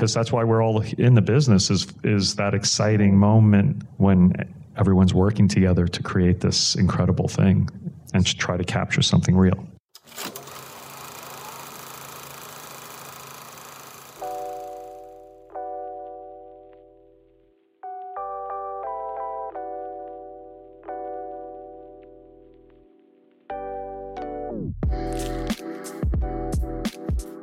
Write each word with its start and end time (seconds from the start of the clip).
because 0.00 0.14
that's 0.14 0.32
why 0.32 0.42
we're 0.42 0.64
all 0.64 0.80
in 0.96 1.12
the 1.12 1.20
business 1.20 1.70
is 1.70 1.86
is 2.04 2.36
that 2.36 2.54
exciting 2.54 3.18
moment 3.18 3.82
when 3.98 4.32
everyone's 4.78 5.12
working 5.12 5.46
together 5.46 5.86
to 5.86 6.02
create 6.02 6.40
this 6.40 6.74
incredible 6.74 7.28
thing 7.28 7.68
and 8.14 8.26
to 8.26 8.34
try 8.34 8.56
to 8.56 8.64
capture 8.64 9.02
something 9.02 9.36
real. 9.36 9.66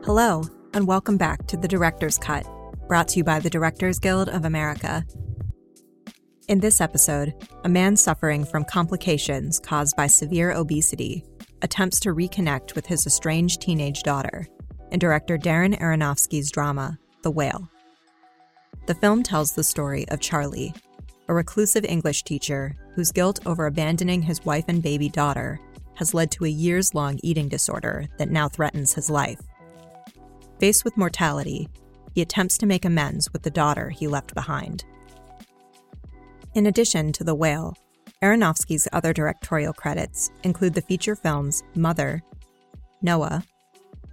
Hello, 0.04 0.42
and 0.78 0.86
welcome 0.86 1.18
back 1.18 1.48
to 1.48 1.58
The 1.58 1.68
Director's 1.68 2.20
Cut, 2.20 2.46
brought 2.88 3.08
to 3.08 3.18
you 3.18 3.24
by 3.24 3.40
the 3.40 3.50
Directors 3.50 3.98
Guild 3.98 4.30
of 4.30 4.46
America. 4.46 5.04
In 6.50 6.60
this 6.60 6.80
episode, 6.82 7.34
a 7.64 7.70
man 7.70 7.98
suffering 7.98 8.46
from 8.46 8.64
complications 8.64 9.60
caused 9.60 9.98
by 9.98 10.06
severe 10.06 10.52
obesity 10.52 11.26
attempts 11.64 12.00
to 12.02 12.14
reconnect 12.14 12.76
with 12.76 12.86
his 12.86 13.08
estranged 13.08 13.60
teenage 13.60 14.04
daughter 14.04 14.48
in 14.92 15.00
director 15.00 15.36
Darren 15.36 15.76
Aronofsky's 15.80 16.52
drama, 16.52 17.00
The 17.24 17.32
Whale. 17.32 17.68
The 18.86 18.94
film 18.94 19.24
tells 19.24 19.54
the 19.54 19.64
story 19.64 20.08
of 20.10 20.20
Charlie, 20.20 20.76
a 21.28 21.34
reclusive 21.34 21.86
English 21.86 22.22
teacher 22.22 22.76
whose 22.94 23.12
guilt 23.12 23.40
over 23.48 23.66
abandoning 23.66 24.22
his 24.22 24.46
wife 24.46 24.66
and 24.68 24.84
baby 24.84 25.10
daughter 25.10 25.60
has 25.96 26.14
led 26.14 26.30
to 26.30 26.46
a 26.46 26.50
years 26.50 26.94
long 26.94 27.20
eating 27.24 27.50
disorder 27.50 28.06
that 28.20 28.30
now 28.30 28.48
threatens 28.48 28.94
his 28.94 29.10
life. 29.10 29.40
Faced 30.60 30.84
with 30.84 30.98
mortality, 30.98 31.70
he 32.14 32.22
attempts 32.22 32.58
to 32.58 32.66
make 32.66 32.84
amends 32.84 33.32
with 33.32 33.44
the 33.44 33.52
daughter 33.52 33.90
he 33.90 34.08
left 34.08 34.34
behind. 34.34 34.86
In 36.56 36.66
addition 36.66 37.12
to 37.14 37.24
The 37.24 37.36
Whale, 37.36 37.76
Aronofsky's 38.24 38.88
other 38.92 39.14
directorial 39.14 39.74
credits 39.74 40.32
include 40.44 40.74
the 40.74 40.82
feature 40.82 41.16
films 41.16 41.62
Mother, 41.76 42.24
Noah, 43.04 43.44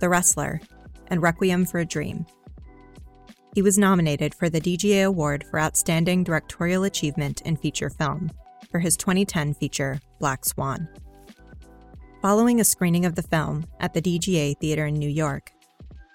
The 0.01 0.11
Wrestler, 0.11 0.61
and 1.07 1.23
Requiem 1.23 1.65
for 1.65 1.79
a 1.79 1.87
Dream. 1.87 2.27
He 3.55 3.63
was 3.63 3.79
nominated 3.79 4.35
for 4.35 4.51
the 4.51 4.61
DGA 4.61 5.07
Award 5.07 5.45
for 5.49 5.59
Outstanding 5.59 6.25
Directorial 6.25 6.85
Achievement 6.85 7.41
in 7.43 7.57
Feature 7.57 7.89
Film 7.89 8.31
for 8.71 8.81
his 8.81 8.97
2010 8.97 9.55
feature 9.55 10.01
Black 10.19 10.45
Swan. 10.45 10.89
Following 12.21 12.61
a 12.61 12.65
screening 12.65 13.07
of 13.07 13.15
the 13.15 13.23
film 13.23 13.65
at 13.81 13.95
the 13.95 14.03
DGA 14.03 14.59
Theater 14.59 14.87
in 14.87 14.95
New 14.95 15.09
York, 15.09 15.53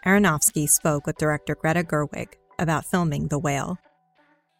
Aronofsky 0.05 0.69
spoke 0.69 1.05
with 1.05 1.17
director 1.17 1.55
Greta 1.55 1.83
Gerwig 1.83 2.35
about 2.57 2.85
filming 2.85 3.27
The 3.27 3.37
Whale. 3.37 3.77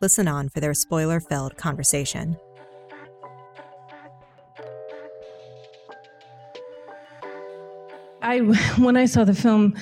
Listen 0.02 0.28
on 0.28 0.50
for 0.50 0.60
their 0.60 0.74
spoiler 0.74 1.22
filled 1.22 1.56
conversation. 1.56 2.36
I 8.22 8.40
when 8.78 8.98
I 8.98 9.06
saw 9.06 9.24
the 9.24 9.34
film, 9.34 9.76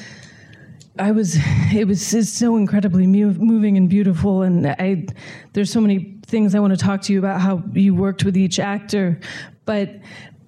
I 0.99 1.11
was 1.11 1.37
it 1.73 1.87
was 1.87 2.05
so 2.05 2.55
incredibly 2.55 3.07
moving 3.07 3.77
and 3.77 3.89
beautiful, 3.89 4.43
and 4.43 4.67
I 4.67 5.07
there's 5.53 5.71
so 5.71 5.81
many 5.81 6.19
things 6.27 6.53
I 6.53 6.59
want 6.59 6.77
to 6.77 6.77
talk 6.77 7.01
to 7.03 7.13
you 7.13 7.19
about 7.19 7.41
how 7.41 7.63
you 7.73 7.95
worked 7.95 8.23
with 8.23 8.37
each 8.37 8.59
actor, 8.59 9.19
but 9.65 9.89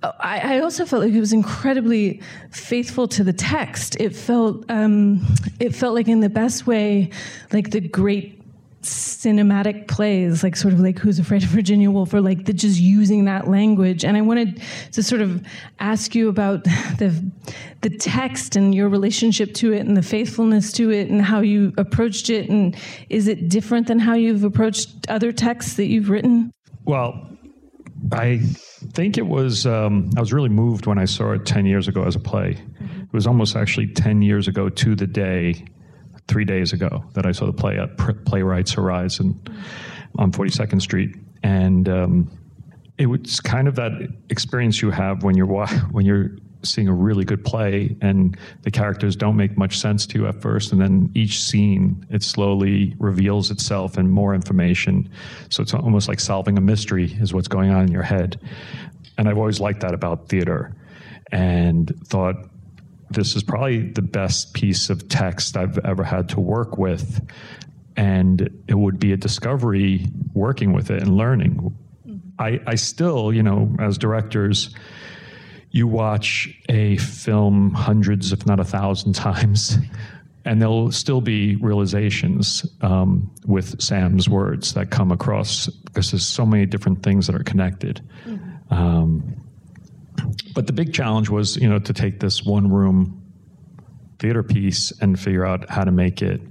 I, 0.01 0.55
I, 0.55 0.59
also 0.59 0.85
felt 0.85 1.03
like 1.03 1.13
it 1.13 1.19
was 1.19 1.33
incredibly 1.33 2.21
faithful 2.51 3.07
to 3.09 3.23
the 3.23 3.33
text. 3.33 3.97
It 3.99 4.15
felt 4.15 4.63
um, 4.69 5.25
it 5.59 5.75
felt 5.75 5.93
like 5.93 6.07
in 6.07 6.21
the 6.21 6.29
best 6.29 6.65
way, 6.65 7.09
like 7.51 7.71
the 7.71 7.81
great 7.81 8.41
cinematic 8.81 9.87
plays, 9.87 10.41
like 10.41 10.55
sort 10.55 10.73
of 10.73 10.79
like 10.79 10.97
Who's 10.99 11.19
Afraid 11.19 11.43
of 11.43 11.49
Virginia 11.49 11.91
Woolf, 11.91 12.13
or 12.13 12.21
like 12.21 12.45
the, 12.45 12.53
just 12.53 12.79
using 12.79 13.25
that 13.25 13.49
language. 13.49 14.05
And 14.05 14.15
I 14.15 14.21
wanted 14.21 14.61
to 14.93 15.03
sort 15.03 15.21
of 15.21 15.45
ask 15.79 16.15
you 16.15 16.29
about 16.29 16.63
the 16.63 17.31
the 17.81 17.89
text 17.89 18.55
and 18.55 18.73
your 18.73 18.87
relationship 18.87 19.53
to 19.55 19.73
it, 19.73 19.85
and 19.85 19.97
the 19.97 20.01
faithfulness 20.01 20.71
to 20.73 20.91
it, 20.91 21.09
and 21.09 21.21
how 21.21 21.41
you 21.41 21.73
approached 21.77 22.29
it. 22.29 22.49
And 22.49 22.75
is 23.09 23.27
it 23.27 23.49
different 23.49 23.87
than 23.87 23.99
how 23.99 24.13
you've 24.13 24.45
approached 24.45 25.09
other 25.09 25.33
texts 25.33 25.75
that 25.75 25.87
you've 25.87 26.09
written? 26.09 26.53
Well, 26.85 27.29
I 28.11 28.39
think 28.39 29.17
it 29.17 29.27
was, 29.27 29.65
um, 29.65 30.09
I 30.17 30.19
was 30.19 30.33
really 30.33 30.49
moved 30.49 30.85
when 30.85 30.97
I 30.97 31.05
saw 31.05 31.33
it 31.33 31.45
10 31.45 31.65
years 31.65 31.87
ago 31.87 32.03
as 32.03 32.15
a 32.15 32.19
play. 32.19 32.53
Mm-hmm. 32.53 33.01
It 33.01 33.13
was 33.13 33.27
almost 33.27 33.55
actually 33.55 33.87
10 33.87 34.21
years 34.21 34.47
ago 34.47 34.69
to 34.69 34.95
the 34.95 35.07
day, 35.07 35.65
three 36.27 36.45
days 36.45 36.73
ago, 36.73 37.03
that 37.13 37.25
I 37.25 37.31
saw 37.31 37.45
the 37.45 37.53
play 37.53 37.77
at 37.77 37.97
Playwrights 38.25 38.73
Horizon 38.73 39.33
mm-hmm. 39.33 40.19
on 40.19 40.31
42nd 40.31 40.81
Street. 40.81 41.15
And 41.43 41.87
um, 41.89 42.31
it 42.97 43.07
was 43.07 43.39
kind 43.39 43.67
of 43.67 43.75
that 43.75 43.91
experience 44.29 44.81
you 44.81 44.91
have 44.91 45.23
when 45.23 45.35
you're 45.35 45.47
when 45.91 46.05
you're 46.05 46.31
seeing 46.63 46.87
a 46.87 46.93
really 46.93 47.23
good 47.23 47.43
play 47.43 47.95
and 48.01 48.37
the 48.63 48.71
characters 48.71 49.15
don't 49.15 49.37
make 49.37 49.57
much 49.57 49.77
sense 49.77 50.05
to 50.05 50.19
you 50.19 50.27
at 50.27 50.41
first 50.41 50.71
and 50.71 50.81
then 50.81 51.09
each 51.13 51.41
scene 51.41 52.05
it 52.09 52.21
slowly 52.21 52.95
reveals 52.99 53.49
itself 53.49 53.97
and 53.97 54.11
more 54.11 54.35
information. 54.35 55.09
So 55.49 55.63
it's 55.63 55.73
almost 55.73 56.07
like 56.07 56.19
solving 56.19 56.57
a 56.57 56.61
mystery 56.61 57.15
is 57.19 57.33
what's 57.33 57.47
going 57.47 57.71
on 57.71 57.83
in 57.83 57.91
your 57.91 58.03
head. 58.03 58.39
And 59.17 59.27
i've 59.29 59.37
always 59.37 59.59
liked 59.59 59.81
that 59.81 59.93
about 59.93 60.27
theater 60.29 60.73
and 61.31 61.93
thought 62.05 62.35
this 63.09 63.35
is 63.35 63.43
probably 63.43 63.89
the 63.91 64.01
best 64.01 64.53
piece 64.53 64.89
of 64.89 65.07
text 65.09 65.57
i've 65.57 65.77
ever 65.79 66.03
had 66.03 66.29
to 66.29 66.39
work 66.39 66.77
with. 66.77 67.25
And 67.95 68.63
it 68.67 68.75
would 68.75 68.99
be 68.99 69.11
a 69.13 69.17
discovery 69.17 70.05
working 70.33 70.71
with 70.71 70.89
it 70.89 71.01
and 71.01 71.17
learning. 71.17 71.75
Mm-hmm. 72.07 72.17
I, 72.37 72.61
I 72.67 72.75
still 72.75 73.33
you 73.33 73.43
know 73.43 73.73
as 73.79 73.97
directors 73.97 74.75
you 75.71 75.87
watch 75.87 76.49
a 76.67 76.97
film 76.97 77.71
hundreds, 77.71 78.31
if 78.31 78.45
not 78.45 78.59
a 78.59 78.63
thousand 78.63 79.13
times, 79.15 79.77
and 80.45 80.61
there'll 80.61 80.91
still 80.91 81.21
be 81.21 81.55
realizations 81.57 82.65
um, 82.81 83.31
with 83.45 83.81
Sam's 83.81 84.29
words 84.29 84.73
that 84.73 84.89
come 84.89 85.11
across 85.11 85.67
because 85.67 86.11
there's 86.11 86.25
so 86.25 86.45
many 86.45 86.65
different 86.65 87.03
things 87.03 87.27
that 87.27 87.35
are 87.35 87.43
connected. 87.43 88.01
Mm-hmm. 88.25 88.73
Um, 88.73 89.35
but 90.53 90.67
the 90.67 90.73
big 90.73 90.93
challenge 90.93 91.29
was, 91.29 91.57
you 91.57 91.69
know, 91.69 91.79
to 91.79 91.93
take 91.93 92.19
this 92.19 92.43
one 92.43 92.69
room 92.69 93.21
theater 94.17 94.43
piece 94.43 94.91
and 95.01 95.19
figure 95.19 95.45
out 95.45 95.69
how 95.69 95.83
to 95.83 95.91
make 95.91 96.21
it 96.21 96.41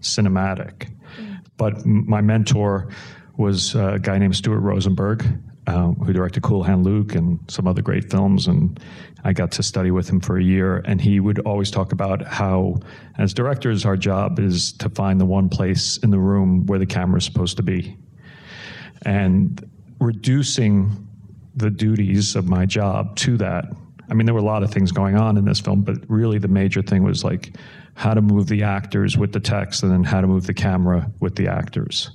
cinematic. 0.00 0.90
Mm-hmm. 1.18 1.34
But 1.56 1.84
my 1.84 2.20
mentor 2.20 2.88
was 3.36 3.74
a 3.74 3.98
guy 4.00 4.18
named 4.18 4.36
Stuart 4.36 4.60
Rosenberg, 4.60 5.24
uh, 5.66 5.88
who 5.92 6.12
directed 6.12 6.42
Cool 6.42 6.62
Hand 6.62 6.84
Luke 6.84 7.14
and 7.14 7.38
some 7.48 7.66
other 7.66 7.82
great 7.82 8.10
films. 8.10 8.46
And 8.46 8.80
I 9.24 9.32
got 9.32 9.52
to 9.52 9.62
study 9.62 9.90
with 9.90 10.08
him 10.08 10.20
for 10.20 10.38
a 10.38 10.42
year. 10.42 10.78
And 10.84 11.00
he 11.00 11.20
would 11.20 11.38
always 11.40 11.70
talk 11.70 11.92
about 11.92 12.22
how, 12.26 12.80
as 13.18 13.32
directors, 13.32 13.84
our 13.84 13.96
job 13.96 14.38
is 14.38 14.72
to 14.74 14.88
find 14.88 15.20
the 15.20 15.24
one 15.24 15.48
place 15.48 15.98
in 15.98 16.10
the 16.10 16.18
room 16.18 16.66
where 16.66 16.78
the 16.78 16.86
camera 16.86 17.18
is 17.18 17.24
supposed 17.24 17.56
to 17.58 17.62
be. 17.62 17.96
And 19.02 19.68
reducing 20.00 21.08
the 21.54 21.70
duties 21.70 22.34
of 22.34 22.48
my 22.48 22.66
job 22.66 23.14
to 23.16 23.36
that. 23.36 23.66
I 24.10 24.14
mean, 24.14 24.26
there 24.26 24.34
were 24.34 24.40
a 24.40 24.44
lot 24.44 24.62
of 24.62 24.70
things 24.70 24.90
going 24.90 25.16
on 25.16 25.36
in 25.36 25.44
this 25.44 25.60
film, 25.60 25.82
but 25.82 25.98
really 26.08 26.38
the 26.38 26.48
major 26.48 26.82
thing 26.82 27.02
was 27.02 27.24
like 27.24 27.54
how 27.94 28.14
to 28.14 28.22
move 28.22 28.46
the 28.46 28.62
actors 28.62 29.18
with 29.18 29.32
the 29.32 29.40
text 29.40 29.82
and 29.82 29.92
then 29.92 30.02
how 30.02 30.20
to 30.20 30.26
move 30.26 30.46
the 30.46 30.54
camera 30.54 31.10
with 31.20 31.36
the 31.36 31.46
actors 31.46 32.10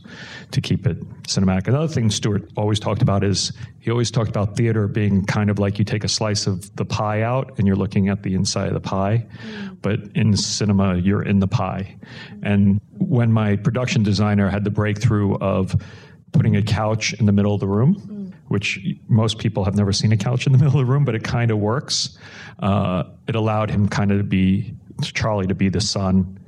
to 0.51 0.59
keep 0.59 0.87
it 0.87 0.97
cinematic. 1.23 1.67
Another 1.67 1.87
thing 1.87 2.09
Stuart 2.09 2.49
always 2.57 2.79
talked 2.79 3.01
about 3.01 3.23
is 3.23 3.51
he 3.79 3.91
always 3.91 4.09
talked 4.09 4.29
about 4.29 4.57
theater 4.57 4.87
being 4.87 5.23
kind 5.25 5.49
of 5.49 5.59
like 5.59 5.77
you 5.77 5.85
take 5.85 6.03
a 6.03 6.07
slice 6.07 6.47
of 6.47 6.75
the 6.77 6.85
pie 6.85 7.21
out 7.21 7.57
and 7.57 7.67
you're 7.67 7.75
looking 7.75 8.09
at 8.09 8.23
the 8.23 8.33
inside 8.33 8.67
of 8.67 8.73
the 8.73 8.79
pie, 8.79 9.25
mm. 9.45 9.77
but 9.81 9.99
in 10.15 10.35
cinema, 10.35 10.97
you're 10.97 11.21
in 11.21 11.39
the 11.39 11.47
pie. 11.47 11.95
And 12.41 12.81
when 12.97 13.31
my 13.31 13.55
production 13.55 14.01
designer 14.01 14.49
had 14.49 14.63
the 14.63 14.71
breakthrough 14.71 15.35
of 15.37 15.75
putting 16.31 16.55
a 16.55 16.63
couch 16.63 17.13
in 17.13 17.27
the 17.27 17.31
middle 17.31 17.53
of 17.53 17.59
the 17.59 17.67
room, 17.67 17.95
mm. 17.95 18.33
which 18.47 18.79
most 19.07 19.37
people 19.37 19.63
have 19.63 19.75
never 19.75 19.93
seen 19.93 20.11
a 20.11 20.17
couch 20.17 20.47
in 20.47 20.53
the 20.53 20.57
middle 20.57 20.79
of 20.79 20.87
the 20.87 20.91
room, 20.91 21.05
but 21.05 21.13
it 21.13 21.23
kind 21.23 21.51
of 21.51 21.59
works. 21.59 22.17
Uh, 22.59 23.03
it 23.27 23.35
allowed 23.35 23.69
him 23.69 23.87
kind 23.87 24.11
of 24.11 24.17
to 24.17 24.23
be 24.23 24.73
Charlie 25.01 25.47
to 25.47 25.55
be 25.55 25.69
the 25.69 25.81
sun, 25.81 26.39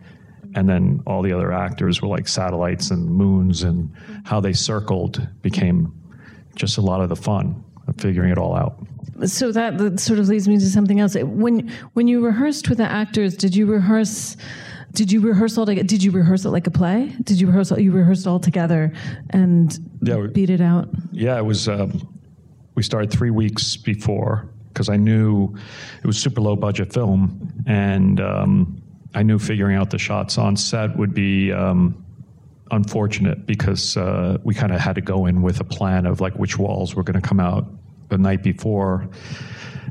and 0.55 0.67
then 0.67 1.01
all 1.05 1.21
the 1.21 1.31
other 1.31 1.51
actors 1.51 2.01
were 2.01 2.07
like 2.07 2.27
satellites 2.27 2.91
and 2.91 3.09
moons, 3.09 3.63
and 3.63 3.91
how 4.25 4.39
they 4.39 4.53
circled 4.53 5.27
became 5.41 5.93
just 6.55 6.77
a 6.77 6.81
lot 6.81 7.01
of 7.01 7.09
the 7.09 7.15
fun 7.15 7.63
of 7.87 7.95
figuring 7.99 8.31
it 8.31 8.37
all 8.37 8.55
out. 8.55 8.77
So 9.25 9.51
that, 9.51 9.77
that 9.77 9.99
sort 9.99 10.19
of 10.19 10.27
leads 10.27 10.47
me 10.47 10.57
to 10.57 10.69
something 10.69 10.99
else. 10.99 11.15
When 11.15 11.69
when 11.93 12.07
you 12.07 12.25
rehearsed 12.25 12.69
with 12.69 12.77
the 12.77 12.89
actors, 12.89 13.35
did 13.35 13.55
you 13.55 13.65
rehearse? 13.65 14.37
Did 14.93 15.11
you 15.11 15.21
rehearse 15.21 15.57
all? 15.57 15.65
Did 15.65 16.03
you 16.03 16.11
rehearse 16.11 16.45
it 16.45 16.49
like 16.49 16.67
a 16.67 16.71
play? 16.71 17.13
Did 17.23 17.39
you 17.39 17.47
rehearse? 17.47 17.71
You 17.71 17.91
rehearsed 17.91 18.25
all 18.27 18.39
together 18.39 18.91
and 19.29 19.77
yeah, 20.01 20.25
beat 20.31 20.49
it 20.49 20.61
out. 20.61 20.89
Yeah, 21.11 21.37
it 21.37 21.45
was. 21.45 21.67
Um, 21.67 22.07
we 22.75 22.83
started 22.83 23.11
three 23.11 23.29
weeks 23.29 23.75
before 23.75 24.49
because 24.79 24.87
I 24.87 24.95
knew 24.95 25.53
it 26.01 26.07
was 26.07 26.17
super 26.17 26.39
low 26.39 26.55
budget 26.55 26.93
film, 26.93 27.51
and 27.67 28.21
um, 28.21 28.81
I 29.13 29.23
knew 29.23 29.37
figuring 29.37 29.75
out 29.75 29.89
the 29.89 29.97
shots 29.97 30.37
on 30.37 30.55
set 30.55 30.95
would 30.95 31.13
be 31.13 31.51
um, 31.51 32.01
unfortunate 32.71 33.45
because 33.45 33.97
uh, 33.97 34.37
we 34.41 34.55
kind 34.55 34.71
of 34.71 34.79
had 34.79 34.95
to 34.95 35.01
go 35.01 35.25
in 35.25 35.41
with 35.41 35.59
a 35.59 35.65
plan 35.65 36.05
of 36.05 36.21
like 36.21 36.33
which 36.35 36.57
walls 36.57 36.95
were 36.95 37.03
going 37.03 37.21
to 37.21 37.27
come 37.27 37.41
out 37.41 37.67
the 38.07 38.17
night 38.17 38.41
before. 38.41 39.09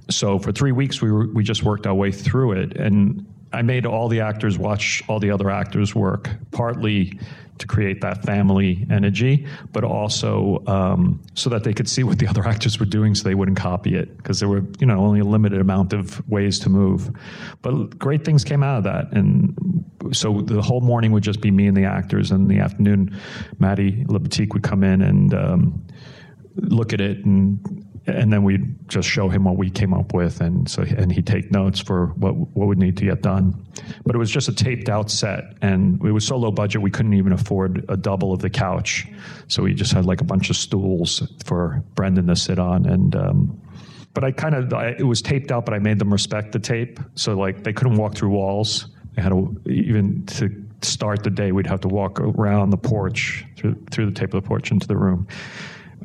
So 0.08 0.38
for 0.38 0.52
three 0.52 0.72
weeks, 0.72 1.02
we 1.02 1.12
were, 1.12 1.26
we 1.26 1.44
just 1.44 1.64
worked 1.64 1.86
our 1.86 1.94
way 1.94 2.10
through 2.10 2.52
it, 2.52 2.78
and 2.78 3.26
I 3.52 3.60
made 3.60 3.84
all 3.84 4.08
the 4.08 4.20
actors 4.20 4.58
watch 4.58 5.02
all 5.06 5.20
the 5.20 5.30
other 5.30 5.50
actors 5.50 5.94
work, 5.94 6.30
partly 6.50 7.20
to 7.58 7.66
create 7.66 8.00
that 8.00 8.24
family 8.24 8.86
energy, 8.90 9.46
but 9.72 9.84
also 9.84 10.62
um, 10.66 11.20
so 11.34 11.50
that 11.50 11.64
they 11.64 11.72
could 11.72 11.88
see 11.88 12.02
what 12.02 12.18
the 12.18 12.26
other 12.26 12.46
actors 12.46 12.78
were 12.78 12.86
doing, 12.86 13.14
so 13.14 13.24
they 13.24 13.34
wouldn't 13.34 13.56
copy 13.56 13.94
it, 13.94 14.16
because 14.16 14.40
there 14.40 14.48
were 14.48 14.64
you 14.78 14.86
know 14.86 14.98
only 14.98 15.20
a 15.20 15.24
limited 15.24 15.60
amount 15.60 15.92
of 15.92 16.26
ways 16.28 16.58
to 16.60 16.68
move. 16.68 17.10
But 17.62 17.98
great 17.98 18.24
things 18.24 18.44
came 18.44 18.62
out 18.62 18.78
of 18.78 18.84
that, 18.84 19.12
and 19.12 19.84
so 20.12 20.40
the 20.40 20.62
whole 20.62 20.80
morning 20.80 21.12
would 21.12 21.22
just 21.22 21.40
be 21.40 21.50
me 21.50 21.66
and 21.66 21.76
the 21.76 21.84
actors, 21.84 22.30
and 22.30 22.50
in 22.50 22.56
the 22.56 22.62
afternoon, 22.62 23.18
Matty 23.58 24.04
Libatique 24.04 24.52
would 24.54 24.62
come 24.62 24.84
in 24.84 25.02
and 25.02 25.34
um, 25.34 25.86
look 26.56 26.92
at 26.92 27.00
it 27.00 27.24
and 27.24 27.86
and 28.08 28.32
then 28.32 28.42
we'd 28.42 28.88
just 28.88 29.08
show 29.08 29.28
him 29.28 29.44
what 29.44 29.56
we 29.56 29.70
came 29.70 29.92
up 29.92 30.14
with, 30.14 30.40
and 30.40 30.68
so 30.68 30.82
and 30.82 31.12
he'd 31.12 31.26
take 31.26 31.50
notes 31.50 31.78
for 31.78 32.06
what 32.16 32.34
what 32.34 32.68
would 32.68 32.78
need 32.78 32.96
to 32.96 33.04
get 33.04 33.22
done. 33.22 33.66
But 34.04 34.14
it 34.14 34.18
was 34.18 34.30
just 34.30 34.48
a 34.48 34.54
taped 34.54 34.88
out 34.88 35.10
set, 35.10 35.44
and 35.62 36.02
it 36.04 36.12
was 36.12 36.26
so 36.26 36.36
low 36.36 36.50
budget 36.50 36.82
we 36.82 36.90
couldn't 36.90 37.14
even 37.14 37.32
afford 37.32 37.84
a 37.88 37.96
double 37.96 38.32
of 38.32 38.40
the 38.40 38.50
couch, 38.50 39.06
so 39.48 39.62
we 39.62 39.74
just 39.74 39.92
had 39.92 40.06
like 40.06 40.20
a 40.20 40.24
bunch 40.24 40.50
of 40.50 40.56
stools 40.56 41.22
for 41.44 41.82
Brendan 41.94 42.26
to 42.28 42.36
sit 42.36 42.58
on, 42.58 42.86
and. 42.86 43.14
Um, 43.14 43.60
but 44.14 44.24
I 44.24 44.32
kind 44.32 44.56
of 44.56 44.72
it 44.98 45.06
was 45.06 45.22
taped 45.22 45.52
out, 45.52 45.64
but 45.64 45.74
I 45.74 45.78
made 45.78 46.00
them 46.00 46.10
respect 46.10 46.50
the 46.50 46.58
tape, 46.58 46.98
so 47.14 47.38
like 47.38 47.62
they 47.62 47.72
couldn't 47.72 47.96
walk 47.96 48.16
through 48.16 48.30
walls. 48.30 48.88
They 49.14 49.22
had 49.22 49.28
to 49.28 49.60
even 49.66 50.26
to 50.26 50.50
start 50.82 51.22
the 51.22 51.30
day, 51.30 51.52
we'd 51.52 51.68
have 51.68 51.82
to 51.82 51.88
walk 51.88 52.18
around 52.18 52.70
the 52.70 52.78
porch 52.78 53.44
through 53.56 53.76
through 53.92 54.06
the 54.06 54.12
tape 54.12 54.34
of 54.34 54.42
the 54.42 54.48
porch 54.48 54.72
into 54.72 54.88
the 54.88 54.96
room 54.96 55.28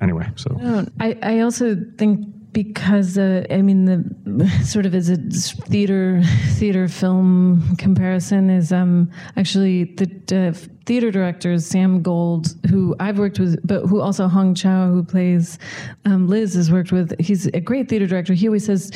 anyway, 0.03 0.29
so 0.35 0.85
I, 1.00 1.17
I 1.23 1.39
also 1.39 1.75
think 1.97 2.27
because 2.53 3.17
uh, 3.17 3.45
I 3.50 3.61
mean 3.61 3.85
the 3.85 4.50
sort 4.63 4.85
of 4.85 4.94
as 4.95 5.09
a 5.09 5.17
theater 5.17 6.21
theater 6.51 6.88
film 6.88 7.75
comparison 7.77 8.50
is 8.50 8.71
um, 8.71 9.11
actually 9.35 9.85
the 9.95 10.07
uh, 10.31 10.67
theater 10.85 11.11
director 11.11 11.57
Sam 11.59 12.01
Gold, 12.01 12.55
who 12.69 12.95
I've 13.00 13.17
worked 13.17 13.39
with, 13.39 13.59
but 13.65 13.85
who 13.85 14.01
also 14.01 14.27
Hong 14.27 14.53
Chau, 14.53 14.89
who 14.89 15.03
plays 15.03 15.57
um, 16.06 16.27
Liz, 16.27 16.53
has 16.53 16.71
worked 16.71 16.91
with. 16.91 17.19
He's 17.19 17.47
a 17.47 17.59
great 17.59 17.89
theater 17.89 18.06
director. 18.06 18.33
He 18.33 18.47
always 18.47 18.65
says 18.65 18.91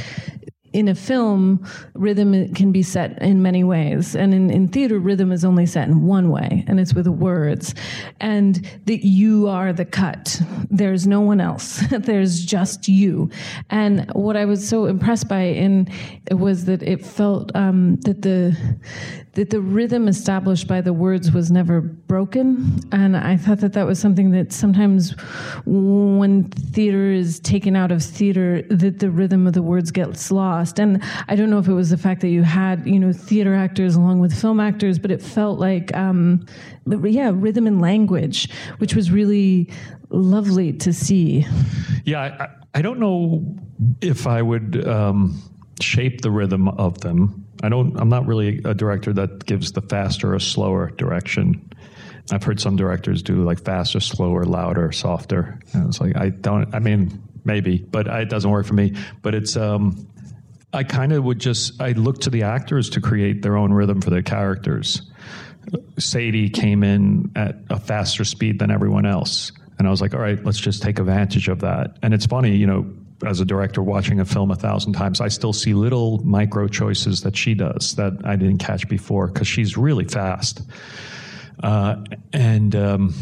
in 0.73 0.87
a 0.87 0.95
film, 0.95 1.65
rhythm 1.93 2.53
can 2.53 2.71
be 2.71 2.83
set 2.83 3.21
in 3.21 3.41
many 3.41 3.63
ways. 3.63 4.15
And 4.15 4.33
in, 4.33 4.49
in 4.49 4.67
theater, 4.67 4.99
rhythm 4.99 5.31
is 5.31 5.45
only 5.45 5.65
set 5.65 5.87
in 5.87 6.03
one 6.03 6.29
way, 6.29 6.63
and 6.67 6.79
it's 6.79 6.93
with 6.93 7.07
words. 7.07 7.73
And 8.19 8.55
that 8.85 9.05
you 9.05 9.47
are 9.47 9.73
the 9.73 9.85
cut. 9.85 10.41
There's 10.69 11.07
no 11.07 11.21
one 11.21 11.41
else. 11.41 11.83
There's 11.91 12.43
just 12.43 12.87
you. 12.87 13.29
And 13.69 14.09
what 14.13 14.35
I 14.35 14.45
was 14.45 14.67
so 14.67 14.85
impressed 14.85 15.27
by 15.27 15.41
in 15.41 15.89
was 16.31 16.65
that 16.65 16.83
it 16.83 17.05
felt 17.05 17.55
um, 17.55 17.95
that 18.01 18.21
the 18.21 18.57
that 19.37 19.51
the 19.51 19.61
rhythm 19.61 20.07
established 20.07 20.67
by 20.67 20.81
the 20.81 20.91
words 20.91 21.31
was 21.31 21.51
never 21.51 21.79
broken. 21.79 22.79
And 22.91 23.15
I 23.15 23.37
thought 23.37 23.59
that 23.59 23.73
that 23.73 23.85
was 23.85 23.99
something 23.99 24.31
that 24.31 24.51
sometimes 24.51 25.13
when 25.63 26.49
theater 26.49 27.11
is 27.11 27.39
taken 27.41 27.75
out 27.75 27.91
of 27.91 28.01
theater, 28.01 28.63
that 28.63 28.97
the 28.97 29.11
rhythm 29.11 29.45
of 29.45 29.53
the 29.53 29.61
words 29.61 29.91
gets 29.91 30.31
lost. 30.31 30.79
And 30.79 31.03
I 31.27 31.35
don't 31.35 31.51
know 31.51 31.59
if 31.59 31.67
it 31.67 31.73
was 31.73 31.91
the 31.91 31.97
fact 31.97 32.21
that 32.21 32.29
you 32.29 32.41
had, 32.41 32.87
you 32.87 32.99
know, 32.99 33.13
theater 33.13 33.53
actors 33.53 33.95
along 33.95 34.21
with 34.21 34.33
film 34.33 34.59
actors, 34.59 34.97
but 34.97 35.11
it 35.11 35.21
felt 35.21 35.59
like, 35.59 35.95
um, 35.95 36.43
yeah, 36.87 37.31
rhythm 37.31 37.67
and 37.67 37.79
language, 37.79 38.49
which 38.79 38.95
was 38.95 39.11
really 39.11 39.71
lovely 40.09 40.73
to 40.73 40.91
see. 40.91 41.45
Yeah, 42.05 42.21
I, 42.21 42.79
I 42.79 42.81
don't 42.81 42.99
know 42.99 43.55
if 44.01 44.25
I 44.25 44.41
would 44.41 44.87
um, 44.87 45.39
shape 45.79 46.21
the 46.21 46.31
rhythm 46.31 46.69
of 46.69 47.01
them 47.01 47.46
I 47.63 47.69
don't. 47.69 47.99
I'm 47.99 48.09
not 48.09 48.25
really 48.27 48.61
a 48.63 48.73
director 48.73 49.13
that 49.13 49.45
gives 49.45 49.71
the 49.71 49.81
faster 49.81 50.33
or 50.33 50.39
slower 50.39 50.91
direction. 50.91 51.71
I've 52.31 52.43
heard 52.43 52.59
some 52.59 52.75
directors 52.75 53.23
do 53.23 53.43
like 53.43 53.63
faster, 53.63 53.99
slower, 53.99 54.45
louder, 54.45 54.91
softer. 54.91 55.59
And 55.73 55.87
it's 55.87 56.01
like 56.01 56.15
I 56.17 56.29
don't. 56.29 56.73
I 56.73 56.79
mean, 56.79 57.23
maybe, 57.43 57.77
but 57.77 58.07
it 58.07 58.29
doesn't 58.29 58.49
work 58.49 58.65
for 58.65 58.73
me. 58.73 58.95
But 59.21 59.35
it's. 59.35 59.55
Um, 59.55 60.07
I 60.73 60.83
kind 60.83 61.13
of 61.13 61.23
would 61.23 61.39
just. 61.39 61.81
I 61.81 61.93
look 61.93 62.21
to 62.21 62.29
the 62.29 62.43
actors 62.43 62.89
to 62.91 63.01
create 63.01 63.41
their 63.41 63.57
own 63.57 63.71
rhythm 63.71 64.01
for 64.01 64.09
their 64.09 64.23
characters. 64.23 65.01
Sadie 65.97 66.49
came 66.49 66.83
in 66.83 67.31
at 67.35 67.55
a 67.69 67.79
faster 67.79 68.23
speed 68.23 68.59
than 68.59 68.71
everyone 68.71 69.05
else. 69.05 69.51
And 69.79 69.87
I 69.87 69.91
was 69.91 70.01
like, 70.01 70.13
all 70.13 70.19
right, 70.19 70.43
let's 70.43 70.59
just 70.59 70.81
take 70.81 70.99
advantage 70.99 71.49
of 71.49 71.59
that. 71.59 71.97
And 72.01 72.13
it's 72.13 72.25
funny, 72.25 72.55
you 72.55 72.65
know, 72.65 72.91
as 73.25 73.39
a 73.39 73.45
director 73.45 73.81
watching 73.81 74.19
a 74.19 74.25
film 74.25 74.51
a 74.51 74.55
thousand 74.55 74.93
times, 74.93 75.21
I 75.21 75.27
still 75.27 75.53
see 75.53 75.73
little 75.73 76.19
micro 76.23 76.67
choices 76.67 77.21
that 77.21 77.35
she 77.35 77.53
does 77.53 77.95
that 77.95 78.13
I 78.23 78.35
didn't 78.35 78.59
catch 78.59 78.87
before 78.87 79.27
because 79.27 79.47
she's 79.47 79.77
really 79.77 80.05
fast. 80.05 80.61
Uh, 81.63 82.03
and 82.33 82.75
um, 82.75 83.13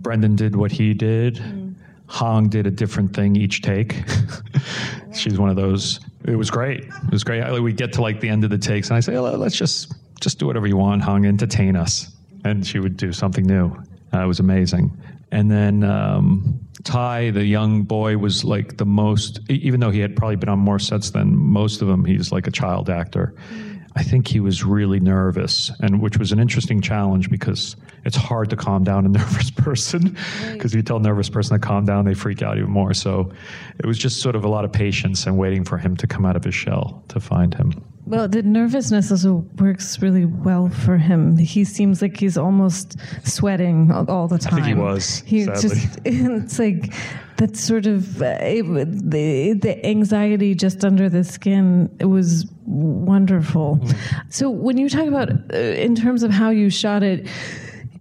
Brendan 0.00 0.34
did 0.36 0.56
what 0.56 0.72
he 0.72 0.94
did. 0.94 1.36
Mm. 1.36 1.74
Hong 2.06 2.48
did 2.48 2.66
a 2.66 2.70
different 2.70 3.14
thing 3.14 3.36
each 3.36 3.62
take. 3.62 4.02
she's 5.12 5.38
one 5.38 5.50
of 5.50 5.56
those. 5.56 6.00
It 6.24 6.36
was 6.36 6.50
great. 6.50 6.84
It 6.84 7.10
was 7.10 7.24
great. 7.24 7.60
we 7.60 7.72
get 7.72 7.92
to 7.94 8.02
like 8.02 8.20
the 8.20 8.28
end 8.28 8.44
of 8.44 8.50
the 8.50 8.58
takes, 8.58 8.88
and 8.88 8.96
I 8.96 9.00
say, 9.00 9.16
oh, 9.16 9.22
"Let's 9.22 9.56
just 9.56 9.92
just 10.20 10.38
do 10.38 10.46
whatever 10.46 10.66
you 10.66 10.76
want, 10.76 11.02
Hong. 11.02 11.26
Entertain 11.26 11.76
us." 11.76 12.10
And 12.44 12.66
she 12.66 12.78
would 12.78 12.96
do 12.96 13.12
something 13.12 13.46
new. 13.46 13.74
Uh, 14.12 14.22
it 14.22 14.26
was 14.26 14.40
amazing. 14.40 14.96
And 15.32 15.50
then 15.50 15.82
um, 15.82 16.60
Ty, 16.84 17.30
the 17.30 17.44
young 17.44 17.82
boy, 17.82 18.18
was 18.18 18.44
like 18.44 18.76
the 18.76 18.84
most, 18.86 19.40
even 19.48 19.80
though 19.80 19.90
he 19.90 20.00
had 20.00 20.14
probably 20.16 20.36
been 20.36 20.48
on 20.48 20.58
more 20.58 20.78
sets 20.78 21.10
than 21.10 21.34
most 21.34 21.82
of 21.82 21.88
them, 21.88 22.04
he's 22.04 22.30
like 22.30 22.46
a 22.46 22.50
child 22.50 22.90
actor. 22.90 23.34
Mm. 23.50 23.74
I 23.96 24.02
think 24.02 24.26
he 24.26 24.40
was 24.40 24.64
really 24.64 24.98
nervous, 24.98 25.70
and 25.80 26.00
which 26.00 26.18
was 26.18 26.32
an 26.32 26.40
interesting 26.40 26.80
challenge 26.80 27.30
because 27.30 27.76
it's 28.04 28.16
hard 28.16 28.50
to 28.50 28.56
calm 28.56 28.82
down 28.82 29.06
a 29.06 29.08
nervous 29.20 29.50
person. 29.50 30.16
Because 30.52 30.72
right. 30.72 30.78
you 30.78 30.82
tell 30.82 30.96
a 30.96 31.00
nervous 31.00 31.30
person 31.30 31.58
to 31.58 31.64
calm 31.64 31.84
down, 31.84 32.04
they 32.04 32.14
freak 32.14 32.42
out 32.42 32.58
even 32.58 32.70
more. 32.70 32.92
So 32.92 33.32
it 33.78 33.86
was 33.86 33.96
just 33.96 34.20
sort 34.20 34.34
of 34.34 34.44
a 34.44 34.48
lot 34.48 34.64
of 34.64 34.72
patience 34.72 35.26
and 35.26 35.38
waiting 35.38 35.64
for 35.64 35.78
him 35.78 35.96
to 35.98 36.06
come 36.06 36.26
out 36.26 36.36
of 36.36 36.44
his 36.44 36.54
shell 36.54 37.04
to 37.08 37.20
find 37.20 37.54
him. 37.54 37.84
Well, 38.06 38.28
the 38.28 38.42
nervousness 38.42 39.10
also 39.10 39.46
works 39.58 40.02
really 40.02 40.26
well 40.26 40.68
for 40.68 40.98
him. 40.98 41.38
He 41.38 41.64
seems 41.64 42.02
like 42.02 42.18
he's 42.18 42.36
almost 42.36 42.96
sweating 43.24 43.90
all, 43.90 44.28
the 44.28 44.36
time. 44.38 44.54
I 44.54 44.56
think 44.56 44.66
he 44.66 44.74
was. 44.74 45.22
He's 45.26 45.46
just 45.46 46.00
it's 46.04 46.58
like 46.58 46.92
that 47.38 47.56
sort 47.56 47.86
of 47.86 48.20
uh, 48.20 48.36
it, 48.40 48.64
the 49.10 49.54
the 49.54 49.86
anxiety 49.86 50.54
just 50.54 50.84
under 50.84 51.08
the 51.08 51.24
skin. 51.24 51.94
It 51.98 52.06
was 52.06 52.46
wonderful. 52.66 53.78
Mm. 53.82 54.32
So 54.32 54.50
when 54.50 54.76
you 54.76 54.90
talk 54.90 55.06
about 55.06 55.30
uh, 55.52 55.56
in 55.56 55.94
terms 55.94 56.22
of 56.22 56.30
how 56.30 56.50
you 56.50 56.68
shot 56.68 57.02
it 57.02 57.26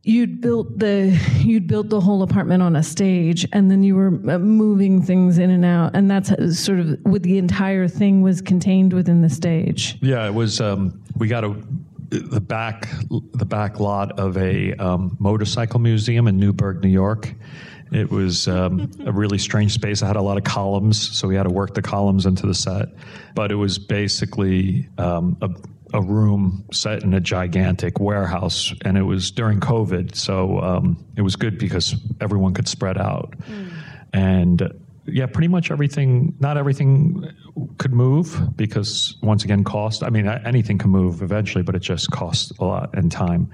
you'd 0.03 0.41
built 0.41 0.77
the 0.77 1.17
you'd 1.39 1.65
built 1.65 1.89
the 1.89 2.01
whole 2.01 2.24
apartment 2.24 2.62
on 2.62 2.75
a 2.75 2.83
stage 2.83 3.48
and 3.53 3.72
then 3.72 3.83
you 3.83 3.95
were 3.95 4.07
uh, 4.29 4.38
moving 4.38 5.01
things 5.01 5.38
in 5.38 5.50
and 5.50 5.63
out 5.63 5.95
and 5.95 6.12
that's 6.12 6.29
sort 6.60 6.79
of 6.79 6.98
what 7.03 7.24
the 7.24 7.38
entire 7.38 7.88
thing 7.88 8.22
was 8.22 8.41
contained 8.41 8.91
within 8.91 9.22
the 9.22 9.29
stage 9.29 9.98
yeah 10.01 10.25
it 10.25 10.33
was 10.33 10.60
um, 10.60 11.01
we 11.17 11.27
got 11.27 11.43
a 11.43 11.55
the 12.10 12.41
back 12.41 12.88
the 13.33 13.45
back 13.45 13.79
lot 13.79 14.19
of 14.19 14.38
a 14.38 14.74
um, 14.75 15.15
motorcycle 15.19 15.79
museum 15.79 16.27
in 16.27 16.38
newburgh 16.38 16.83
new 16.83 16.89
york 16.89 17.33
it 17.93 18.10
was 18.10 18.48
um, 18.48 18.89
a 19.05 19.12
really 19.12 19.38
strange 19.38 19.72
space. 19.72 20.01
I 20.01 20.07
had 20.07 20.15
a 20.15 20.22
lot 20.22 20.38
of 20.38 20.43
columns, 20.43 21.15
so 21.15 21.27
we 21.27 21.36
had 21.36 21.43
to 21.43 21.51
work 21.51 21.75
the 21.75 21.81
columns 21.83 22.25
into 22.25 22.48
the 22.48 22.55
set. 22.55 22.89
But 23.36 23.51
it 23.51 23.55
was 23.55 23.77
basically 23.77 24.89
um, 24.98 25.38
a 25.43 25.50
a 25.94 26.02
room 26.02 26.66
set 26.74 27.04
in 27.04 27.14
a 27.14 27.20
gigantic 27.20 28.00
warehouse, 28.00 28.74
and 28.84 28.98
it 28.98 29.04
was 29.04 29.32
during 29.32 29.60
COVID, 29.60 30.16
so 30.16 30.60
um, 30.60 31.06
it 31.16 31.22
was 31.22 31.36
good 31.36 31.58
because 31.60 31.96
everyone 32.20 32.54
could 32.54 32.68
spread 32.68 32.98
out. 32.98 33.36
Mm. 33.48 33.72
And 34.14 34.74
yeah, 35.06 35.28
pretty 35.28 35.48
much 35.48 35.70
everything. 35.70 36.36
Not 36.40 36.58
everything 36.58 37.32
could 37.78 37.94
move 37.94 38.56
because 38.56 39.18
once 39.22 39.44
again, 39.44 39.64
cost. 39.64 40.04
I 40.04 40.10
mean, 40.10 40.28
anything 40.28 40.78
can 40.78 40.90
move 40.90 41.22
eventually, 41.22 41.64
but 41.64 41.76
it 41.76 41.82
just 41.82 42.10
costs 42.12 42.52
a 42.60 42.66
lot 42.66 42.90
and 42.94 43.12
time. 43.12 43.52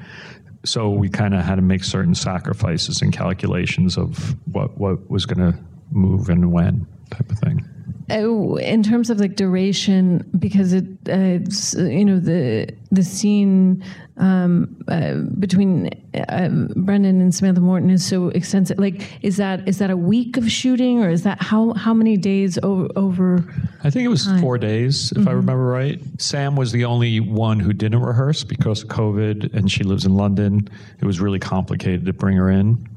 So 0.64 0.90
we 0.90 1.10
kind 1.10 1.34
of 1.34 1.44
had 1.44 1.56
to 1.56 1.62
make 1.62 1.84
certain 1.84 2.16
sacrifices 2.16 3.02
and 3.02 3.12
calculations 3.12 3.98
of 3.98 4.36
what 4.54 4.78
what 4.78 5.10
was 5.10 5.26
going 5.26 5.52
to 5.52 5.58
move 5.92 6.30
and 6.30 6.52
when, 6.52 6.86
type 7.10 7.30
of 7.32 7.40
thing. 7.40 7.68
Uh, 8.12 8.56
in 8.56 8.84
terms 8.84 9.10
of 9.10 9.20
like 9.20 9.36
duration, 9.36 10.30
because 10.38 10.74
it, 10.74 10.86
uh, 11.10 11.40
you 11.84 12.06
know, 12.06 12.20
the 12.20 12.70
the 12.92 13.04
scene 13.04 13.84
um, 14.18 14.84
uh, 14.88 15.16
between 15.40 15.90
uh, 16.14 16.50
Brendan 16.76 17.22
and 17.22 17.34
Samantha 17.34 17.62
Morton 17.62 17.90
is 17.90 18.06
so 18.06 18.30
extensive. 18.30 18.78
Like, 18.80 19.24
is 19.24 19.38
that 19.38 19.68
is 19.68 19.78
that 19.80 19.90
a 19.90 19.98
week 19.98 20.38
of 20.38 20.52
shooting, 20.52 21.02
or 21.04 21.10
is 21.10 21.24
that 21.24 21.42
how 21.42 21.74
how 21.74 21.94
many 21.94 22.18
days 22.18 22.58
over? 22.64 22.88
over 22.96 23.46
I 23.84 23.90
think 23.90 24.06
it 24.06 24.10
was 24.10 24.26
time? 24.26 24.42
four 24.42 24.58
days, 24.58 25.14
if 25.16 25.28
I 25.28 25.32
remember 25.32 25.66
right. 25.66 26.02
Sam 26.18 26.56
was 26.56 26.72
the 26.72 26.86
only 26.86 27.20
one 27.20 27.60
who 27.60 27.74
didn't 27.74 28.02
rehearse 28.02 28.44
because 28.44 28.84
of 28.84 28.90
COVID, 28.90 29.54
and 29.54 29.72
she 29.72 29.84
lives 29.84 30.06
in 30.06 30.16
London. 30.16 30.68
It 31.00 31.06
was 31.06 31.20
really 31.20 31.40
complicated 31.40 32.06
to 32.06 32.14
bring 32.14 32.36
her 32.36 32.50
in. 32.50 32.88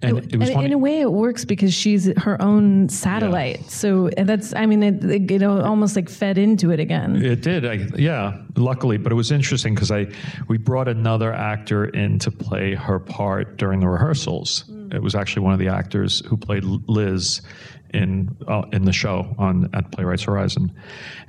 And 0.00 0.18
it, 0.18 0.36
was 0.36 0.48
and 0.48 0.54
funny. 0.54 0.66
in 0.66 0.72
a 0.72 0.78
way, 0.78 1.00
it 1.00 1.10
works 1.10 1.44
because 1.44 1.74
she's 1.74 2.06
her 2.18 2.40
own 2.40 2.88
satellite. 2.88 3.68
So 3.68 4.08
and 4.16 4.28
that's, 4.28 4.54
I 4.54 4.64
mean, 4.64 4.82
it, 4.82 5.04
it, 5.04 5.40
know, 5.40 5.60
almost 5.60 5.96
like 5.96 6.08
fed 6.08 6.38
into 6.38 6.70
it 6.70 6.78
again. 6.78 7.16
It 7.24 7.42
did, 7.42 7.66
I, 7.66 7.86
yeah. 7.96 8.40
Luckily, 8.56 8.96
but 8.96 9.10
it 9.10 9.16
was 9.16 9.32
interesting 9.32 9.74
because 9.74 9.90
I 9.90 10.06
we 10.46 10.56
brought 10.56 10.86
another 10.86 11.32
actor 11.32 11.86
in 11.86 12.20
to 12.20 12.30
play 12.30 12.74
her 12.74 13.00
part 13.00 13.56
during 13.56 13.80
the 13.80 13.88
rehearsals. 13.88 14.64
It 14.92 15.02
was 15.02 15.14
actually 15.14 15.42
one 15.42 15.52
of 15.52 15.58
the 15.58 15.68
actors 15.68 16.24
who 16.26 16.36
played 16.36 16.64
Liz 16.64 17.42
in 17.92 18.36
uh, 18.46 18.62
in 18.72 18.84
the 18.84 18.92
show 18.92 19.34
on 19.38 19.68
at 19.74 19.90
Playwrights 19.90 20.22
Horizon, 20.22 20.72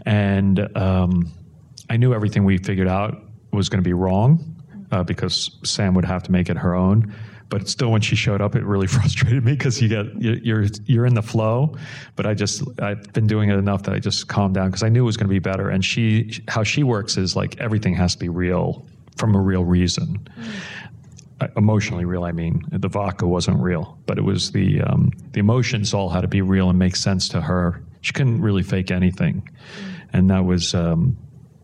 and 0.05 0.77
um, 0.77 1.31
I 1.89 1.97
knew 1.97 2.13
everything 2.13 2.45
we 2.45 2.57
figured 2.57 2.87
out 2.87 3.17
was 3.51 3.69
going 3.69 3.83
to 3.83 3.87
be 3.87 3.93
wrong 3.93 4.55
uh, 4.91 5.03
because 5.03 5.57
Sam 5.63 5.93
would 5.95 6.05
have 6.05 6.23
to 6.23 6.31
make 6.31 6.49
it 6.49 6.57
her 6.57 6.75
own. 6.75 7.13
But 7.49 7.67
still, 7.67 7.91
when 7.91 8.01
she 8.01 8.15
showed 8.15 8.41
up, 8.41 8.55
it 8.55 8.63
really 8.63 8.85
frustrated 8.97 9.43
me 9.43 9.53
because 9.53 9.81
you 9.81 9.89
get 9.89 10.05
you- 10.21 10.39
you're 10.43 10.65
you're 10.85 11.05
in 11.05 11.15
the 11.15 11.21
flow. 11.23 11.75
But 12.15 12.25
I 12.27 12.33
just 12.35 12.63
I've 12.81 13.11
been 13.13 13.25
doing 13.27 13.49
it 13.49 13.55
enough 13.57 13.83
that 13.83 13.95
I 13.95 13.99
just 13.99 14.27
calmed 14.27 14.53
down 14.55 14.67
because 14.67 14.83
I 14.83 14.89
knew 14.89 15.01
it 15.01 15.05
was 15.05 15.17
going 15.17 15.27
to 15.27 15.33
be 15.33 15.39
better. 15.39 15.69
And 15.69 15.83
she 15.83 16.41
how 16.47 16.63
she 16.63 16.83
works 16.83 17.17
is 17.17 17.35
like 17.35 17.59
everything 17.59 17.95
has 17.95 18.13
to 18.13 18.19
be 18.19 18.29
real 18.29 18.85
from 19.17 19.35
a 19.35 19.39
real 19.41 19.65
reason. 19.65 20.27
Uh, 21.41 21.47
Emotionally 21.57 22.05
real, 22.05 22.23
I 22.25 22.31
mean. 22.33 22.61
The 22.71 22.87
vodka 22.89 23.25
wasn't 23.25 23.59
real, 23.61 23.97
but 24.05 24.17
it 24.17 24.23
was 24.23 24.51
the 24.51 24.81
um, 24.81 25.11
the 25.31 25.39
emotions 25.39 25.93
all 25.93 26.09
had 26.09 26.21
to 26.21 26.27
be 26.27 26.41
real 26.41 26.69
and 26.69 26.77
make 26.77 26.95
sense 26.95 27.29
to 27.29 27.41
her. 27.41 27.81
She 28.01 28.13
couldn't 28.13 28.41
really 28.41 28.63
fake 28.63 28.91
anything, 28.91 29.49
and 30.13 30.29
that 30.29 30.45
was 30.45 30.73
um, 30.75 31.17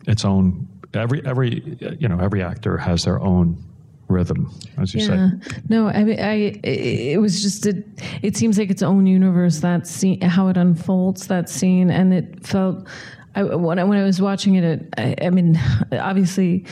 its 0.07 0.25
own. 0.25 0.67
Every 0.93 1.25
every 1.25 1.77
you 1.99 2.07
know 2.07 2.19
every 2.19 2.41
actor 2.41 2.77
has 2.77 3.03
their 3.03 3.19
own 3.21 3.61
rhythm, 4.07 4.51
as 4.77 4.93
you 4.93 5.01
Yeah. 5.01 5.31
say. 5.41 5.61
No, 5.69 5.87
I 5.87 6.03
mean, 6.03 6.19
I, 6.19 6.33
it 6.63 7.19
was 7.19 7.41
just, 7.41 7.65
a, 7.65 7.83
it 8.21 8.37
seems 8.37 8.57
like 8.57 8.69
its 8.69 8.83
own 8.83 9.05
universe, 9.07 9.59
that 9.59 9.87
scene, 9.87 10.21
how 10.21 10.47
it 10.49 10.57
unfolds, 10.57 11.27
that 11.27 11.49
scene. 11.49 11.89
And 11.89 12.13
it 12.13 12.45
felt, 12.45 12.87
I, 13.35 13.43
when, 13.43 13.79
I, 13.79 13.83
when 13.83 13.97
I 13.97 14.03
was 14.03 14.21
watching 14.21 14.55
it, 14.55 14.63
it 14.63 14.93
I, 14.97 15.15
I 15.25 15.29
mean, 15.29 15.59
obviously, 15.91 16.65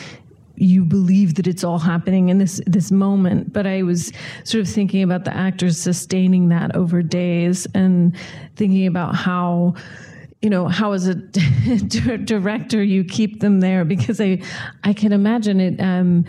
you 0.56 0.86
believe 0.86 1.34
that 1.36 1.48
it's 1.48 1.64
all 1.64 1.80
happening 1.80 2.30
in 2.30 2.38
this 2.38 2.62
this 2.68 2.92
moment 2.92 3.52
but 3.52 3.66
i 3.66 3.82
was 3.82 4.12
sort 4.44 4.62
of 4.62 4.72
thinking 4.72 5.02
about 5.02 5.26
the 5.26 5.36
actors 5.36 5.80
sustaining 5.82 6.50
that 6.50 6.76
over 6.76 7.02
days 7.02 7.66
and 7.74 8.16
thinking 8.56 8.86
about 8.86 9.16
how 9.16 9.74
you 10.44 10.52
know 10.52 10.68
how 10.68 10.92
as 10.92 11.08
a 11.08 11.16
director 12.26 12.84
you 12.84 13.04
keep 13.04 13.40
them 13.40 13.62
there 13.62 13.84
because 13.84 14.22
i 14.22 14.40
i 14.84 14.94
can 14.94 15.12
imagine 15.12 15.60
it 15.60 15.80
um 15.82 16.24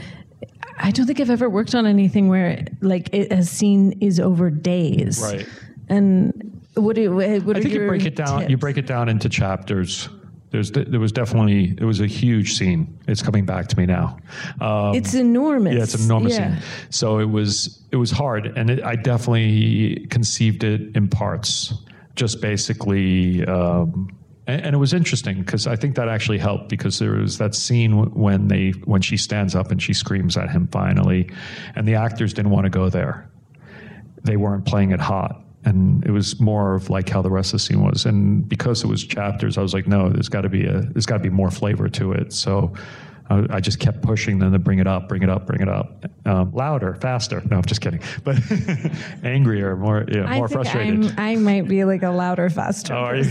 I 0.78 0.90
don't 0.90 1.06
think 1.06 1.20
I've 1.20 1.30
ever 1.30 1.48
worked 1.48 1.74
on 1.74 1.86
anything 1.86 2.28
where 2.28 2.64
like 2.80 3.12
it, 3.12 3.32
a 3.32 3.44
scene 3.44 3.92
is 4.00 4.18
over 4.20 4.50
days. 4.50 5.20
Right. 5.22 5.48
And 5.88 6.60
what 6.74 6.96
do 6.96 7.12
what 7.14 7.56
I 7.56 7.60
think 7.60 7.74
you 7.74 7.86
break 7.86 8.04
it 8.04 8.16
down. 8.16 8.48
You 8.50 8.56
break 8.56 8.76
it 8.76 8.86
down 8.86 9.08
into 9.08 9.28
chapters. 9.28 10.08
There's 10.50 10.70
there 10.70 11.00
was 11.00 11.10
definitely 11.12 11.74
it 11.78 11.84
was 11.84 12.00
a 12.00 12.06
huge 12.06 12.54
scene. 12.54 12.96
It's 13.08 13.22
coming 13.22 13.44
back 13.44 13.66
to 13.68 13.78
me 13.78 13.86
now. 13.86 14.18
Um, 14.60 14.94
It's 14.94 15.14
enormous. 15.14 15.74
yeah, 15.74 15.82
it's 15.82 15.94
an 15.94 16.02
enormous 16.02 16.34
Yeah. 16.34 16.54
scene. 16.54 16.62
So 16.90 17.18
it 17.18 17.28
was 17.28 17.82
it 17.90 17.96
was 17.96 18.10
hard, 18.10 18.46
and 18.56 18.70
it, 18.70 18.82
I 18.84 18.94
definitely 18.96 20.06
conceived 20.10 20.62
it 20.64 20.96
in 20.96 21.08
parts. 21.08 21.74
Just 22.16 22.40
basically. 22.40 23.44
Um, 23.46 24.08
and, 24.46 24.62
and 24.62 24.74
it 24.74 24.78
was 24.78 24.92
interesting 24.92 25.40
because 25.40 25.66
I 25.66 25.76
think 25.76 25.96
that 25.96 26.08
actually 26.08 26.38
helped 26.38 26.68
because 26.68 26.98
there 26.98 27.12
was 27.12 27.38
that 27.38 27.54
scene 27.54 28.10
when 28.12 28.48
they 28.48 28.70
when 28.84 29.02
she 29.02 29.16
stands 29.16 29.54
up 29.54 29.70
and 29.70 29.82
she 29.82 29.92
screams 29.92 30.36
at 30.36 30.50
him 30.50 30.68
finally, 30.68 31.30
and 31.74 31.86
the 31.86 31.94
actors 31.94 32.32
didn't 32.34 32.50
want 32.50 32.64
to 32.64 32.70
go 32.70 32.88
there 32.88 33.28
they 34.24 34.36
weren't 34.36 34.64
playing 34.64 34.90
it 34.90 35.00
hot. 35.00 35.40
And 35.66 36.04
it 36.04 36.10
was 36.10 36.40
more 36.40 36.74
of 36.74 36.90
like 36.90 37.08
how 37.08 37.22
the 37.22 37.30
rest 37.30 37.48
of 37.48 37.52
the 37.52 37.58
scene 37.60 37.82
was. 37.82 38.04
And 38.04 38.46
because 38.46 38.82
it 38.82 38.86
was 38.86 39.04
chapters, 39.04 39.56
I 39.56 39.62
was 39.62 39.72
like, 39.72 39.86
no, 39.86 40.10
there's 40.10 40.28
got 40.28 40.42
to 40.42 40.48
be 40.48 40.66
a, 40.66 40.80
there's 40.80 41.06
got 41.06 41.18
to 41.18 41.22
be 41.22 41.30
more 41.30 41.50
flavor 41.50 41.88
to 41.90 42.12
it. 42.12 42.32
So 42.32 42.74
I, 43.30 43.46
I 43.50 43.60
just 43.60 43.78
kept 43.78 44.02
pushing 44.02 44.38
them 44.38 44.52
to 44.52 44.58
bring 44.58 44.78
it 44.80 44.86
up, 44.86 45.08
bring 45.08 45.22
it 45.22 45.30
up, 45.30 45.46
bring 45.46 45.62
it 45.62 45.68
up, 45.68 46.04
um, 46.26 46.52
louder, 46.52 46.94
faster. 46.94 47.42
No, 47.50 47.56
I'm 47.56 47.64
just 47.64 47.80
kidding. 47.80 48.00
But 48.22 48.38
angrier, 49.24 49.76
more, 49.76 50.04
yeah, 50.08 50.24
I 50.24 50.36
more 50.36 50.48
frustrated. 50.48 51.06
I'm, 51.12 51.18
I 51.18 51.36
might 51.36 51.66
be 51.66 51.84
like 51.84 52.02
a 52.02 52.10
louder, 52.10 52.50
faster. 52.50 52.94
Oh, 52.94 53.22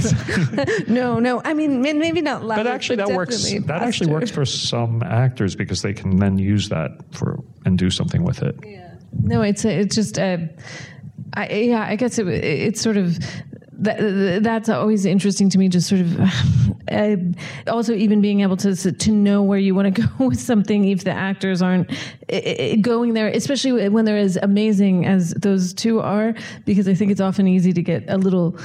no, 0.88 1.20
no. 1.20 1.42
I 1.46 1.54
mean, 1.54 1.82
maybe 1.82 2.22
not 2.22 2.44
louder. 2.44 2.64
but 2.64 2.72
actually, 2.72 2.96
that 2.98 3.10
works. 3.10 3.44
definitely 3.44 3.68
That 3.68 3.84
actually 3.84 4.12
works 4.12 4.32
for 4.32 4.46
some 4.46 5.04
actors 5.04 5.56
because 5.56 5.84
they 5.84 5.94
can 5.94 6.18
then 6.18 6.40
use 6.40 6.70
that 6.70 6.92
for 7.12 7.44
and 7.66 7.78
do 7.78 7.90
something 7.90 8.24
with 8.24 8.42
it. 8.42 8.56
No, 9.22 9.44
it's 9.44 9.64
a, 9.64 9.80
it's 9.80 9.96
just 9.96 10.18
uh, 10.18 10.38
I, 11.36 11.50
yeah. 11.54 11.86
I 11.88 11.96
guess 11.96 12.18
it, 12.18 12.28
it's 12.28 12.82
sort 12.82 12.98
of 12.98 13.18
that, 13.84 14.44
that's 14.44 14.70
always 14.70 15.06
interesting 15.06 15.50
to 15.50 15.58
me. 15.58 15.70
Just 15.70 15.88
sort 15.88 16.02
of 16.02 16.20
uh, 16.92 17.16
also 17.68 17.94
even 17.94 18.22
being 18.22 18.42
able 18.42 18.58
to 18.58 18.76
to 18.92 19.12
know 19.12 19.42
where 19.44 19.60
you 19.60 19.76
want 19.76 19.96
to 19.96 20.02
go 20.18 20.26
with 20.28 20.40
something 20.40 20.86
if 20.86 21.04
the 21.04 21.12
actors 21.12 21.62
aren't 21.62 21.90
going 22.82 23.14
there, 23.14 23.28
especially 23.28 23.90
when 23.90 24.06
they're 24.06 24.18
as 24.18 24.38
amazing 24.42 25.06
as 25.06 25.32
those 25.32 25.74
two 25.74 26.00
are. 26.00 26.34
Because 26.66 26.88
I 26.88 26.94
think 26.94 27.12
it's 27.12 27.22
often 27.22 27.48
easy 27.48 27.74
to 27.74 27.82
get 27.82 28.04
a 28.08 28.18
little. 28.18 28.58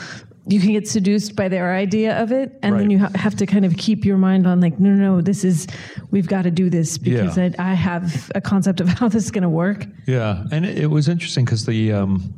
You 0.50 0.60
can 0.60 0.72
get 0.72 0.88
seduced 0.88 1.37
by 1.37 1.48
their 1.48 1.75
idea 1.75 2.18
of 2.22 2.32
it, 2.32 2.58
and 2.62 2.80
then 2.80 2.88
you 2.90 2.98
ha- 3.00 3.10
have 3.16 3.37
to 3.37 3.44
kind 3.44 3.66
of 3.66 3.76
keep 3.76 4.06
your 4.06 4.16
mind 4.16 4.46
on 4.46 4.62
like, 4.62 4.80
no, 4.80 4.88
no, 4.88 5.16
no, 5.16 5.20
this 5.20 5.44
is, 5.44 5.66
we've 6.10 6.26
got 6.26 6.44
to 6.44 6.50
do 6.50 6.70
this 6.70 6.96
because 6.96 7.37
Yeah. 7.37 7.50
I, 7.58 7.72
I 7.72 7.75
have 7.75 8.32
a 8.34 8.40
concept 8.40 8.80
of 8.80 8.88
how 8.98 9.08
this 9.08 9.25
is 9.25 9.30
going 9.30 9.42
to 9.42 9.50
work. 9.50 9.84
Yeah, 10.06 10.44
and 10.50 10.64
it, 10.64 10.78
it 10.78 10.87
was 10.87 11.06
interesting 11.06 11.44
because 11.44 11.66
the 11.66 11.92
um, 11.92 12.32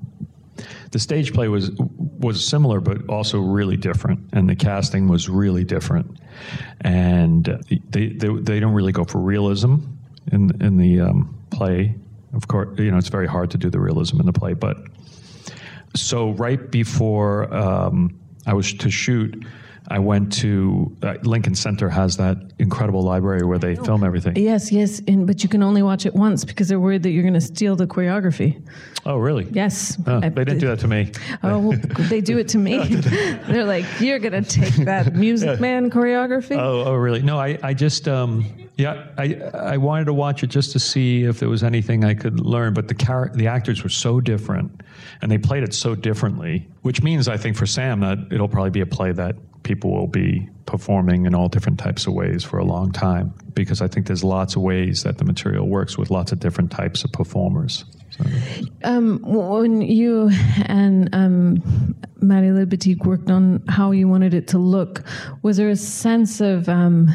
the 0.91 0.99
stage 0.99 1.33
play 1.33 1.49
was 1.49 1.71
was 2.19 2.45
similar, 2.45 2.81
but 2.81 3.09
also 3.09 3.41
really 3.41 3.77
different, 3.77 4.21
and 4.33 4.49
the 4.49 4.57
casting 4.57 5.09
was 5.09 5.29
really 5.29 5.65
different, 5.65 6.19
and 6.81 7.45
they 7.91 8.09
they, 8.09 8.29
they 8.29 8.61
don't 8.61 8.75
really 8.75 8.93
go 8.93 9.05
for 9.05 9.19
realism 9.19 9.77
in 10.33 10.51
in 10.63 10.77
the 10.77 11.01
um, 11.01 11.39
play. 11.51 11.95
Of 12.35 12.49
course, 12.49 12.79
you 12.79 12.91
know 12.91 12.99
it's 12.99 13.09
very 13.09 13.27
hard 13.27 13.51
to 13.53 13.59
do 13.59 13.71
the 13.71 13.81
realism 13.81 14.21
in 14.21 14.27
the 14.27 14.33
play, 14.33 14.55
but 14.55 14.79
so 15.95 16.31
right 16.31 16.71
before 16.71 17.53
um, 17.55 18.19
I 18.47 18.55
was 18.55 18.73
to 18.75 18.91
shoot. 18.91 19.45
I 19.93 19.99
went 19.99 20.33
to 20.35 20.97
uh, 21.03 21.15
Lincoln 21.25 21.57
Center 21.57 21.89
has 21.89 22.17
that 22.19 22.37
incredible 22.61 23.03
library 23.03 23.45
where 23.45 23.59
they 23.59 23.75
film 23.75 24.05
everything. 24.05 24.37
Yes, 24.37 24.71
yes, 24.71 25.03
and 25.09 25.27
but 25.27 25.43
you 25.43 25.49
can 25.49 25.65
only 25.65 25.83
watch 25.83 26.07
it 26.07 26.15
once 26.15 26.45
because 26.45 26.69
they're 26.69 26.79
worried 26.79 27.03
that 27.03 27.11
you're 27.11 27.25
going 27.25 27.35
to 27.35 27.41
steal 27.41 27.75
the 27.75 27.89
choreography. 27.89 28.63
Oh, 29.05 29.17
really? 29.17 29.49
Yes, 29.51 29.99
Oh, 30.07 30.21
I- 30.23 30.29
they 30.29 30.45
didn't 30.45 30.61
do 30.61 30.69
that 30.69 30.79
to 30.81 30.89
me. 30.89 31.11
Oh, 31.43 31.59
well, 31.59 31.79
they 32.09 32.21
do 32.21 32.39
it 32.39 32.47
to 32.49 32.59
me. 32.59 32.79
they're 33.49 33.65
like, 33.65 33.85
you're 33.99 34.21
going 34.21 34.45
to 34.45 34.49
take 34.49 34.75
that 34.87 35.15
Music 35.17 35.59
Man 35.59 35.91
choreography. 35.91 36.57
Oh, 36.57 36.85
oh, 36.85 36.95
really? 36.95 37.23
No, 37.23 37.39
I, 37.41 37.59
I 37.63 37.75
just, 37.75 38.07
um, 38.07 38.45
yeah, 38.77 39.09
I, 39.19 39.35
I 39.55 39.77
wanted 39.77 40.05
to 40.05 40.15
watch 40.15 40.45
it 40.45 40.49
just 40.51 40.71
to 40.73 40.79
see 40.79 41.25
if 41.25 41.41
there 41.41 41.49
was 41.49 41.65
anything 41.65 42.05
I 42.05 42.15
could 42.15 42.39
learn. 42.39 42.75
But 42.75 42.87
the 42.87 42.95
char- 42.95 43.33
the 43.35 43.49
actors 43.49 43.83
were 43.83 43.91
so 43.91 44.21
different, 44.21 44.83
and 45.21 45.31
they 45.33 45.39
played 45.39 45.65
it 45.65 45.75
so 45.75 45.97
differently. 45.97 46.69
Which 46.83 47.03
means, 47.03 47.27
I 47.27 47.37
think, 47.37 47.57
for 47.57 47.67
Sam, 47.67 47.99
that 48.01 48.19
it'll 48.31 48.49
probably 48.49 48.71
be 48.71 48.81
a 48.83 48.87
play 48.87 49.11
that 49.13 49.35
people 49.63 49.91
will 49.93 50.07
be 50.07 50.49
performing 50.67 51.27
in 51.27 51.35
all 51.35 51.49
different 51.49 51.79
types 51.79 52.07
of 52.07 52.15
ways 52.15 52.45
for 52.45 52.59
a 52.59 52.65
long 52.65 52.93
time. 52.93 53.35
Because 53.55 53.83
I 53.83 53.89
think 53.89 54.07
there's 54.07 54.25
lots 54.25 54.57
of 54.57 54.63
ways 54.63 55.03
that 55.03 55.19
the 55.19 55.25
material 55.25 55.69
works 55.69 55.99
with 55.99 56.11
lots 56.11 56.33
of 56.33 56.41
different 56.41 56.71
types 56.71 57.05
of 57.05 57.13
performers. 57.13 57.85
So, 58.11 58.25
Um, 58.85 59.21
when 59.23 59.83
you 59.83 60.31
and 60.67 61.09
um, 61.15 61.95
Matty 62.21 62.49
Libatique 62.49 63.05
worked 63.05 63.31
on 63.31 63.63
how 63.69 63.91
you 63.91 64.09
wanted 64.09 64.35
it 64.35 64.49
to 64.49 64.59
look, 64.59 65.03
was 65.43 65.57
there 65.57 65.71
a 65.71 65.77
sense 65.77 66.41
of? 66.41 66.69
Um, 66.69 67.11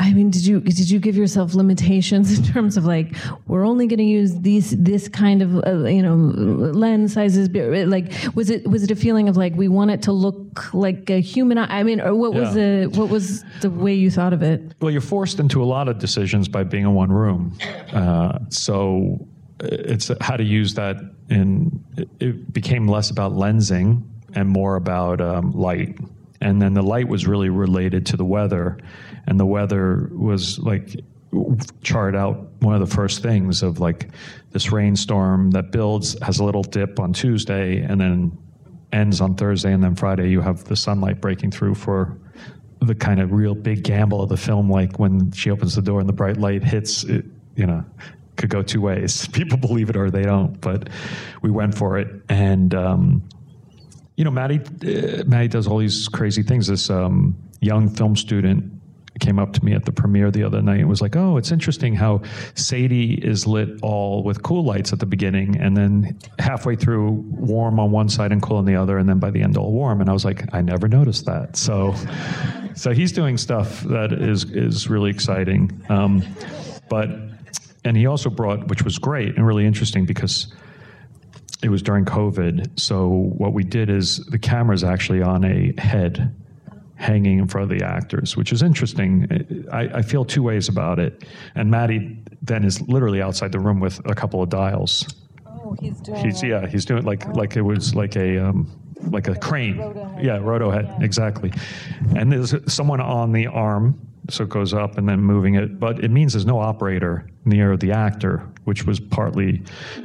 I 0.00 0.14
mean, 0.14 0.30
did 0.30 0.46
you 0.46 0.60
did 0.60 0.88
you 0.90 0.98
give 0.98 1.14
yourself 1.16 1.54
limitations 1.54 2.36
in 2.38 2.42
terms 2.44 2.76
of 2.78 2.84
like 2.86 3.14
we're 3.46 3.66
only 3.66 3.86
going 3.86 3.98
to 3.98 4.04
use 4.04 4.34
these 4.40 4.70
this 4.70 5.08
kind 5.08 5.42
of 5.42 5.56
uh, 5.66 5.84
you 5.84 6.02
know 6.02 6.16
lens 6.16 7.12
sizes? 7.12 7.48
Like, 7.50 8.12
was 8.34 8.48
it 8.48 8.66
was 8.66 8.82
it 8.82 8.90
a 8.90 8.96
feeling 8.96 9.28
of 9.28 9.36
like 9.36 9.54
we 9.54 9.68
want 9.68 9.90
it 9.90 10.00
to 10.02 10.12
look 10.12 10.72
like 10.74 11.10
a 11.10 11.20
human? 11.20 11.58
eye? 11.58 11.80
I 11.80 11.82
mean, 11.82 12.00
or 12.00 12.14
what 12.14 12.32
was 12.32 12.54
the 12.54 12.90
what 12.94 13.10
was 13.10 13.44
the 13.60 13.68
way 13.70 13.94
you 13.94 14.10
thought 14.10 14.32
of 14.32 14.42
it? 14.42 14.74
Well, 14.80 14.90
you're 14.90 15.02
forced 15.02 15.38
into 15.38 15.62
a 15.62 15.68
lot 15.76 15.86
of 15.88 15.98
decisions 15.98 16.48
by 16.48 16.64
being 16.64 16.84
in 16.84 16.94
one 16.94 17.12
room. 17.12 17.58
Uh, 17.92 18.38
so 18.48 19.26
it's 19.62 20.10
how 20.22 20.36
to 20.38 20.44
use 20.44 20.72
that 20.74 20.96
in, 21.28 21.84
it- 21.98 22.08
it 22.20 22.52
became 22.52 22.88
less 22.88 23.10
about 23.10 23.32
lensing 23.32 24.02
and 24.34 24.48
more 24.48 24.76
about 24.76 25.20
um, 25.20 25.52
light. 25.52 25.98
And 26.40 26.62
then 26.62 26.72
the 26.72 26.82
light 26.82 27.06
was 27.06 27.26
really 27.26 27.50
related 27.50 28.06
to 28.06 28.16
the 28.16 28.24
weather, 28.24 28.78
and 29.30 29.40
the 29.40 29.46
weather 29.46 30.10
was 30.12 30.58
like 30.58 30.96
chart 31.82 32.16
out 32.16 32.48
one 32.58 32.74
of 32.74 32.80
the 32.80 32.94
first 32.94 33.22
things 33.22 33.62
of 33.62 33.78
like 33.78 34.10
this 34.50 34.72
rainstorm 34.72 35.52
that 35.52 35.70
builds 35.70 36.20
has 36.20 36.40
a 36.40 36.44
little 36.44 36.64
dip 36.64 36.98
on 36.98 37.12
Tuesday 37.12 37.78
and 37.78 38.00
then 38.00 38.36
ends 38.92 39.20
on 39.20 39.36
Thursday 39.36 39.72
and 39.72 39.82
then 39.82 39.94
Friday 39.94 40.28
you 40.28 40.40
have 40.40 40.64
the 40.64 40.74
sunlight 40.74 41.20
breaking 41.20 41.52
through 41.52 41.76
for 41.76 42.18
the 42.80 42.94
kind 42.94 43.20
of 43.20 43.30
real 43.30 43.54
big 43.54 43.84
gamble 43.84 44.20
of 44.20 44.28
the 44.28 44.36
film 44.36 44.68
like 44.68 44.98
when 44.98 45.30
she 45.30 45.50
opens 45.50 45.76
the 45.76 45.82
door 45.82 46.00
and 46.00 46.08
the 46.08 46.12
bright 46.12 46.36
light 46.36 46.64
hits 46.64 47.04
it 47.04 47.24
you 47.54 47.64
know 47.64 47.84
could 48.36 48.50
go 48.50 48.62
two 48.62 48.80
ways. 48.80 49.28
People 49.32 49.58
believe 49.58 49.90
it 49.90 49.96
or 49.96 50.10
they 50.10 50.22
don't 50.22 50.60
but 50.60 50.88
we 51.42 51.50
went 51.50 51.76
for 51.76 51.98
it. 51.98 52.08
And 52.28 52.74
um, 52.74 53.22
you 54.16 54.24
know 54.24 54.32
Matty 54.32 54.58
uh, 54.58 55.22
Matty 55.24 55.46
does 55.46 55.68
all 55.68 55.78
these 55.78 56.08
crazy 56.08 56.42
things. 56.42 56.66
This 56.66 56.90
um, 56.90 57.36
young 57.60 57.88
film 57.88 58.16
student 58.16 58.79
came 59.20 59.38
up 59.38 59.52
to 59.52 59.64
me 59.64 59.72
at 59.72 59.84
the 59.84 59.92
premiere 59.92 60.30
the 60.30 60.42
other 60.42 60.60
night 60.60 60.80
and 60.80 60.88
was 60.88 61.00
like, 61.00 61.16
"Oh, 61.16 61.36
it's 61.36 61.52
interesting 61.52 61.94
how 61.94 62.22
Sadie 62.54 63.14
is 63.14 63.46
lit 63.46 63.68
all 63.82 64.22
with 64.22 64.42
cool 64.42 64.64
lights 64.64 64.92
at 64.92 64.98
the 64.98 65.06
beginning, 65.06 65.56
and 65.56 65.76
then 65.76 66.18
halfway 66.38 66.76
through 66.76 67.10
warm 67.30 67.78
on 67.78 67.90
one 67.90 68.08
side 68.08 68.32
and 68.32 68.42
cool 68.42 68.56
on 68.56 68.64
the 68.64 68.76
other, 68.76 68.98
and 68.98 69.08
then 69.08 69.18
by 69.18 69.30
the 69.30 69.42
end 69.42 69.56
all 69.56 69.72
warm." 69.72 70.00
And 70.00 70.10
I 70.10 70.12
was 70.12 70.24
like, 70.24 70.52
"I 70.54 70.62
never 70.62 70.88
noticed 70.88 71.26
that." 71.26 71.56
So, 71.56 71.94
so 72.74 72.92
he's 72.92 73.12
doing 73.12 73.36
stuff 73.36 73.82
that 73.82 74.12
is 74.12 74.44
is 74.44 74.88
really 74.88 75.10
exciting, 75.10 75.82
um, 75.88 76.22
but 76.88 77.10
and 77.84 77.96
he 77.96 78.06
also 78.06 78.30
brought, 78.30 78.68
which 78.68 78.82
was 78.82 78.98
great 78.98 79.36
and 79.36 79.46
really 79.46 79.66
interesting 79.66 80.04
because 80.04 80.52
it 81.62 81.68
was 81.68 81.82
during 81.82 82.04
COVID. 82.04 82.78
So 82.78 83.08
what 83.08 83.52
we 83.52 83.64
did 83.64 83.90
is 83.90 84.18
the 84.26 84.38
camera's 84.38 84.84
actually 84.84 85.22
on 85.22 85.44
a 85.44 85.72
head 85.78 86.34
hanging 87.00 87.38
in 87.38 87.48
front 87.48 87.70
of 87.70 87.78
the 87.78 87.84
actors, 87.84 88.36
which 88.36 88.52
is 88.52 88.62
interesting. 88.62 89.66
I, 89.72 89.80
I, 89.98 90.02
feel 90.02 90.22
two 90.22 90.42
ways 90.42 90.68
about 90.68 90.98
it. 90.98 91.24
And 91.54 91.70
Matty 91.70 92.22
then 92.42 92.62
is 92.62 92.82
literally 92.82 93.22
outside 93.22 93.52
the 93.52 93.58
room 93.58 93.80
with 93.80 93.98
a 94.04 94.14
couple 94.14 94.42
of 94.42 94.50
dials. 94.50 95.06
Oh, 95.46 95.74
he's 95.80 95.98
doing. 96.00 96.24
He's 96.24 96.42
yeah, 96.42 96.66
he's 96.66 96.84
doing 96.84 97.04
like 97.04 97.26
oh. 97.26 97.32
like 97.32 97.56
it 97.56 97.62
was 97.62 97.94
like 97.94 98.16
a 98.16 98.38
um, 98.38 98.70
like 99.08 99.28
a 99.28 99.34
crane. 99.34 99.78
Roto 99.78 100.14
yeah, 100.20 100.36
roto 100.36 100.70
head 100.70 100.84
yeah. 100.86 101.04
exactly. 101.04 101.52
And 102.16 102.30
there's 102.30 102.54
someone 102.70 103.00
on 103.00 103.32
the 103.32 103.46
arm, 103.46 103.98
so 104.28 104.44
it 104.44 104.50
goes 104.50 104.74
up 104.74 104.98
and 104.98 105.08
then 105.08 105.20
moving 105.20 105.54
it. 105.54 105.80
But 105.80 106.04
it 106.04 106.10
means 106.10 106.34
there's 106.34 106.44
no 106.44 106.58
operator 106.58 107.26
near 107.46 107.78
the 107.78 107.92
actor, 107.92 108.46
which 108.64 108.84
was 108.84 109.00
partly 109.00 109.62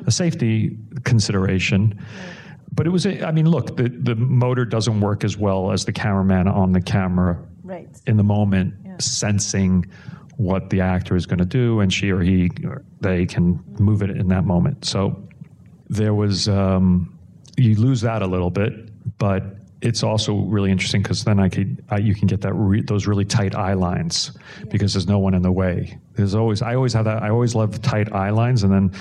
a 0.08 0.12
safety 0.12 0.78
consideration. 1.04 1.94
Yeah 1.98 2.35
but 2.72 2.86
it 2.86 2.90
was, 2.90 3.06
I 3.06 3.32
mean, 3.32 3.50
look, 3.50 3.78
the, 3.78 3.90
the 3.90 4.16
motor 4.16 4.66
doesn't 4.66 5.00
work 5.00 5.24
as 5.24 5.38
well 5.38 5.72
as 5.72 5.86
the 5.86 5.92
cameraman 5.92 6.48
on 6.48 6.74
the 6.74 6.82
camera 6.82 7.42
right. 7.64 7.88
in 8.08 8.18
the 8.18 8.24
moment, 8.24 8.74
yeah. 8.86 8.96
sensing 9.00 9.86
what 10.38 10.70
the 10.70 10.82
actor 10.82 11.16
is 11.16 11.26
going 11.26 11.40
to 11.40 11.46
do, 11.46 11.80
and 11.80 11.94
she 11.94 12.12
or 12.12 12.20
he, 12.20 12.52
or 12.66 12.84
they 13.00 13.26
can 13.26 13.64
move 13.80 14.02
it 14.02 14.10
in 14.10 14.28
that 14.28 14.44
moment. 14.44 14.84
So 14.84 15.28
there 15.90 16.14
was, 16.14 16.50
um, 16.50 17.18
you 17.58 17.76
lose 17.76 18.02
that 18.02 18.22
a 18.22 18.28
little 18.28 18.50
bit, 18.50 18.74
but 19.18 19.44
it's 19.82 20.04
also 20.04 20.36
really 20.36 20.72
interesting 20.72 21.02
because 21.02 21.24
then 21.24 21.40
I 21.40 21.48
could 21.48 21.84
I, 21.90 21.98
you 21.98 22.16
can 22.16 22.28
get 22.28 22.42
that 22.42 22.54
re, 22.54 22.82
those 22.82 23.08
really 23.08 23.26
tight 23.26 23.56
eye 23.56 23.74
lines 23.74 24.32
yeah. 24.60 24.66
because 24.70 24.94
there's 24.94 25.08
no 25.08 25.20
one 25.20 25.34
in 25.34 25.42
the 25.42 25.52
way. 25.52 25.98
There's 26.16 26.36
always 26.36 26.62
I 26.62 26.76
always 26.76 26.94
have 26.94 27.06
that 27.06 27.24
I 27.24 27.30
always 27.30 27.56
love 27.56 27.82
tight 27.82 28.12
eye 28.14 28.30
lines 28.30 28.64
and 28.64 28.72
then 28.72 28.92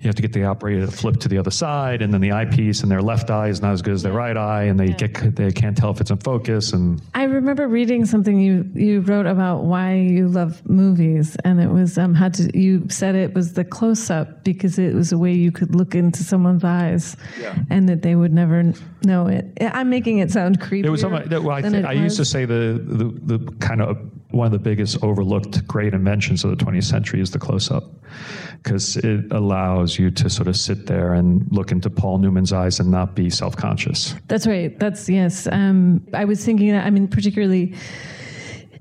you 0.00 0.06
have 0.06 0.14
to 0.14 0.22
get 0.22 0.32
the 0.32 0.44
operator 0.44 0.86
to 0.86 0.92
flip 0.92 1.16
to 1.20 1.28
the 1.28 1.38
other 1.38 1.50
side 1.50 2.02
and 2.02 2.14
then 2.14 2.20
the 2.20 2.30
eyepiece 2.30 2.82
and 2.82 2.90
their 2.90 3.02
left 3.02 3.30
eye 3.30 3.48
is 3.48 3.60
not 3.60 3.72
as 3.72 3.82
good 3.82 3.94
as 3.94 4.02
their 4.02 4.12
right 4.12 4.36
eye 4.36 4.64
and 4.64 4.78
they 4.78 4.88
yeah. 4.88 5.06
get 5.08 5.36
they 5.36 5.50
can't 5.50 5.76
tell 5.76 5.90
if 5.90 6.00
it's 6.00 6.10
in 6.10 6.18
focus 6.18 6.72
and 6.72 7.02
I 7.14 7.24
remember 7.24 7.66
reading 7.66 8.04
something 8.04 8.38
you 8.38 8.70
you 8.74 9.00
wrote 9.00 9.26
about 9.26 9.64
why 9.64 9.94
you 9.94 10.28
love 10.28 10.64
movies 10.68 11.36
and 11.44 11.60
it 11.60 11.70
was 11.70 11.98
um 11.98 12.14
how 12.14 12.28
to 12.28 12.58
you 12.58 12.88
said 12.88 13.14
it 13.14 13.34
was 13.34 13.54
the 13.54 13.64
close 13.64 14.10
up 14.10 14.44
because 14.44 14.78
it 14.78 14.94
was 14.94 15.10
a 15.10 15.18
way 15.18 15.32
you 15.32 15.50
could 15.50 15.74
look 15.74 15.94
into 15.94 16.22
someone's 16.22 16.64
eyes 16.64 17.16
yeah. 17.40 17.56
and 17.70 17.88
that 17.88 18.02
they 18.02 18.14
would 18.14 18.32
never 18.32 18.72
know 19.02 19.26
it. 19.26 19.46
I'm 19.60 19.90
making 19.90 20.18
it 20.18 20.30
sound 20.30 20.60
creepy. 20.60 20.86
It 20.86 20.90
was 20.90 21.00
something 21.00 21.28
well, 21.30 21.50
I, 21.50 21.62
th- 21.62 21.84
I 21.84 21.92
used 21.92 22.16
to 22.16 22.24
say 22.24 22.44
the, 22.44 22.80
the 22.84 23.38
the 23.38 23.52
kind 23.58 23.80
of 23.80 23.98
one 24.30 24.46
of 24.46 24.52
the 24.52 24.58
biggest 24.58 25.02
overlooked 25.02 25.66
great 25.66 25.94
inventions 25.94 26.44
of 26.44 26.50
the 26.56 26.64
20th 26.64 26.84
century 26.84 27.20
is 27.20 27.30
the 27.30 27.38
close 27.38 27.70
up 27.70 27.84
because 28.62 28.96
it 28.98 29.32
allows 29.32 29.98
you 29.98 30.10
to 30.10 30.28
sort 30.28 30.48
of 30.48 30.56
sit 30.56 30.86
there 30.86 31.14
and 31.14 31.46
look 31.50 31.72
into 31.72 31.88
Paul 31.88 32.18
Newman's 32.18 32.52
eyes 32.52 32.78
and 32.78 32.90
not 32.90 33.14
be 33.14 33.30
self 33.30 33.56
conscious. 33.56 34.14
That's 34.26 34.46
right. 34.46 34.78
That's, 34.78 35.08
yes. 35.08 35.46
Um, 35.50 36.06
I 36.12 36.24
was 36.24 36.44
thinking 36.44 36.72
that, 36.72 36.84
I 36.84 36.90
mean, 36.90 37.08
particularly 37.08 37.74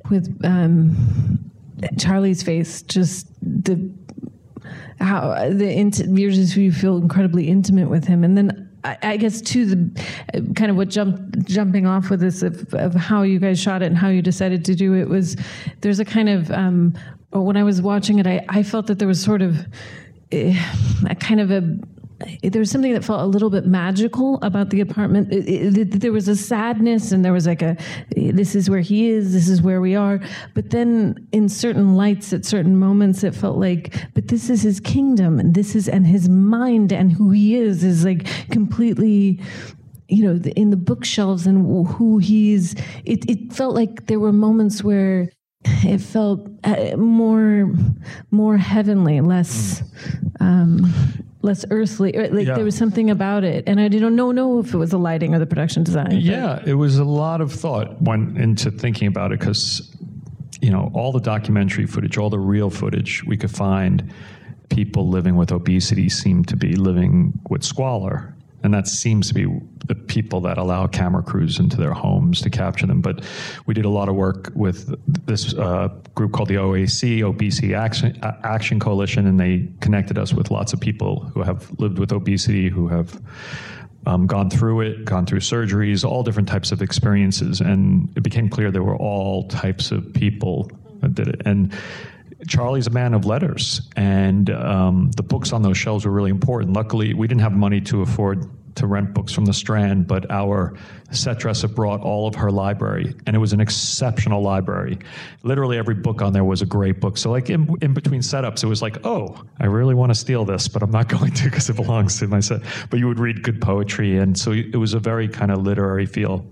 with 0.10 0.38
um, 0.44 1.52
Charlie's 1.98 2.44
face, 2.44 2.82
just 2.82 3.28
the 3.42 3.90
how 5.00 5.50
the 5.50 5.72
int- 5.72 6.00
you 6.00 6.72
feel 6.72 6.98
incredibly 6.98 7.48
intimate 7.48 7.90
with 7.90 8.06
him, 8.06 8.24
and 8.24 8.38
then 8.38 8.67
I, 9.02 9.18
guess 9.18 9.42
to 9.42 9.66
the 9.66 10.54
kind 10.56 10.72
of 10.72 10.78
what 10.78 10.90
jumped 10.90 11.46
jumping 11.46 11.86
off 11.86 12.10
with 12.10 12.20
this 12.20 12.42
of, 12.42 12.74
of, 12.74 12.94
how 12.94 13.24
you 13.24 13.40
guys 13.40 13.60
shot 13.60 13.82
it 13.82 13.88
and 13.88 13.98
how 13.98 14.10
you 14.10 14.22
decided 14.22 14.64
to 14.66 14.76
do 14.76 14.94
it 14.94 15.10
was 15.10 15.36
there's 15.82 16.00
a 16.00 16.06
kind 16.06 16.30
of 16.30 16.52
um, 16.52 16.94
when 17.32 17.58
I 17.58 17.64
was 17.64 17.82
watching 17.82 18.20
it, 18.20 18.28
I, 18.28 18.46
I 18.50 18.64
felt 18.64 18.88
that 18.88 19.00
there 19.00 19.08
was 19.08 19.22
sort 19.22 19.42
of 19.42 19.60
uh, 20.34 20.54
a 21.10 21.16
kind 21.20 21.40
of 21.40 21.52
a 21.52 21.78
there 22.42 22.60
was 22.60 22.72
something 22.72 22.94
that 22.94 23.04
felt 23.04 23.22
a 23.22 23.26
little 23.26 23.50
bit 23.50 23.66
magical 23.66 24.40
about 24.42 24.70
the 24.70 24.82
apartment. 24.82 25.32
It, 25.32 25.78
it, 25.78 26.00
there 26.02 26.12
was 26.12 26.28
a 26.28 26.36
sadness, 26.36 27.12
and 27.12 27.24
there 27.24 27.34
was 27.34 27.46
like 27.46 27.62
a, 27.62 27.78
this 28.16 28.56
is 28.56 28.70
where 28.70 28.80
he 28.82 29.10
is, 29.10 29.34
this 29.34 29.48
is 29.48 29.62
where 29.62 29.82
we 29.82 29.96
are. 29.96 30.20
But 30.54 30.72
then, 30.72 31.28
in 31.32 31.50
certain 31.50 31.96
lights, 31.96 32.34
at 32.34 32.46
certain 32.46 32.78
moments, 32.78 33.24
it 33.24 33.36
felt 33.36 33.58
like, 33.58 33.96
but 34.14 34.28
this 34.28 34.50
is 34.50 34.62
his 34.62 34.80
kingdom, 34.80 35.40
and 35.40 35.54
this 35.54 35.76
is, 35.76 35.88
and 35.88 36.08
his 36.08 36.28
mind, 36.28 36.92
and 36.92 37.12
who 37.12 37.32
he 37.32 37.56
is, 37.56 37.84
is 37.84 38.06
like 38.06 38.28
completely 38.50 39.42
you 40.10 40.24
know 40.24 40.40
in 40.56 40.70
the 40.70 40.78
bookshelves 40.78 41.46
and 41.46 41.86
who 41.86 42.18
he's 42.18 42.76
it, 43.04 43.30
it 43.30 43.52
felt 43.52 43.76
like 43.76 44.06
there 44.06 44.22
were 44.22 44.32
moments 44.32 44.82
where 44.82 45.30
it 45.84 46.00
felt 46.00 46.48
uh, 46.64 46.96
more 46.98 47.74
more 48.32 48.58
heavenly, 48.58 49.22
less 49.22 49.84
um, 50.40 50.92
less 51.48 51.66
earthly. 51.72 52.12
Like 52.12 52.46
yeah. 52.46 52.56
there 52.56 52.64
was 52.64 52.78
something 52.78 53.10
about 53.10 53.44
it, 53.44 53.64
and 53.68 53.80
I 53.80 53.88
didn't 53.88 54.16
know 54.16 54.32
know 54.32 54.60
if 54.60 54.74
it 54.74 54.78
was 54.78 54.92
the 54.92 55.00
lighting 55.00 55.34
or 55.34 55.40
the 55.40 55.48
production 55.48 55.84
design. 55.84 56.12
Yeah, 56.12 56.62
it 56.66 56.76
was 56.76 57.00
a 57.00 57.04
lot 57.04 57.42
of 57.42 57.52
thought 57.52 58.00
went 58.02 58.38
into 58.38 58.70
thinking 58.70 59.08
about 59.08 59.32
it 59.32 59.40
because 59.40 59.90
you 60.62 60.70
know 60.70 60.92
all 60.94 61.12
the 61.12 61.20
documentary 61.20 61.88
footage, 61.88 62.18
all 62.18 62.30
the 62.30 62.40
real 62.40 62.70
footage 62.70 63.24
we 63.24 63.38
could 63.38 63.52
find. 63.52 64.14
People 64.70 65.08
living 65.08 65.38
with 65.38 65.54
obesity 65.54 66.10
seem 66.10 66.44
to 66.44 66.58
be 66.58 66.76
living 66.76 67.40
with 67.50 67.64
squalor 67.64 68.36
and 68.64 68.74
that 68.74 68.88
seems 68.88 69.28
to 69.28 69.34
be 69.34 69.46
the 69.86 69.96
people 69.96 70.42
that 70.42 70.58
allow 70.58 70.88
camera 70.88 71.22
crews 71.22 71.60
into 71.60 71.78
their 71.78 71.94
homes 71.94 72.42
to 72.42 72.50
capture 72.50 72.88
them. 72.88 73.02
But 73.02 73.24
we 73.66 73.74
did 73.74 73.86
a 73.86 73.90
lot 73.90 74.10
of 74.10 74.16
work 74.16 74.52
with 74.56 74.96
this 75.26 75.54
uh, 75.54 75.90
group 76.16 76.34
called 76.34 76.50
the 76.50 76.56
OAC, 76.56 77.22
Obesity 77.22 77.76
Action, 77.76 78.20
Action 78.24 78.80
Coalition, 78.80 79.28
and 79.28 79.40
they 79.40 79.70
connected 79.80 80.18
us 80.18 80.34
with 80.34 80.50
lots 80.50 80.74
of 80.74 80.80
people 80.80 81.20
who 81.34 81.44
have 81.44 81.72
lived 81.80 82.00
with 82.00 82.12
obesity, 82.12 82.68
who 82.68 82.88
have 82.88 83.22
um, 84.08 84.26
gone 84.26 84.50
through 84.50 84.82
it, 84.82 85.06
gone 85.06 85.26
through 85.26 85.40
surgeries, 85.40 86.04
all 86.04 86.24
different 86.24 86.48
types 86.48 86.72
of 86.72 86.82
experiences. 86.82 87.62
And 87.62 88.10
it 88.18 88.24
became 88.24 88.50
clear 88.50 88.72
there 88.72 88.84
were 88.84 88.98
all 88.98 89.48
types 89.50 89.92
of 89.92 90.14
people 90.14 90.72
that 91.02 91.14
did 91.14 91.28
it. 91.28 91.42
And 91.46 91.74
Charlie's 92.48 92.88
a 92.88 92.92
man 92.92 93.14
of 93.14 93.26
letters, 93.26 93.82
and 93.96 94.50
um, 94.50 95.12
the 95.12 95.24
books 95.24 95.54
on 95.54 95.64
those 95.64 95.78
shelves 95.78 96.06
were 96.06 96.12
really 96.12 96.30
important. 96.30 96.74
Luckily, 96.74 97.14
we 97.14 97.28
didn't 97.28 97.42
have 97.42 97.54
money 97.54 97.82
to 97.82 98.02
afford 98.02 98.46
to 98.78 98.88
rent 98.88 99.14
books 99.14 99.34
from 99.34 99.46
the 99.46 99.54
Strand, 99.54 100.08
but 100.08 100.30
our 100.32 100.74
set 101.12 101.40
dresser 101.40 101.68
brought 101.68 102.02
all 102.02 102.28
of 102.28 102.36
her 102.36 102.52
library, 102.52 103.16
and 103.26 103.36
it 103.36 103.40
was 103.40 103.54
an 103.54 103.60
exceptional 103.60 104.42
library. 104.42 105.00
Literally 105.44 105.78
every 105.78 105.96
book 105.96 106.22
on 106.22 106.34
there 106.34 106.44
was 106.44 106.62
a 106.62 106.66
great 106.66 107.00
book. 107.00 107.18
So, 107.18 107.32
like 107.32 107.50
in, 107.50 107.70
in 107.82 107.94
between 107.94 108.22
setups, 108.22 108.64
it 108.64 108.68
was 108.68 108.82
like, 108.82 109.06
oh, 109.06 109.44
I 109.60 109.66
really 109.66 109.96
want 109.96 110.12
to 110.12 110.16
steal 110.16 110.46
this, 110.46 110.68
but 110.68 110.82
I'm 110.82 110.92
not 110.92 111.08
going 111.20 111.32
to 111.32 111.44
because 111.46 111.70
it 111.70 111.76
belongs 111.76 112.20
to 112.20 112.28
my 112.28 112.40
set. 112.40 112.62
But 112.90 113.00
you 113.00 113.08
would 113.08 113.20
read 113.20 113.44
good 113.44 113.62
poetry, 113.62 114.18
and 114.18 114.38
so 114.38 114.52
it 114.52 114.76
was 114.76 114.94
a 114.94 115.00
very 115.00 115.28
kind 115.28 115.52
of 115.52 115.60
literary 115.60 116.06
feel. 116.06 116.46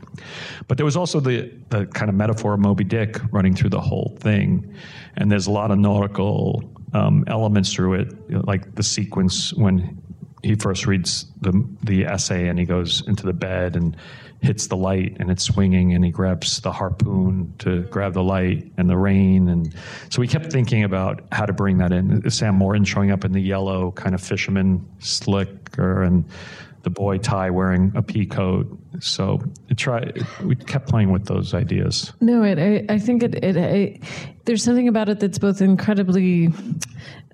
But 0.68 0.78
there 0.78 0.86
was 0.86 0.98
also 0.98 1.20
the 1.20 1.52
the 1.70 1.86
kind 1.88 2.10
of 2.10 2.16
metaphor 2.16 2.54
of 2.54 2.60
Moby 2.60 2.84
Dick 2.84 3.20
running 3.32 3.56
through 3.56 3.70
the 3.72 3.82
whole 3.82 4.16
thing 4.20 4.76
and 5.18 5.32
there's 5.32 5.48
a 5.48 5.52
lot 5.52 5.72
of 5.72 5.78
nautical 5.78 6.64
um, 6.94 7.24
elements 7.28 7.74
through 7.74 7.96
it, 7.96 8.46
like 8.46 8.76
the 8.76 8.84
sequence 8.84 9.54
when 9.54 10.02
he 10.46 10.56
first 10.56 10.86
reads 10.86 11.26
the 11.42 11.68
the 11.84 12.06
essay 12.06 12.48
and 12.48 12.60
he 12.60 12.66
goes 12.66 13.06
into 13.08 13.26
the 13.26 13.34
bed 13.34 13.76
and 13.76 13.98
hits 14.42 14.68
the 14.68 14.78
light 14.78 15.18
and 15.20 15.32
it's 15.32 15.44
swinging 15.44 15.94
and 15.94 16.06
he 16.06 16.12
grabs 16.12 16.62
the 16.62 16.72
harpoon 16.72 17.52
to 17.58 17.82
grab 17.84 18.14
the 18.14 18.22
light 18.24 18.72
and 18.78 18.88
the 18.88 18.98
rain. 18.98 19.48
And 19.48 19.74
so 20.10 20.22
we 20.22 20.28
kept 20.28 20.52
thinking 20.52 20.84
about 20.84 21.24
how 21.32 21.48
to 21.48 21.54
bring 21.54 21.80
that 21.80 21.92
in. 21.92 22.30
Sam 22.30 22.56
morton 22.56 22.86
showing 22.86 23.10
up 23.10 23.26
in 23.26 23.32
the 23.32 23.42
yellow 23.42 23.92
kind 23.94 24.14
of 24.14 24.22
fisherman 24.22 24.88
slicker 25.00 26.04
and 26.04 26.26
the 26.84 26.92
boy 26.92 27.18
tie 27.18 27.50
wearing 27.50 27.92
a 27.96 28.04
pea 28.04 28.28
coat 28.28 28.68
so 29.00 29.42
it 29.70 29.78
try 29.78 30.12
we 30.44 30.56
kept 30.56 30.88
playing 30.88 31.12
with 31.12 31.26
those 31.26 31.54
ideas 31.54 32.14
No, 32.22 32.44
it, 32.44 32.60
I, 32.60 32.94
I 32.94 33.00
think 33.00 33.24
it, 33.24 33.36
it, 33.36 33.56
it. 33.56 34.02
There's 34.46 34.64
something 34.64 34.88
about 34.88 35.10
it 35.10 35.20
that's 35.20 35.38
both 35.38 35.62
incredibly 35.62 36.50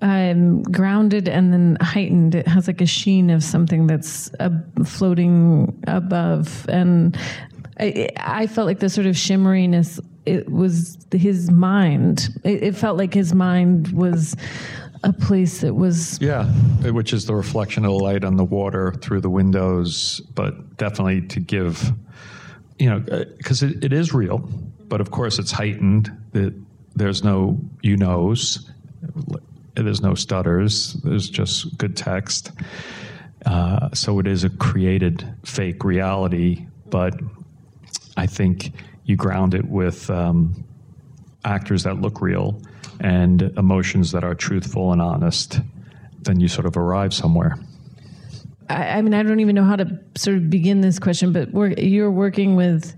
um, 0.00 0.62
grounded 0.64 1.28
and 1.28 1.52
then 1.52 1.76
heightened. 1.80 2.34
It 2.34 2.48
has 2.48 2.66
like 2.66 2.80
a 2.80 2.86
sheen 2.86 3.30
of 3.30 3.44
something 3.44 3.86
that's 3.86 4.32
uh, 4.40 4.50
floating 4.84 5.80
above, 5.86 6.66
and 6.68 7.16
I, 7.78 8.08
I 8.16 8.46
felt 8.46 8.66
like 8.66 8.80
the 8.80 8.88
sort 8.88 9.06
of 9.06 9.14
shimmeriness. 9.14 10.00
It 10.24 10.50
was 10.50 10.98
his 11.10 11.50
mind. 11.50 12.28
It, 12.44 12.62
it 12.62 12.76
felt 12.76 12.96
like 12.96 13.12
his 13.12 13.34
mind 13.34 13.92
was 13.92 14.36
a 15.04 15.12
place 15.12 15.60
that 15.60 15.74
was 15.74 16.18
Yeah, 16.20 16.44
which 16.90 17.12
is 17.12 17.26
the 17.26 17.34
reflection 17.34 17.84
of 17.84 17.92
the 17.92 17.98
light 17.98 18.24
on 18.24 18.36
the 18.36 18.44
water 18.44 18.92
through 18.92 19.20
the 19.20 19.30
windows, 19.30 20.20
but 20.34 20.76
definitely 20.76 21.22
to 21.28 21.40
give, 21.40 21.92
you 22.78 22.88
know, 22.88 23.00
because 23.36 23.62
it, 23.62 23.84
it 23.84 23.92
is 23.92 24.12
real, 24.12 24.38
but 24.88 25.00
of 25.00 25.10
course 25.10 25.38
it's 25.38 25.50
heightened. 25.50 26.10
That 26.32 26.54
there's 26.94 27.24
no 27.24 27.58
you 27.82 27.96
knows, 27.96 28.70
there's 29.74 30.00
no 30.00 30.14
stutters. 30.14 30.94
There's 31.04 31.28
just 31.28 31.76
good 31.78 31.96
text. 31.96 32.52
Uh, 33.44 33.88
so 33.92 34.20
it 34.20 34.26
is 34.26 34.44
a 34.44 34.50
created 34.50 35.28
fake 35.44 35.82
reality, 35.84 36.66
but 36.90 37.14
I 38.16 38.26
think 38.26 38.72
you 39.04 39.16
ground 39.16 39.54
it 39.54 39.64
with 39.64 40.08
um, 40.10 40.64
actors 41.44 41.82
that 41.82 42.00
look 42.00 42.20
real 42.20 42.60
and 43.02 43.42
emotions 43.58 44.12
that 44.12 44.24
are 44.24 44.34
truthful 44.34 44.92
and 44.92 45.02
honest, 45.02 45.60
then 46.22 46.40
you 46.40 46.48
sort 46.48 46.66
of 46.66 46.76
arrive 46.76 47.12
somewhere. 47.12 47.58
I, 48.70 48.98
I 48.98 49.02
mean, 49.02 49.12
I 49.12 49.22
don't 49.22 49.40
even 49.40 49.54
know 49.54 49.64
how 49.64 49.76
to 49.76 49.98
sort 50.14 50.36
of 50.38 50.48
begin 50.48 50.80
this 50.80 50.98
question, 50.98 51.32
but 51.32 51.50
you're 51.78 52.10
working 52.10 52.56
with 52.56 52.94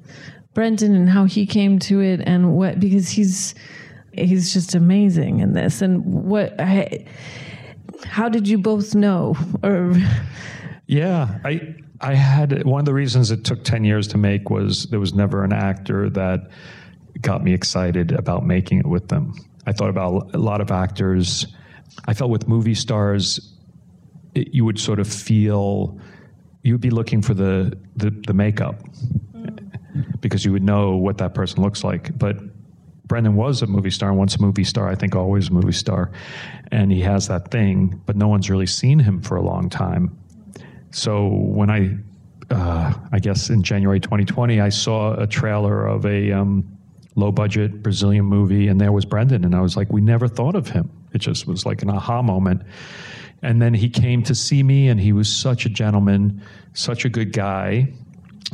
Brendan 0.53 0.95
and 0.95 1.09
how 1.09 1.25
he 1.25 1.47
came 1.47 1.79
to 1.81 2.01
it, 2.01 2.21
and 2.25 2.55
what 2.55 2.79
because 2.79 3.09
he's 3.09 3.55
he's 4.13 4.53
just 4.53 4.75
amazing 4.75 5.41
in 5.41 5.55
this, 5.55 5.83
and 5.83 6.05
what 6.05 6.55
I, 6.61 7.07
how 8.05 8.29
did 8.29 8.47
you 8.47 8.59
both 8.59 8.95
know 8.95 9.35
or 9.65 9.95
Yeah, 10.87 11.39
I 11.45 11.75
I 12.01 12.15
had 12.15 12.65
one 12.65 12.81
of 12.81 12.85
the 12.85 12.95
reasons 12.95 13.31
it 13.31 13.45
took 13.45 13.65
10 13.65 13.85
years 13.85 14.07
to 14.09 14.19
make 14.19 14.51
was 14.51 14.87
there 14.87 15.01
was 15.01 15.15
never 15.15 15.45
an 15.45 15.53
actor 15.53 16.11
that 16.11 16.51
got 17.21 17.43
me 17.43 17.55
excited 17.55 18.13
about 18.13 18.45
making 18.45 18.81
it 18.81 18.87
with 18.87 19.09
them. 19.09 19.35
I 19.67 19.73
thought 19.73 19.91
about 19.91 20.35
a 20.35 20.39
lot 20.39 20.61
of 20.61 20.71
actors. 20.71 21.47
I 22.07 22.15
felt 22.15 22.31
with 22.31 22.49
movie 22.49 22.75
stars 22.75 23.55
it, 24.35 24.55
you 24.55 24.65
would 24.65 24.79
sort 24.79 24.99
of 24.99 25.09
feel 25.09 25.99
you 26.63 26.75
would 26.75 26.81
be 26.81 26.91
looking 26.91 27.23
for 27.23 27.35
the 27.35 27.77
the, 27.97 28.11
the 28.11 28.35
makeup 28.35 28.83
because 30.21 30.45
you 30.45 30.53
would 30.53 30.63
know 30.63 30.97
what 30.97 31.19
that 31.19 31.35
person 31.35 31.63
looks 31.63 31.85
like. 31.85 32.17
But 32.19 32.37
Brendan 33.07 33.37
was 33.37 33.63
a 33.63 33.67
movie 33.67 33.91
star, 33.91 34.13
once 34.13 34.35
a 34.37 34.41
movie 34.41 34.65
star, 34.65 34.89
I 34.89 34.95
think 34.95 35.15
always 35.15 35.49
a 35.49 35.53
movie 35.53 35.73
star, 35.73 36.11
and 36.73 36.91
he 36.91 37.01
has 37.03 37.29
that 37.29 37.51
thing. 37.51 38.01
But 38.07 38.17
no 38.17 38.29
one's 38.29 38.49
really 38.51 38.67
seen 38.67 38.99
him 38.99 39.21
for 39.21 39.37
a 39.37 39.43
long 39.43 39.69
time. 39.69 40.19
So 40.91 41.29
when 41.29 41.71
I, 41.71 41.97
uh, 42.51 42.95
I 43.13 43.19
guess 43.19 43.51
in 43.51 43.63
January 43.63 44.01
2020, 44.01 44.61
I 44.61 44.69
saw 44.71 45.15
a 45.15 45.27
trailer 45.27 45.87
of 45.87 46.07
a 46.07 46.33
um, 46.33 46.74
low 47.17 47.31
budget 47.33 47.83
Brazilian 47.83 48.25
movie, 48.25 48.69
and 48.69 48.81
there 48.81 48.93
was 48.93 49.05
Brendan, 49.05 49.45
and 49.45 49.55
I 49.55 49.61
was 49.61 49.77
like, 49.77 49.91
we 49.93 50.01
never 50.01 50.29
thought 50.29 50.55
of 50.55 50.69
him. 50.69 50.91
It 51.13 51.19
just 51.19 51.47
was 51.47 51.65
like 51.65 51.83
an 51.83 51.91
aha 51.91 52.23
moment. 52.23 52.63
And 53.43 53.61
then 53.61 53.75
he 53.75 53.89
came 53.89 54.23
to 54.25 54.35
see 54.35 54.63
me, 54.63 54.89
and 54.89 54.99
he 54.99 55.13
was 55.13 55.29
such 55.33 55.67
a 55.67 55.69
gentleman, 55.69 56.43
such 56.73 57.05
a 57.05 57.09
good 57.09 57.33
guy. 57.33 57.93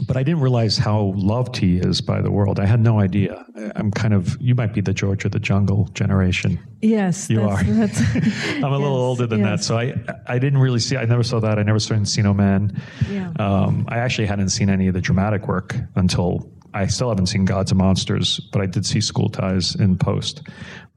But 0.07 0.17
I 0.17 0.23
didn't 0.23 0.41
realize 0.41 0.79
how 0.79 1.13
loved 1.17 1.57
he 1.57 1.77
is 1.77 2.01
by 2.01 2.23
the 2.23 2.31
world. 2.31 2.59
I 2.59 2.65
had 2.65 2.81
no 2.81 3.01
idea. 3.01 3.45
I'm 3.77 3.91
kind 3.91 4.15
of, 4.15 4.37
you 4.41 4.55
might 4.55 4.73
be 4.73 4.81
the 4.81 4.95
George 4.95 5.25
of 5.25 5.33
the 5.33 5.39
Jungle 5.41 5.89
generation. 5.95 6.59
yes, 6.81 7.29
You 7.29 7.41
that's, 7.41 7.61
are. 7.61 7.65
That's, 7.65 8.01
I'm 8.57 8.65
a 8.73 8.79
little 8.79 8.97
older 8.97 9.27
than 9.27 9.43
that, 9.43 9.63
so 9.63 9.77
I 9.79 9.95
I 10.27 10.39
didn't 10.39 10.61
really 10.61 10.79
see. 10.81 10.97
I 10.97 11.05
never 11.05 11.23
saw 11.23 11.41
that. 11.41 11.59
I 11.59 11.63
never 11.65 11.79
saw 11.81 11.95
Encino 11.95 12.35
Man. 12.35 12.81
Yeah. 13.11 13.33
Um, 13.39 13.85
I 13.89 13.99
actually 13.99 14.27
hadn't 14.27 14.51
seen 14.51 14.71
any 14.71 14.87
of 14.89 14.95
the 14.95 15.01
dramatic 15.03 15.47
work 15.49 15.77
until 15.97 16.51
I 16.75 16.87
still 16.87 17.09
haven't 17.09 17.27
seen 17.27 17.45
Gods 17.45 17.71
and 17.71 17.79
Monsters, 17.79 18.41
but 18.53 18.61
I 18.63 18.67
did 18.67 18.87
see 18.87 19.01
School 19.01 19.29
Ties 19.29 19.75
in 19.75 19.97
post. 19.99 20.49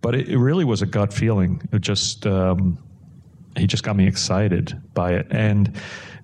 But 0.02 0.16
it, 0.16 0.30
it 0.30 0.38
really 0.38 0.66
was 0.66 0.82
a 0.82 0.86
gut 0.86 1.14
feeling. 1.14 1.62
It 1.72 1.82
just 1.82 2.28
um, 2.28 2.78
he 3.58 3.68
just 3.68 3.84
got 3.84 3.96
me 3.96 4.08
excited 4.08 4.80
by 4.94 5.14
it. 5.14 5.28
And 5.32 5.76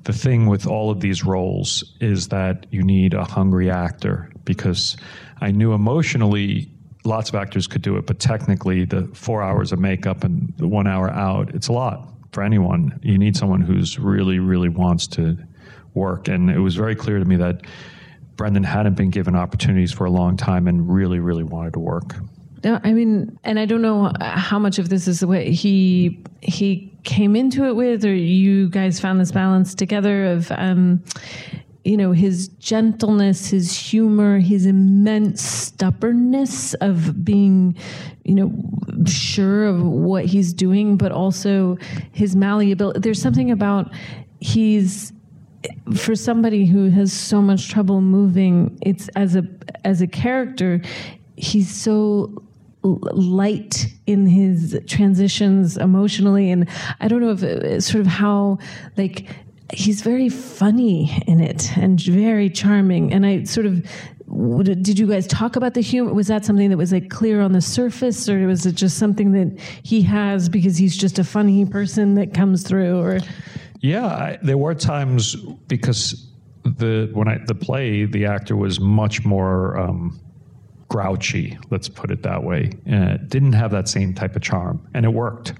the 0.03 0.13
thing 0.13 0.47
with 0.47 0.65
all 0.65 0.91
of 0.91 0.99
these 0.99 1.23
roles 1.23 1.95
is 1.99 2.29
that 2.29 2.65
you 2.71 2.83
need 2.83 3.13
a 3.13 3.23
hungry 3.23 3.69
actor 3.69 4.31
because 4.45 4.97
I 5.41 5.51
knew 5.51 5.73
emotionally 5.73 6.71
lots 7.05 7.29
of 7.29 7.35
actors 7.35 7.67
could 7.67 7.81
do 7.81 7.97
it, 7.97 8.05
but 8.05 8.19
technically 8.19 8.85
the 8.85 9.07
four 9.13 9.41
hours 9.41 9.71
of 9.71 9.79
makeup 9.79 10.23
and 10.23 10.53
the 10.57 10.67
one 10.67 10.88
hour 10.88 11.09
out, 11.09 11.53
it's 11.55 11.67
a 11.67 11.73
lot 11.73 12.07
for 12.31 12.43
anyone. 12.43 12.99
You 13.03 13.17
need 13.17 13.35
someone 13.35 13.62
who's 13.62 13.97
really, 13.97 14.39
really 14.39 14.69
wants 14.69 15.07
to 15.07 15.38
work. 15.93 16.27
And 16.27 16.49
it 16.49 16.59
was 16.59 16.75
very 16.75 16.95
clear 16.95 17.19
to 17.19 17.25
me 17.25 17.35
that 17.38 17.62
Brendan 18.39 18.63
hadn't 18.63 18.93
been 18.93 19.10
given 19.10 19.36
opportunities 19.36 19.91
for 19.91 20.06
a 20.06 20.10
long 20.10 20.38
time 20.38 20.69
and 20.69 20.89
really, 20.89 21.19
really 21.19 21.43
wanted 21.43 21.73
to 21.73 21.80
work. 21.80 22.15
No, 22.63 22.80
I 22.86 22.93
mean, 22.93 23.38
and 23.43 23.60
I 23.60 23.65
don't 23.65 23.82
know 23.82 24.13
how 24.21 24.58
much 24.58 24.80
of 24.80 24.88
this 24.88 25.10
is 25.10 25.19
the 25.19 25.28
way 25.28 25.52
he 25.52 26.23
he 26.39 26.89
came 27.04 27.36
into 27.36 27.65
it 27.65 27.75
with, 27.75 28.06
or 28.06 28.15
you 28.15 28.69
guys 28.69 28.97
found 28.97 29.19
this 29.19 29.34
balance 29.34 29.75
together 29.75 30.25
of, 30.28 30.54
um, 30.54 31.04
you 31.84 31.97
know, 31.97 32.13
his 32.13 32.47
gentleness, 32.60 33.49
his 33.49 33.78
humor, 33.78 34.39
his 34.39 34.65
immense 34.65 35.41
stubbornness 35.41 36.75
of 36.75 37.25
being, 37.25 37.75
you 38.23 38.36
know, 38.36 38.54
sure 39.06 39.65
of 39.65 39.84
what 39.84 40.23
he's 40.23 40.54
doing, 40.54 40.95
but 40.95 41.12
also 41.12 41.78
his 42.13 42.38
malleability. 42.38 43.02
There's 43.02 43.21
something 43.21 43.52
about 43.52 43.91
he's 44.39 45.12
for 45.95 46.15
somebody 46.15 46.65
who 46.65 46.89
has 46.89 47.12
so 47.12 47.41
much 47.41 47.69
trouble 47.69 48.02
moving. 48.02 48.78
It's 48.82 49.10
as 49.10 49.36
a 49.36 49.43
as 49.84 50.02
a 50.02 50.08
character, 50.08 50.82
he's 51.36 51.69
so 51.74 52.43
light 52.84 53.88
in 54.08 54.26
his 54.26 54.80
transitions 54.88 55.78
emotionally. 55.78 56.50
And 56.50 56.69
i 57.02 57.08
don't 57.08 57.22
know 57.22 57.32
if 57.32 57.43
it, 57.43 57.84
sort 57.84 58.02
of 58.02 58.08
how 58.08 58.58
like 58.95 59.28
he's 59.74 60.02
very 60.02 60.30
funny 60.30 61.22
in 61.28 61.41
it 61.41 61.78
and 61.78 62.00
very 62.00 62.50
charming. 62.50 63.13
And 63.13 63.26
i 63.26 63.43
sort 63.43 63.65
of 63.65 63.86
did 64.62 65.00
you 65.00 65.08
guys 65.08 65.26
talk 65.26 65.56
about 65.56 65.74
the 65.74 65.82
humor? 65.82 66.13
Was 66.13 66.28
that 66.28 66.45
something 66.45 66.69
that 66.69 66.78
was 66.78 66.91
like 66.91 67.10
clear 67.10 67.41
on 67.41 67.52
the 67.52 67.62
surface 67.62 68.30
or 68.30 68.45
was 68.45 68.63
it 68.65 68.76
just 68.76 68.98
something 68.98 69.32
that 69.32 69.60
he 69.82 70.04
has 70.04 70.50
because 70.50 70.78
he's 70.78 70.95
just 70.95 71.17
a 71.17 71.24
funny 71.24 71.65
person 71.65 72.13
that 72.13 72.34
comes 72.34 72.63
through 72.63 73.02
or 73.02 73.19
Yeah, 73.81 74.05
I, 74.05 74.39
there 74.41 74.57
were 74.57 74.75
times 74.75 75.35
because 75.67 76.27
the 76.63 77.09
when 77.13 77.27
I 77.27 77.39
the 77.45 77.55
play 77.55 78.05
the 78.05 78.25
actor 78.25 78.55
was 78.55 78.79
much 78.79 79.23
more 79.23 79.77
um, 79.77 80.19
grouchy. 80.89 81.57
Let's 81.69 81.87
put 81.87 82.11
it 82.11 82.23
that 82.23 82.43
way. 82.43 82.71
Uh, 82.91 83.17
didn't 83.27 83.53
have 83.53 83.71
that 83.71 83.87
same 83.87 84.13
type 84.13 84.35
of 84.35 84.41
charm, 84.41 84.85
and 84.93 85.05
it 85.05 85.09
worked. 85.09 85.53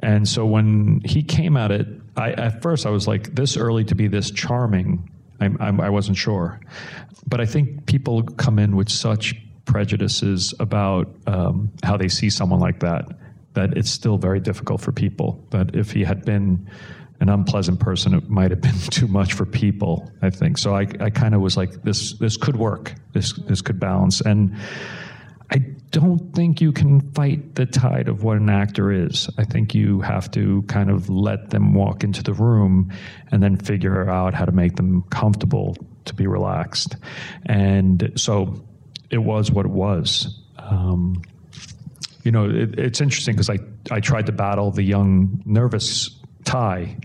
And 0.00 0.28
so 0.28 0.44
when 0.44 1.00
he 1.04 1.22
came 1.22 1.56
at 1.56 1.70
it, 1.70 1.86
I 2.16 2.32
at 2.32 2.60
first 2.60 2.86
I 2.86 2.90
was 2.90 3.06
like, 3.06 3.34
this 3.34 3.56
early 3.56 3.84
to 3.84 3.94
be 3.94 4.08
this 4.08 4.30
charming. 4.30 5.08
I'm, 5.40 5.56
I'm, 5.60 5.80
I 5.80 5.90
wasn't 5.90 6.16
sure, 6.16 6.60
but 7.26 7.40
I 7.40 7.46
think 7.46 7.86
people 7.86 8.22
come 8.22 8.58
in 8.58 8.76
with 8.76 8.88
such 8.88 9.34
prejudices 9.64 10.54
about 10.60 11.08
um, 11.26 11.70
how 11.82 11.96
they 11.96 12.08
see 12.08 12.30
someone 12.30 12.60
like 12.60 12.80
that 12.80 13.06
that 13.54 13.76
it's 13.76 13.90
still 13.90 14.16
very 14.16 14.40
difficult 14.40 14.80
for 14.80 14.92
people. 14.92 15.44
That 15.50 15.74
if 15.74 15.92
he 15.92 16.04
had 16.04 16.24
been 16.24 16.68
an 17.22 17.28
unpleasant 17.28 17.78
person, 17.78 18.14
it 18.14 18.28
might 18.28 18.50
have 18.50 18.60
been 18.60 18.78
too 18.90 19.06
much 19.06 19.32
for 19.32 19.46
people. 19.46 20.10
I 20.20 20.30
think 20.30 20.58
so. 20.58 20.74
I, 20.74 20.88
I 21.00 21.08
kind 21.08 21.34
of 21.34 21.40
was 21.40 21.56
like, 21.56 21.82
this 21.82 22.14
this 22.14 22.36
could 22.36 22.56
work. 22.56 22.94
This 23.12 23.32
this 23.32 23.62
could 23.62 23.78
balance. 23.78 24.20
And 24.20 24.56
I 25.50 25.58
don't 25.90 26.34
think 26.34 26.60
you 26.60 26.72
can 26.72 27.12
fight 27.12 27.54
the 27.54 27.66
tide 27.66 28.08
of 28.08 28.24
what 28.24 28.38
an 28.38 28.50
actor 28.50 28.90
is. 28.90 29.30
I 29.38 29.44
think 29.44 29.74
you 29.74 30.00
have 30.00 30.30
to 30.32 30.62
kind 30.62 30.90
of 30.90 31.08
let 31.08 31.50
them 31.50 31.74
walk 31.74 32.02
into 32.02 32.22
the 32.22 32.32
room 32.32 32.92
and 33.30 33.42
then 33.42 33.56
figure 33.56 34.08
out 34.10 34.34
how 34.34 34.44
to 34.44 34.52
make 34.52 34.76
them 34.76 35.02
comfortable 35.10 35.76
to 36.06 36.14
be 36.14 36.26
relaxed. 36.26 36.96
And 37.46 38.12
so 38.16 38.64
it 39.10 39.18
was 39.18 39.50
what 39.50 39.66
it 39.66 39.72
was. 39.72 40.40
Um, 40.58 41.22
you 42.24 42.32
know, 42.32 42.48
it, 42.48 42.78
it's 42.78 43.00
interesting 43.02 43.34
because 43.34 43.50
I, 43.50 43.58
I 43.90 44.00
tried 44.00 44.26
to 44.26 44.32
battle 44.32 44.70
the 44.70 44.82
young, 44.82 45.42
nervous 45.44 46.18
Ty 46.44 46.96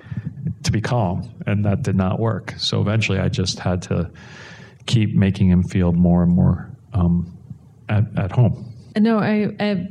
to 0.64 0.72
be 0.72 0.82
calm, 0.82 1.30
and 1.46 1.66
that 1.66 1.84
did 1.84 1.96
not 1.96 2.20
work. 2.20 2.54
So 2.58 2.82
eventually, 2.82 3.20
I 3.20 3.30
just 3.30 3.60
had 3.60 3.82
to 3.84 4.10
keep 4.86 5.16
making 5.16 5.50
him 5.50 5.64
feel 5.64 5.92
more 5.94 6.24
and 6.24 6.32
more 6.32 6.72
um, 6.94 7.38
at, 7.90 8.06
at 8.18 8.32
home. 8.32 8.74
No, 8.98 9.20
I, 9.20 9.54
I 9.60 9.88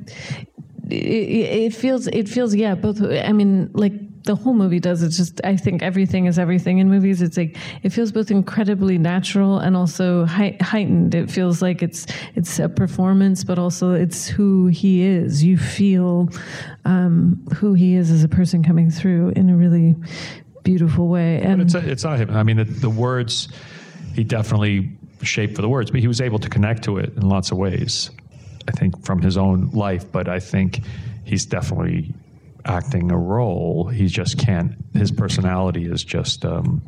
it, 0.91 1.75
feels 1.75 2.07
it 2.09 2.29
feels 2.29 2.55
yeah 2.55 2.75
both 2.75 3.03
i 3.03 3.33
mean 3.33 3.71
like 3.75 3.93
the 4.25 4.35
whole 4.35 4.55
movie 4.55 4.81
does 4.81 5.03
it's 5.03 5.17
just 5.17 5.41
i 5.45 5.57
think 5.57 5.83
everything 5.83 6.27
is 6.27 6.39
everything 6.39 6.79
in 6.79 6.89
movies 6.89 7.23
it's 7.23 7.37
like 7.37 7.57
it 7.83 7.91
feels 7.91 8.13
both 8.13 8.31
incredibly 8.31 8.99
natural 8.99 9.59
and 9.59 9.77
also 9.77 10.25
heightened 10.27 11.15
it 11.15 11.31
feels 11.31 11.63
like 11.63 11.83
it's 11.83 12.07
it's 12.35 12.59
a 12.59 12.69
performance 12.69 13.45
but 13.45 13.59
also 13.59 13.93
it's 13.93 14.27
who 14.27 14.67
he 14.67 15.03
is 15.03 15.43
you 15.43 15.57
feel 15.57 16.29
um, 16.85 17.45
who 17.55 17.75
he 17.75 17.95
is 17.95 18.11
as 18.11 18.23
a 18.23 18.29
person 18.29 18.63
coming 18.63 18.91
through 18.91 19.31
in 19.37 19.49
a 19.49 19.57
really 19.57 19.95
beautiful 20.67 21.09
way 21.09 21.41
and 21.41 21.63
it's, 21.63 21.75
it's 21.75 22.05
not 22.05 22.19
him 22.19 22.31
i 22.31 22.43
mean 22.43 22.57
the, 22.57 22.65
the 22.65 22.91
words 22.91 23.49
he 24.15 24.25
definitely 24.25 24.91
shaped 25.23 25.55
for 25.55 25.63
the 25.63 25.69
words 25.69 25.91
but 25.91 26.01
he 26.01 26.09
was 26.09 26.21
able 26.21 26.39
to 26.39 26.51
connect 26.51 26.85
to 26.85 26.99
it 26.99 27.15
in 27.17 27.29
lots 27.29 27.51
of 27.51 27.57
ways 27.57 28.11
I 28.69 28.73
think, 28.73 29.05
from 29.05 29.23
his 29.23 29.37
own 29.37 29.71
life, 29.71 30.11
but 30.11 30.29
I 30.29 30.41
think 30.41 30.81
he's 31.25 31.47
definitely 31.47 32.15
acting 32.65 33.11
a 33.11 33.17
role. 33.17 33.89
He 33.89 34.07
just 34.07 34.39
can't. 34.39 34.75
His 34.93 35.11
personality 35.11 35.87
is 35.87 36.03
just 36.03 36.45
um, 36.45 36.83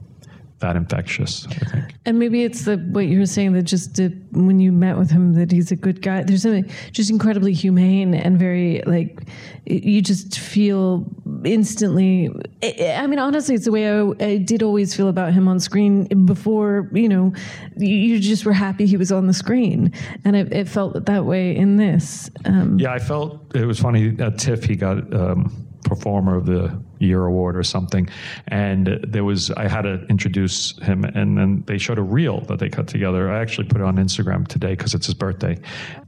that 0.61 0.77
infectious. 0.77 1.47
I 1.47 1.64
think. 1.66 1.94
And 2.05 2.18
maybe 2.18 2.42
it's 2.42 2.64
the 2.64 2.77
what 2.77 3.07
you 3.07 3.18
were 3.18 3.27
saying 3.27 3.53
that 3.53 3.62
just 3.62 4.01
when 4.33 4.61
you 4.61 4.73
met 4.73 4.99
with 4.99 5.11
him 5.11 5.35
that 5.35 5.53
he's 5.53 5.71
a 5.71 5.77
good 5.77 6.03
guy. 6.03 6.23
There's 6.23 6.42
something 6.42 6.71
just 6.92 7.11
incredibly 7.11 7.53
humane 7.53 8.14
and 8.14 8.38
very 8.38 8.83
like 8.87 9.29
you 9.66 10.03
just 10.03 10.38
feel 10.38 11.07
instantly. 11.44 12.31
I 12.62 13.07
mean, 13.07 13.18
honestly, 13.18 13.55
it's 13.55 13.66
the 13.66 13.73
way 13.73 13.88
I, 13.88 14.12
I 14.25 14.37
did 14.38 14.62
always 14.62 14.94
feel 14.94 15.09
about 15.09 15.33
him 15.33 15.49
on 15.49 15.61
screen 15.61 16.05
before. 16.25 16.90
You 16.92 17.09
know, 17.09 17.33
you 17.77 18.18
just 18.18 18.44
were 18.44 18.53
happy 18.53 18.87
he 18.87 18.97
was 18.97 19.12
on 19.12 19.27
the 19.27 19.35
screen, 19.35 19.92
and 20.25 20.35
it, 20.35 20.53
it 20.53 20.68
felt 20.68 21.07
that 21.07 21.25
way 21.25 21.57
in 21.57 21.77
this. 21.77 22.31
Um, 22.44 22.79
yeah, 22.79 22.92
I 22.92 22.99
felt 22.99 23.55
it 23.55 23.66
was 23.66 23.79
funny 23.79 24.16
at 24.18 24.38
TIFF 24.38 24.64
he 24.64 24.77
got. 24.77 25.12
Um, 25.14 25.68
performer 25.88 26.37
of 26.37 26.46
the 26.46 26.81
year 26.98 27.24
award 27.24 27.57
or 27.57 27.62
something. 27.62 28.09
And 28.48 29.01
there 29.07 29.24
was 29.24 29.51
i 29.53 29.66
had 29.66 29.83
to 29.83 30.05
introduce 30.09 30.79
him 30.79 31.05
and 31.05 31.38
then 31.38 31.64
they 31.66 31.79
showed 31.79 31.98
a 31.98 32.03
reel 32.03 32.40
that 32.42 32.59
they 32.59 32.68
cut 32.68 32.87
together. 32.87 33.31
I 33.31 33.40
actually 33.40 33.68
put 33.68 33.81
it 33.81 33.85
on 33.85 33.96
instagram 33.96 34.46
today 34.46 34.74
because 34.74 34.94
it's 34.94 35.07
his 35.07 35.14
birthday. 35.14 35.59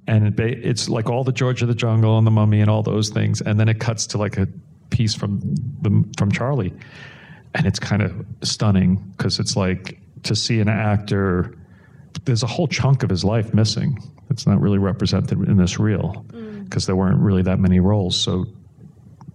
And 0.06 0.38
it, 0.38 0.40
it's 0.40 0.88
like 0.88 1.08
all 1.08 1.24
the 1.24 1.32
george 1.32 1.62
of 1.62 1.68
the 1.68 1.74
jungle 1.74 2.18
and 2.18 2.26
the 2.26 2.30
mummy 2.30 2.60
and 2.60 2.70
all 2.70 2.82
those 2.82 3.08
things 3.08 3.40
and 3.40 3.58
then 3.58 3.68
it 3.68 3.80
cuts 3.80 4.06
to 4.08 4.18
like 4.18 4.36
a 4.36 4.46
piece 4.90 5.14
from 5.14 5.40
the 5.80 6.04
from 6.18 6.30
charlie. 6.30 6.74
And 7.54 7.66
it's 7.66 7.80
kind 7.80 8.02
of 8.02 8.12
stunning 8.42 8.96
because 9.16 9.40
it's 9.40 9.56
like 9.56 9.98
to 10.24 10.36
see 10.36 10.60
an 10.60 10.68
actor 10.68 11.56
there's 12.24 12.42
a 12.42 12.46
whole 12.46 12.68
chunk 12.68 13.02
of 13.02 13.08
his 13.08 13.24
life 13.24 13.54
missing. 13.54 13.98
It's 14.30 14.46
not 14.46 14.60
really 14.60 14.78
represented 14.78 15.38
in 15.48 15.56
this 15.56 15.78
reel 15.78 16.24
because 16.64 16.82
mm. 16.82 16.86
there 16.86 16.96
weren't 16.96 17.20
really 17.20 17.42
that 17.42 17.58
many 17.58 17.80
roles. 17.80 18.16
So 18.16 18.46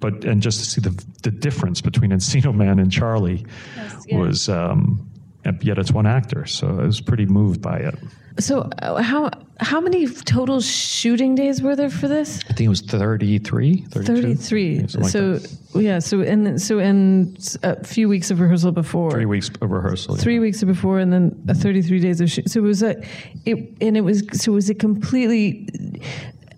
but 0.06 0.24
and 0.24 0.40
just 0.40 0.60
to 0.60 0.66
see 0.70 0.82
the 0.82 1.06
the 1.24 1.32
difference 1.32 1.82
between 1.82 2.12
Encino 2.12 2.54
Man 2.54 2.78
and 2.78 2.92
Charlie 2.92 3.44
yes, 3.76 4.06
yeah. 4.08 4.18
was, 4.20 4.50
um, 4.50 5.10
yet 5.62 5.80
it's 5.80 5.92
one 5.92 6.06
actor, 6.06 6.46
so 6.46 6.68
I 6.68 6.86
was 6.86 7.02
pretty 7.02 7.26
moved 7.26 7.60
by 7.60 7.78
it. 7.78 7.96
So 8.40 8.70
uh, 8.84 9.02
how 9.02 9.32
how 9.60 9.82
many 9.82 10.08
total 10.08 10.62
shooting 10.62 11.34
days 11.34 11.62
were 11.62 11.76
there 11.76 11.90
for 11.90 12.08
this? 12.08 12.42
I 12.50 12.54
think 12.54 12.68
it 12.68 12.70
was 12.70 12.82
33, 12.82 13.78
33. 13.90 14.88
So 14.88 15.40
like 15.40 15.84
yeah, 15.84 16.00
so 16.00 16.22
and 16.22 16.62
so 16.62 16.78
and 16.78 17.58
a 17.64 17.84
few 17.84 18.08
weeks 18.08 18.30
of 18.30 18.40
rehearsal 18.40 18.74
before. 18.74 19.10
3 19.10 19.26
weeks 19.26 19.50
of 19.62 19.72
rehearsal. 19.72 20.18
3 20.18 20.34
yeah. 20.34 20.40
weeks 20.40 20.64
before 20.64 21.00
and 21.00 21.12
then 21.12 21.32
33 21.48 22.00
days 22.00 22.22
of 22.22 22.30
shoot. 22.30 22.50
So 22.52 22.60
it 22.60 22.64
was 22.64 22.84
a 22.84 23.02
it 23.46 23.58
and 23.82 23.98
it 23.98 24.02
was 24.02 24.22
so 24.34 24.52
it 24.52 24.56
was 24.56 24.70
a 24.70 24.76
completely 24.76 25.68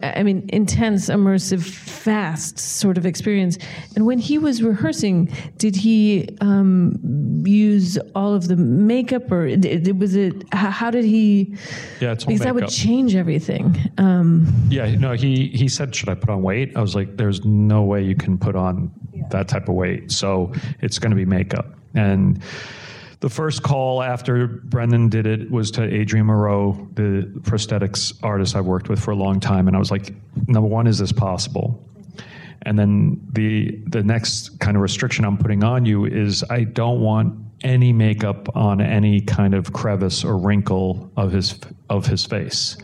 I 0.02 0.24
mean, 0.24 0.48
intense, 0.50 1.10
immersive, 1.10 1.64
fast 1.64 2.60
sort 2.60 2.98
of 2.98 3.06
experience. 3.06 3.58
And 3.96 4.06
when 4.06 4.20
he 4.20 4.38
was 4.38 4.62
rehearsing, 4.62 5.32
did 5.58 5.76
he 5.76 6.30
um, 6.42 7.44
use 7.46 7.98
all 8.16 8.34
of 8.34 8.48
the 8.48 8.56
makeup, 8.56 9.32
or 9.32 9.48
it, 9.48 9.98
was 9.98 10.16
it? 10.16 10.44
How 10.54 10.92
did 10.92 11.06
he? 11.06 11.56
Yeah, 12.00 12.12
it's 12.12 12.24
all 12.24 12.28
because 12.28 12.40
makeup. 12.42 12.44
that 12.44 12.56
would 12.56 12.70
change 12.70 13.16
everything. 13.16 13.76
Um, 13.98 14.48
yeah, 14.70 14.94
no, 14.96 15.14
he 15.14 15.48
he 15.48 15.68
said, 15.68 15.96
"Should 15.96 16.10
I 16.10 16.16
put 16.16 16.30
on 16.30 16.44
weight?" 16.44 16.76
I 16.76 16.82
was 16.82 16.96
like, 16.96 17.18
"There's 17.18 17.44
no 17.44 17.84
way 17.84 18.04
you 18.04 18.16
can 18.16 18.38
put 18.38 18.56
on 18.56 18.92
yeah. 19.14 19.28
that 19.32 19.48
type 19.48 19.68
of 19.68 19.76
weight, 19.76 20.12
so 20.12 20.54
it's 20.82 21.00
going 21.00 21.12
to 21.12 21.18
be 21.18 21.26
makeup." 21.26 21.74
And 21.96 22.42
the 23.20 23.30
first 23.30 23.64
call 23.64 24.04
after 24.04 24.48
Brendan 24.48 25.10
did 25.10 25.26
it 25.26 25.50
was 25.50 25.72
to 25.72 25.84
Adrien 25.84 26.28
Morot, 26.28 26.96
the 26.96 27.28
prosthetics 27.42 28.14
artist 28.24 28.56
I've 28.56 28.66
worked 28.66 28.90
with 28.90 29.00
for 29.00 29.12
a 29.12 29.16
long 29.16 29.40
time, 29.40 29.68
and 29.68 29.76
I 29.76 29.80
was 29.80 29.90
like, 29.90 30.14
number 30.48 30.68
one, 30.68 30.86
is 30.86 31.00
this 31.00 31.12
possible? 31.12 31.84
And 32.64 32.78
then 32.78 33.20
the 33.34 33.80
the 33.88 34.04
next 34.04 34.60
kind 34.60 34.76
of 34.76 34.84
restriction 34.84 35.26
I'm 35.26 35.38
putting 35.38 35.64
on 35.64 35.86
you 35.86 36.06
is 36.06 36.44
I 36.50 36.64
don't 36.64 37.02
want 37.02 37.34
any 37.62 37.94
makeup 37.94 38.56
on 38.56 38.82
any 38.82 39.22
kind 39.22 39.54
of 39.54 39.74
crevice 39.74 40.24
or 40.24 40.38
wrinkle 40.38 41.10
of 41.18 41.32
his 41.32 41.60
of 41.90 42.06
his 42.06 42.26
face. 42.26 42.78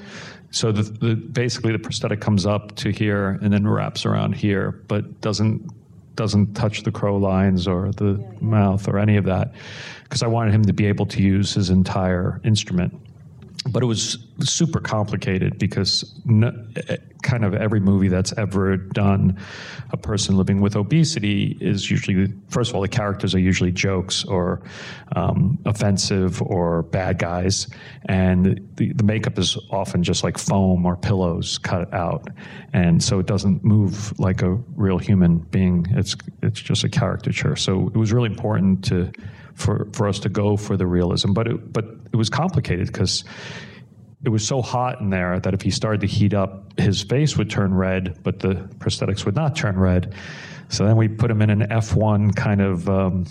So 0.52 0.72
the, 0.72 0.84
the 0.84 1.16
basically 1.16 1.72
the 1.72 1.80
prosthetic 1.80 2.22
comes 2.22 2.46
up 2.46 2.76
to 2.78 2.92
here 2.92 3.40
and 3.42 3.52
then 3.52 3.68
wraps 3.68 4.06
around 4.06 4.36
here, 4.36 4.84
but 4.88 5.20
doesn't 5.22 5.70
doesn't 6.16 6.54
touch 6.54 6.84
the 6.84 6.92
crow 6.92 7.18
lines 7.18 7.68
or 7.68 7.92
the 7.92 8.14
yeah, 8.20 8.28
yeah. 8.32 8.40
mouth 8.42 8.88
or 8.88 9.00
any 9.00 9.18
of 9.18 9.26
that 9.26 9.54
because 10.04 10.24
I 10.24 10.28
wanted 10.28 10.54
him 10.54 10.64
to 10.66 10.74
be 10.74 10.86
able 10.86 11.06
to 11.08 11.22
use 11.22 11.54
his 11.54 11.70
entire 11.70 12.40
instrument. 12.44 12.94
But 13.70 13.82
it 13.82 13.86
was 13.86 14.18
super 14.40 14.80
complicated 14.80 15.58
because 15.58 16.20
no, 16.26 16.52
eh, 16.88 16.98
kind 17.24 17.46
of 17.46 17.56
every 17.56 17.80
movie 17.80 18.10
that's 18.10 18.34
ever 18.38 18.78
done 18.78 19.40
a 19.92 19.98
person 19.98 20.38
living 20.38 20.60
with 20.62 20.76
obesity 20.76 21.58
is 21.62 21.90
usually, 21.90 22.34
first 22.50 22.70
of 22.70 22.76
all, 22.76 22.82
the 22.82 22.88
characters 22.88 23.34
are 23.34 23.40
usually 23.40 23.72
jokes 23.72 24.26
or 24.26 24.62
um, 25.16 25.58
offensive 25.66 26.42
or 26.42 26.84
bad 26.84 27.18
guys. 27.18 27.68
And 28.06 28.70
the, 28.76 28.92
the 28.94 29.04
makeup 29.04 29.40
is 29.40 29.58
often 29.72 30.04
just 30.04 30.24
like 30.24 30.38
foam 30.38 30.86
or 30.86 30.98
pillows 30.98 31.58
cut 31.58 31.92
out. 31.94 32.28
And 32.74 33.02
so 33.02 33.20
it 33.20 33.26
doesn't 33.26 33.64
move 33.64 34.18
like 34.20 34.42
a 34.42 34.56
real 34.76 34.98
human 34.98 35.40
being. 35.40 35.88
It's, 35.92 36.16
it's 36.42 36.62
just 36.62 36.84
a 36.84 36.90
caricature. 36.90 37.56
So 37.56 37.88
it 37.88 37.98
was 37.98 38.12
really 38.12 38.30
important 38.30 38.84
to 38.86 39.12
for, 39.56 39.88
for 39.94 40.08
us 40.08 40.20
to 40.20 40.30
go 40.30 40.58
for 40.58 40.78
the 40.78 40.88
realism. 40.88 41.34
But 41.34 41.48
it, 41.48 41.74
but 41.74 41.86
it 42.12 42.16
was 42.16 42.30
complicated 42.30 42.88
because 42.88 43.24
it 44.24 44.30
was 44.30 44.48
so 44.48 44.62
hot 44.62 45.02
in 45.02 45.10
there 45.10 45.40
that 45.40 45.54
if 45.54 45.62
he 45.62 45.72
started 45.72 46.02
to 46.02 46.08
heat 46.08 46.34
up, 46.34 46.80
his 46.80 47.02
face 47.02 47.38
would 47.38 47.50
turn 47.50 47.74
red, 47.74 48.18
but 48.24 48.40
the 48.40 48.56
prosthetics 48.78 49.26
would 49.26 49.36
not 49.36 49.56
turn 49.56 49.78
red. 49.78 50.14
So 50.70 50.86
then 50.86 50.96
we 50.96 51.08
put 51.08 51.30
him 51.30 51.42
in 51.42 51.50
an 51.50 51.68
F1 51.70 52.36
kind 52.36 52.62
of 52.62 52.90
um, 52.90 53.26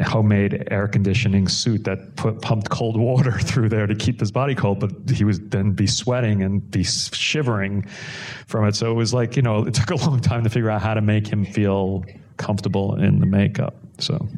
homemade 0.00 0.68
air 0.70 0.86
conditioning 0.86 1.48
suit 1.48 1.84
that 1.84 2.14
put, 2.16 2.40
pumped 2.40 2.70
cold 2.70 2.96
water 2.96 3.32
through 3.40 3.68
there 3.68 3.86
to 3.86 3.94
keep 3.94 4.20
his 4.20 4.30
body 4.30 4.54
cold, 4.54 4.80
but 4.80 4.92
he 5.10 5.24
would 5.24 5.50
then 5.50 5.72
be 5.72 5.86
sweating 5.86 6.42
and 6.42 6.70
be 6.70 6.84
shivering 6.84 7.82
from 8.46 8.66
it. 8.66 8.76
So 8.76 8.90
it 8.90 8.94
was 8.94 9.12
like, 9.12 9.36
you 9.36 9.42
know, 9.42 9.64
it 9.64 9.74
took 9.74 9.90
a 9.90 9.96
long 9.96 10.20
time 10.20 10.44
to 10.44 10.50
figure 10.50 10.70
out 10.70 10.82
how 10.82 10.94
to 10.94 11.02
make 11.02 11.26
him 11.26 11.44
feel 11.44 12.04
comfortable 12.36 12.94
in 12.94 13.18
the 13.18 13.26
makeup. 13.26 13.74
So 13.98 14.28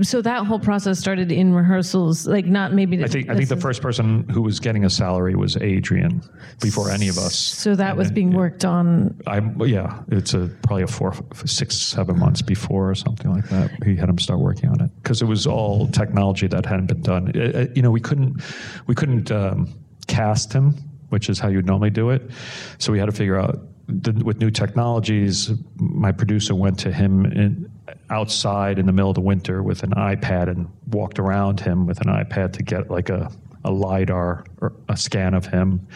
so 0.00 0.22
that 0.22 0.46
whole 0.46 0.58
process 0.58 0.98
started 0.98 1.30
in 1.30 1.52
rehearsals, 1.52 2.26
like 2.26 2.46
not 2.46 2.72
maybe. 2.72 3.02
I 3.04 3.08
think 3.08 3.28
I 3.28 3.34
think 3.34 3.50
the 3.50 3.58
first 3.58 3.82
person 3.82 4.26
who 4.30 4.40
was 4.40 4.58
getting 4.58 4.86
a 4.86 4.90
salary 4.90 5.34
was 5.34 5.56
Adrien 5.56 6.22
before 6.62 6.90
any 6.90 7.08
of 7.08 7.18
us. 7.18 7.34
So 7.34 7.74
that 7.74 7.90
and 7.90 7.98
was 7.98 8.10
being 8.10 8.32
worked 8.32 8.64
on. 8.64 9.20
I 9.26 9.40
yeah, 9.64 10.02
it's 10.08 10.32
a 10.32 10.48
probably 10.62 10.84
a 10.84 10.86
four, 10.86 11.12
six, 11.44 11.76
seven 11.76 12.18
months 12.18 12.40
before 12.40 12.88
or 12.88 12.94
something 12.94 13.30
like 13.30 13.48
that. 13.50 13.70
He 13.84 13.94
had 13.94 14.08
him 14.08 14.18
start 14.18 14.40
working 14.40 14.70
on 14.70 14.80
it 14.80 14.90
because 15.02 15.20
it 15.20 15.26
was 15.26 15.46
all 15.46 15.86
technology 15.88 16.46
that 16.46 16.64
hadn't 16.64 16.86
been 16.86 17.02
done. 17.02 17.28
It, 17.28 17.36
it, 17.36 17.76
you 17.76 17.82
know, 17.82 17.90
we 17.90 18.00
couldn't 18.00 18.42
we 18.86 18.94
couldn't 18.94 19.30
um, 19.30 19.68
cast 20.06 20.54
him, 20.54 20.74
which 21.10 21.28
is 21.28 21.38
how 21.38 21.48
you'd 21.48 21.66
normally 21.66 21.90
do 21.90 22.08
it. 22.10 22.30
So 22.78 22.92
we 22.92 22.98
had 22.98 23.06
to 23.06 23.12
figure 23.12 23.38
out 23.38 23.58
the, 23.88 24.12
with 24.24 24.38
new 24.38 24.50
technologies. 24.50 25.50
My 25.76 26.12
producer 26.12 26.54
went 26.54 26.78
to 26.80 26.92
him 26.92 27.26
in 27.26 27.71
outside 28.10 28.78
in 28.78 28.86
the 28.86 28.92
middle 28.92 29.10
of 29.10 29.14
the 29.14 29.20
winter 29.20 29.62
with 29.62 29.82
an 29.82 29.90
iPad 29.90 30.48
and 30.48 30.68
walked 30.88 31.18
around 31.18 31.60
him 31.60 31.86
with 31.86 32.00
an 32.00 32.08
iPad 32.08 32.52
to 32.54 32.62
get 32.62 32.90
like 32.90 33.08
a, 33.08 33.30
a 33.64 33.70
LiDAR 33.70 34.44
or 34.60 34.72
a 34.88 34.96
scan 34.96 35.34
of 35.34 35.46
him. 35.46 35.86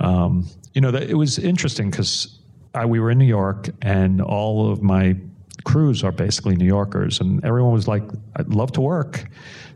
Um, 0.00 0.48
you 0.74 0.80
know, 0.80 0.90
that, 0.90 1.04
it 1.04 1.14
was 1.14 1.38
interesting 1.38 1.90
because 1.90 2.38
we 2.86 3.00
were 3.00 3.10
in 3.10 3.18
New 3.18 3.26
York 3.26 3.70
and 3.82 4.20
all 4.20 4.70
of 4.70 4.82
my 4.82 5.16
crews 5.64 6.04
are 6.04 6.12
basically 6.12 6.54
New 6.54 6.66
Yorkers, 6.66 7.20
and 7.20 7.44
everyone 7.44 7.72
was 7.72 7.88
like, 7.88 8.04
I'd 8.36 8.48
love 8.48 8.72
to 8.72 8.80
work. 8.80 9.26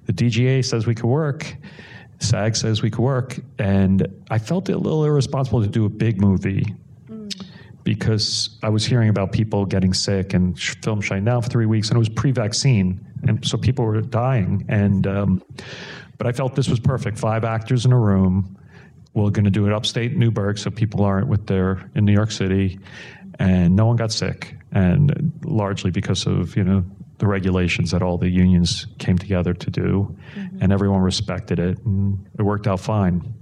The 0.06 0.12
DGA 0.12 0.64
says 0.64 0.86
we 0.86 0.94
could 0.94 1.06
work. 1.06 1.56
SAG 2.20 2.54
says 2.56 2.82
we 2.82 2.90
could 2.90 3.02
work. 3.02 3.38
And 3.58 4.06
I 4.30 4.38
felt 4.38 4.68
a 4.68 4.76
little 4.76 5.04
irresponsible 5.04 5.62
to 5.62 5.68
do 5.68 5.84
a 5.84 5.88
big 5.88 6.20
movie 6.20 6.74
because 7.84 8.58
I 8.62 8.68
was 8.68 8.84
hearing 8.84 9.08
about 9.08 9.32
people 9.32 9.64
getting 9.64 9.92
sick 9.92 10.34
and 10.34 10.58
film 10.58 11.00
shutting 11.00 11.24
down 11.24 11.42
for 11.42 11.48
three 11.48 11.66
weeks, 11.66 11.88
and 11.88 11.96
it 11.96 11.98
was 11.98 12.08
pre-vaccine, 12.08 13.04
and 13.26 13.44
so 13.46 13.56
people 13.58 13.84
were 13.84 14.00
dying. 14.00 14.64
And 14.68 15.06
um, 15.06 15.42
but 16.18 16.26
I 16.26 16.32
felt 16.32 16.54
this 16.54 16.68
was 16.68 16.80
perfect. 16.80 17.18
Five 17.18 17.44
actors 17.44 17.84
in 17.84 17.92
a 17.92 17.98
room. 17.98 18.56
We're 19.14 19.30
going 19.30 19.44
to 19.44 19.50
do 19.50 19.66
it 19.66 19.72
upstate 19.72 20.16
Newburgh, 20.16 20.58
so 20.58 20.70
people 20.70 21.04
aren't 21.04 21.26
with 21.26 21.46
their 21.46 21.90
in 21.94 22.04
New 22.04 22.12
York 22.12 22.30
City, 22.30 22.78
and 23.38 23.74
no 23.74 23.86
one 23.86 23.96
got 23.96 24.12
sick, 24.12 24.56
and 24.72 25.32
largely 25.44 25.90
because 25.90 26.26
of 26.26 26.56
you 26.56 26.64
know 26.64 26.84
the 27.18 27.26
regulations 27.26 27.90
that 27.90 28.02
all 28.02 28.16
the 28.16 28.28
unions 28.28 28.86
came 28.98 29.18
together 29.18 29.52
to 29.52 29.70
do, 29.70 30.16
mm-hmm. 30.34 30.62
and 30.62 30.72
everyone 30.72 31.00
respected 31.00 31.58
it, 31.58 31.78
and 31.84 32.26
it 32.38 32.42
worked 32.42 32.66
out 32.66 32.80
fine. 32.80 33.34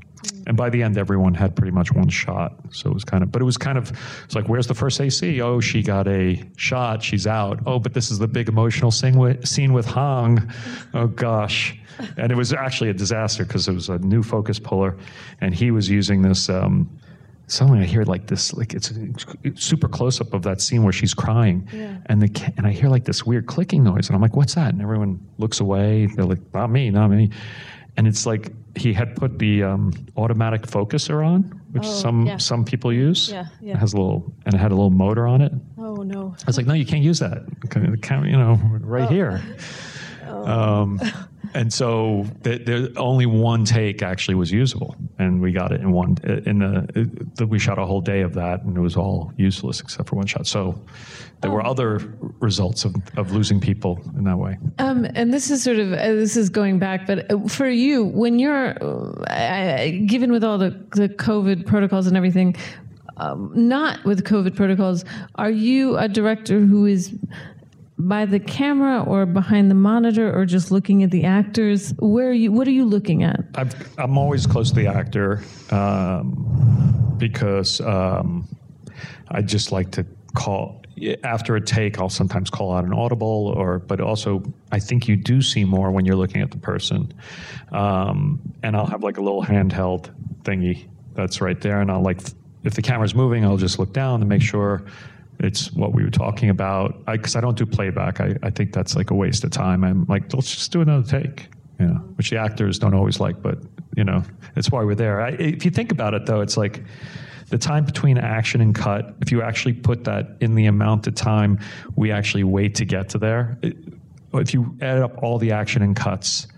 And 0.46 0.56
by 0.56 0.70
the 0.70 0.82
end, 0.82 0.98
everyone 0.98 1.34
had 1.34 1.54
pretty 1.54 1.70
much 1.70 1.92
one 1.92 2.08
shot. 2.08 2.54
So 2.70 2.90
it 2.90 2.94
was 2.94 3.04
kind 3.04 3.22
of, 3.22 3.30
but 3.30 3.42
it 3.42 3.44
was 3.44 3.56
kind 3.56 3.78
of, 3.78 3.92
it's 4.24 4.34
like, 4.34 4.48
where's 4.48 4.66
the 4.66 4.74
first 4.74 5.00
AC? 5.00 5.40
Oh, 5.40 5.60
she 5.60 5.82
got 5.82 6.08
a 6.08 6.42
shot. 6.56 7.02
She's 7.02 7.26
out. 7.26 7.60
Oh, 7.66 7.78
but 7.78 7.94
this 7.94 8.10
is 8.10 8.18
the 8.18 8.28
big 8.28 8.48
emotional 8.48 8.90
scene 8.90 9.18
with, 9.18 9.46
scene 9.46 9.72
with 9.72 9.86
Hong. 9.86 10.52
Oh, 10.94 11.06
gosh. 11.06 11.78
And 12.16 12.32
it 12.32 12.36
was 12.36 12.52
actually 12.52 12.90
a 12.90 12.94
disaster 12.94 13.44
because 13.44 13.68
it 13.68 13.72
was 13.72 13.88
a 13.88 13.98
new 13.98 14.22
focus 14.22 14.58
puller. 14.58 14.96
And 15.40 15.54
he 15.54 15.70
was 15.70 15.88
using 15.88 16.22
this. 16.22 16.48
Um, 16.48 16.88
suddenly 17.48 17.80
I 17.80 17.84
hear 17.84 18.04
like 18.04 18.26
this, 18.26 18.54
like 18.54 18.74
it's 18.74 18.90
a 18.90 19.08
super 19.56 19.88
close 19.88 20.20
up 20.20 20.32
of 20.32 20.42
that 20.42 20.60
scene 20.60 20.84
where 20.84 20.92
she's 20.92 21.14
crying, 21.14 21.68
yeah. 21.72 21.96
and 22.06 22.22
the 22.22 22.52
and 22.56 22.66
I 22.66 22.72
hear 22.72 22.88
like 22.88 23.04
this 23.04 23.24
weird 23.24 23.46
clicking 23.46 23.82
noise, 23.82 24.08
and 24.08 24.14
I'm 24.14 24.22
like, 24.22 24.36
"What's 24.36 24.54
that?" 24.54 24.72
And 24.72 24.82
everyone 24.82 25.18
looks 25.38 25.60
away. 25.60 26.06
They're 26.06 26.24
like, 26.24 26.40
"Not 26.54 26.70
me, 26.70 26.90
not 26.90 27.08
me." 27.08 27.30
And 27.98 28.06
it's 28.06 28.24
like 28.26 28.52
he 28.76 28.92
had 28.92 29.16
put 29.16 29.40
the 29.40 29.64
um, 29.64 29.92
automatic 30.16 30.62
focuser 30.62 31.26
on, 31.26 31.42
which 31.72 31.84
oh, 31.84 31.90
some 31.90 32.26
yeah. 32.26 32.36
some 32.36 32.64
people 32.64 32.92
use. 32.92 33.28
Yeah, 33.28 33.48
yeah. 33.60 33.74
It 33.74 33.78
has 33.78 33.92
a 33.92 33.96
little 33.96 34.32
and 34.46 34.54
it 34.54 34.58
had 34.58 34.70
a 34.70 34.74
little 34.76 34.90
motor 34.90 35.26
on 35.26 35.42
it. 35.42 35.52
Oh 35.76 35.96
no! 35.96 36.32
I 36.40 36.46
was 36.46 36.56
like, 36.56 36.66
no, 36.66 36.74
you 36.74 36.86
can't 36.86 37.02
use 37.02 37.18
that. 37.18 37.42
You 37.74 38.38
know, 38.38 38.56
right 38.80 39.04
oh. 39.04 39.12
here. 39.12 39.42
Oh. 40.30 40.46
Um, 40.46 41.00
and 41.54 41.72
so 41.72 42.26
the, 42.42 42.92
only 42.96 43.26
one 43.26 43.64
take 43.64 44.02
actually 44.02 44.34
was 44.34 44.50
usable, 44.52 44.96
and 45.18 45.40
we 45.40 45.52
got 45.52 45.72
it 45.72 45.80
in 45.80 45.92
one. 45.92 46.16
In 46.46 46.58
the, 46.58 47.46
we 47.46 47.58
shot 47.58 47.78
a 47.78 47.86
whole 47.86 48.00
day 48.00 48.20
of 48.20 48.34
that, 48.34 48.62
and 48.62 48.76
it 48.76 48.80
was 48.80 48.96
all 48.96 49.32
useless 49.36 49.80
except 49.80 50.08
for 50.08 50.16
one 50.16 50.26
shot. 50.26 50.46
So 50.46 50.80
there 51.40 51.50
oh. 51.50 51.54
were 51.54 51.66
other 51.66 51.98
results 52.40 52.84
of, 52.84 52.94
of 53.16 53.32
losing 53.32 53.60
people 53.60 54.00
in 54.16 54.24
that 54.24 54.36
way. 54.36 54.58
Um, 54.78 55.06
and 55.14 55.32
this 55.32 55.50
is 55.50 55.62
sort 55.62 55.78
of 55.78 55.92
uh, 55.92 55.96
this 55.96 56.36
is 56.36 56.48
going 56.48 56.78
back, 56.78 57.06
but 57.06 57.30
uh, 57.30 57.46
for 57.48 57.68
you, 57.68 58.04
when 58.04 58.38
you're 58.38 58.76
uh, 58.82 59.90
given 60.06 60.32
with 60.32 60.44
all 60.44 60.58
the 60.58 60.70
the 60.92 61.08
COVID 61.08 61.66
protocols 61.66 62.06
and 62.06 62.16
everything, 62.16 62.56
um, 63.18 63.52
not 63.54 64.04
with 64.04 64.24
COVID 64.24 64.56
protocols, 64.56 65.04
are 65.36 65.50
you 65.50 65.96
a 65.96 66.08
director 66.08 66.60
who 66.60 66.86
is 66.86 67.14
by 67.98 68.24
the 68.24 68.38
camera 68.38 69.02
or 69.02 69.26
behind 69.26 69.70
the 69.70 69.74
monitor 69.74 70.32
or 70.36 70.44
just 70.44 70.70
looking 70.70 71.02
at 71.02 71.10
the 71.10 71.24
actors? 71.24 71.92
Where 71.98 72.28
are 72.28 72.32
you? 72.32 72.52
What 72.52 72.68
are 72.68 72.72
you 72.72 72.84
looking 72.84 73.24
at? 73.24 73.40
i 73.56 73.66
am 74.02 74.16
always 74.16 74.46
close 74.46 74.70
to 74.70 74.76
the 74.76 74.86
actor 74.86 75.42
um, 75.70 77.14
because 77.18 77.80
um, 77.80 78.48
I 79.28 79.42
just 79.42 79.72
like 79.72 79.90
to 79.92 80.06
call 80.34 80.82
after 81.24 81.56
a 81.56 81.60
take. 81.60 81.98
I'll 81.98 82.08
sometimes 82.08 82.50
call 82.50 82.72
out 82.72 82.84
an 82.84 82.92
audible, 82.92 83.52
or 83.56 83.80
but 83.80 84.00
also 84.00 84.42
I 84.70 84.78
think 84.78 85.08
you 85.08 85.16
do 85.16 85.42
see 85.42 85.64
more 85.64 85.90
when 85.90 86.04
you're 86.04 86.16
looking 86.16 86.40
at 86.40 86.50
the 86.50 86.58
person, 86.58 87.12
um, 87.72 88.40
and 88.62 88.76
I'll 88.76 88.86
have 88.86 89.02
like 89.02 89.18
a 89.18 89.22
little 89.22 89.42
handheld 89.42 90.14
thingy 90.42 90.86
that's 91.14 91.40
right 91.40 91.60
there, 91.60 91.80
and 91.80 91.90
I'll 91.90 92.02
like 92.02 92.20
if 92.62 92.74
the 92.74 92.82
camera's 92.82 93.14
moving, 93.14 93.44
I'll 93.44 93.56
just 93.56 93.78
look 93.78 93.92
down 93.92 94.20
to 94.20 94.26
make 94.26 94.42
sure 94.42 94.84
it's 95.40 95.72
what 95.72 95.92
we 95.92 96.02
were 96.02 96.10
talking 96.10 96.50
about. 96.50 97.04
Because 97.06 97.36
I, 97.36 97.38
I, 97.38 97.42
don't 97.42 97.56
do 97.56 97.66
playback. 97.66 98.20
I, 98.20 98.36
I 98.42 98.50
think 98.50 98.72
that's 98.72 98.96
like 98.96 99.10
a 99.10 99.14
waste 99.14 99.44
of 99.44 99.50
time. 99.50 99.84
I'm 99.84 100.04
like, 100.06 100.32
let's 100.34 100.54
just 100.54 100.72
do 100.72 100.80
another 100.80 101.06
take. 101.06 101.48
Know, 101.78 101.94
which 102.16 102.30
the 102.30 102.38
actors 102.38 102.76
don't 102.80 102.94
always 102.94 103.20
like, 103.20 103.40
but 103.40 103.58
you 103.96 104.02
know, 104.02 104.24
it's 104.56 104.68
why 104.72 104.82
we're 104.82 104.96
there. 104.96 105.20
I, 105.20 105.28
if 105.30 105.64
you 105.64 105.70
think 105.70 105.92
about 105.92 106.12
it, 106.12 106.26
though, 106.26 106.40
it's 106.40 106.56
like 106.56 106.82
the 107.50 107.58
time 107.58 107.84
between 107.84 108.18
action 108.18 108.60
and 108.60 108.74
cut. 108.74 109.14
If 109.20 109.30
you 109.30 109.42
actually 109.42 109.74
put 109.74 110.02
that 110.04 110.36
in 110.40 110.56
the 110.56 110.66
amount 110.66 111.06
of 111.06 111.14
time 111.14 111.60
we 111.94 112.10
actually 112.10 112.42
wait 112.42 112.74
to 112.76 112.84
get 112.84 113.08
to 113.10 113.18
there, 113.18 113.58
it, 113.62 113.76
if 114.34 114.52
you 114.52 114.76
add 114.80 114.98
up 114.98 115.22
all 115.22 115.38
the 115.38 115.52
action 115.52 115.82
and 115.82 115.94
cuts, 115.94 116.48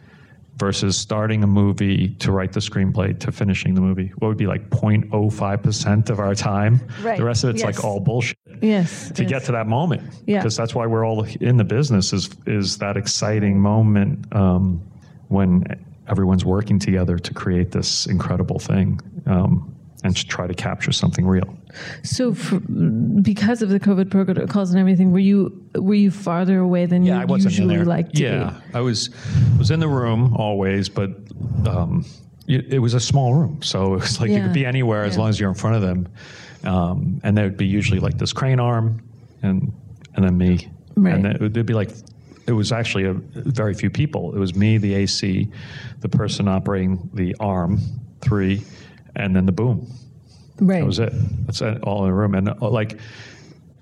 versus 0.60 0.96
starting 0.96 1.42
a 1.42 1.46
movie 1.46 2.10
to 2.20 2.30
write 2.30 2.52
the 2.52 2.60
screenplay 2.60 3.18
to 3.18 3.32
finishing 3.32 3.74
the 3.74 3.80
movie? 3.80 4.12
What 4.18 4.28
would 4.28 4.36
be 4.36 4.46
like 4.46 4.70
0.05% 4.70 6.10
of 6.10 6.20
our 6.20 6.34
time? 6.36 6.80
Right. 7.02 7.18
The 7.18 7.24
rest 7.24 7.42
of 7.42 7.50
it's 7.50 7.62
yes. 7.62 7.76
like 7.76 7.84
all 7.84 7.98
bullshit. 7.98 8.38
Yes. 8.62 9.10
To 9.12 9.22
yes. 9.22 9.30
get 9.30 9.44
to 9.46 9.52
that 9.52 9.66
moment. 9.66 10.02
Yeah. 10.26 10.38
Because 10.38 10.56
that's 10.56 10.74
why 10.74 10.86
we're 10.86 11.04
all 11.04 11.24
in 11.24 11.56
the 11.56 11.64
business 11.64 12.12
is 12.12 12.30
is 12.46 12.78
that 12.78 12.96
exciting 12.96 13.58
moment 13.58 14.32
um, 14.34 14.80
when 15.28 15.64
everyone's 16.08 16.44
working 16.44 16.78
together 16.78 17.18
to 17.18 17.34
create 17.34 17.72
this 17.72 18.06
incredible 18.06 18.58
thing. 18.58 19.00
Um, 19.26 19.74
and 20.02 20.16
to 20.16 20.26
try 20.26 20.46
to 20.46 20.54
capture 20.54 20.92
something 20.92 21.26
real. 21.26 21.56
So, 22.02 22.34
for, 22.34 22.60
because 22.60 23.62
of 23.62 23.68
the 23.68 23.80
COVID 23.80 24.10
protocols 24.10 24.70
and 24.70 24.78
everything, 24.78 25.12
were 25.12 25.18
you 25.18 25.68
were 25.74 25.94
you 25.94 26.10
farther 26.10 26.58
away 26.58 26.86
than 26.86 27.04
yeah, 27.04 27.24
you 27.26 27.36
usually 27.36 27.84
like 27.84 28.12
to 28.12 28.22
yeah, 28.22 28.30
be? 28.30 28.36
Yeah, 28.36 28.60
I 28.74 28.80
was 28.80 29.10
was 29.58 29.70
in 29.70 29.80
the 29.80 29.88
room 29.88 30.34
always, 30.36 30.88
but 30.88 31.10
um, 31.66 32.04
it, 32.46 32.74
it, 32.74 32.78
was 32.78 32.94
a 32.94 33.00
small 33.00 33.34
room, 33.34 33.62
so 33.62 33.94
it 33.94 34.00
was 34.00 34.20
like 34.20 34.30
yeah. 34.30 34.38
you 34.38 34.42
could 34.44 34.52
be 34.52 34.66
anywhere 34.66 35.04
as 35.04 35.16
long 35.16 35.28
as 35.28 35.38
you're 35.38 35.50
in 35.50 35.54
front 35.54 35.76
of 35.76 35.82
them, 35.82 36.08
um, 36.64 37.20
and 37.22 37.36
there 37.36 37.44
would 37.44 37.56
be 37.56 37.66
usually 37.66 38.00
like 38.00 38.18
this 38.18 38.32
crane 38.32 38.60
arm, 38.60 39.02
and 39.42 39.72
and 40.16 40.24
then 40.24 40.36
me, 40.36 40.68
right. 40.96 41.14
and 41.14 41.26
it 41.26 41.40
would 41.40 41.66
be 41.66 41.74
like 41.74 41.90
it 42.46 42.52
was 42.52 42.72
actually 42.72 43.04
a 43.04 43.14
very 43.14 43.74
few 43.74 43.90
people. 43.90 44.34
It 44.34 44.38
was 44.38 44.54
me, 44.56 44.78
the 44.78 44.94
AC, 44.94 45.48
the 46.00 46.08
person 46.08 46.48
operating 46.48 47.08
the 47.14 47.36
arm, 47.38 47.78
three 48.20 48.64
and 49.16 49.34
then 49.34 49.46
the 49.46 49.52
boom. 49.52 49.90
Right. 50.60 50.80
That 50.80 50.86
was 50.86 50.98
it. 50.98 51.12
That's 51.46 51.60
it, 51.60 51.82
all 51.82 52.04
in 52.04 52.10
the 52.10 52.14
room. 52.14 52.34
And 52.34 52.50
uh, 52.50 52.54
like 52.60 52.98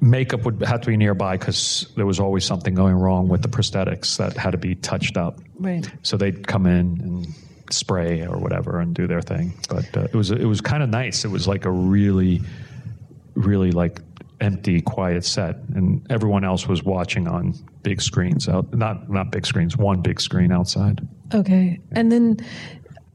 makeup 0.00 0.44
would 0.44 0.62
have 0.62 0.80
to 0.82 0.88
be 0.88 0.96
nearby 0.96 1.36
because 1.36 1.88
there 1.96 2.06
was 2.06 2.20
always 2.20 2.44
something 2.44 2.74
going 2.74 2.94
wrong 2.94 3.28
with 3.28 3.42
the 3.42 3.48
prosthetics 3.48 4.16
that 4.18 4.36
had 4.36 4.52
to 4.52 4.58
be 4.58 4.74
touched 4.76 5.16
up. 5.16 5.40
Right. 5.58 5.90
So 6.02 6.16
they'd 6.16 6.46
come 6.46 6.66
in 6.66 7.00
and 7.00 7.34
spray 7.70 8.24
or 8.24 8.38
whatever 8.38 8.80
and 8.80 8.94
do 8.94 9.06
their 9.06 9.20
thing. 9.20 9.54
But 9.68 9.96
uh, 9.96 10.02
it 10.02 10.14
was 10.14 10.30
it 10.30 10.44
was 10.44 10.60
kind 10.60 10.82
of 10.82 10.88
nice. 10.88 11.24
It 11.24 11.28
was 11.28 11.48
like 11.48 11.64
a 11.64 11.70
really, 11.70 12.40
really 13.34 13.72
like 13.72 14.00
empty, 14.40 14.80
quiet 14.80 15.24
set, 15.24 15.56
and 15.74 16.06
everyone 16.10 16.44
else 16.44 16.68
was 16.68 16.84
watching 16.84 17.26
on 17.26 17.54
big 17.82 18.00
screens 18.00 18.48
out. 18.48 18.72
Not 18.72 19.10
not 19.10 19.32
big 19.32 19.46
screens, 19.46 19.76
one 19.76 20.00
big 20.00 20.20
screen 20.20 20.52
outside. 20.52 21.06
Okay, 21.34 21.80
and 21.92 22.10
then 22.10 22.38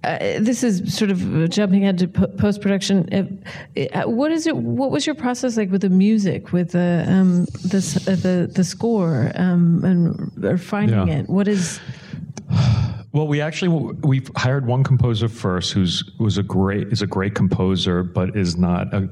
uh, 0.03 0.39
this 0.39 0.63
is 0.63 0.93
sort 0.93 1.11
of 1.11 1.49
jumping 1.49 1.83
into 1.83 2.07
post 2.07 2.61
production. 2.61 3.07
Uh, 3.13 3.81
uh, 3.93 4.09
what 4.09 4.31
is 4.31 4.47
it? 4.47 4.57
What 4.57 4.91
was 4.91 5.05
your 5.05 5.15
process 5.15 5.55
like 5.55 5.71
with 5.71 5.81
the 5.81 5.89
music, 5.89 6.51
with 6.51 6.71
the 6.71 7.05
um, 7.07 7.45
the, 7.45 8.03
uh, 8.07 8.15
the 8.15 8.51
the 8.53 8.63
score, 8.63 9.31
um, 9.35 9.83
and 9.85 10.45
or 10.45 10.57
finding 10.57 11.07
yeah. 11.07 11.19
it? 11.19 11.29
What 11.29 11.47
is? 11.47 11.79
Well, 13.13 13.27
we 13.27 13.41
actually 13.41 13.69
we 14.01 14.23
hired 14.35 14.65
one 14.65 14.83
composer 14.83 15.27
first, 15.27 15.71
who's 15.71 16.03
was 16.17 16.39
a 16.39 16.41
great 16.41 16.87
is 16.87 17.03
a 17.03 17.05
great 17.05 17.35
composer, 17.35 18.01
but 18.01 18.35
is 18.35 18.57
not 18.57 18.91
a 18.91 19.07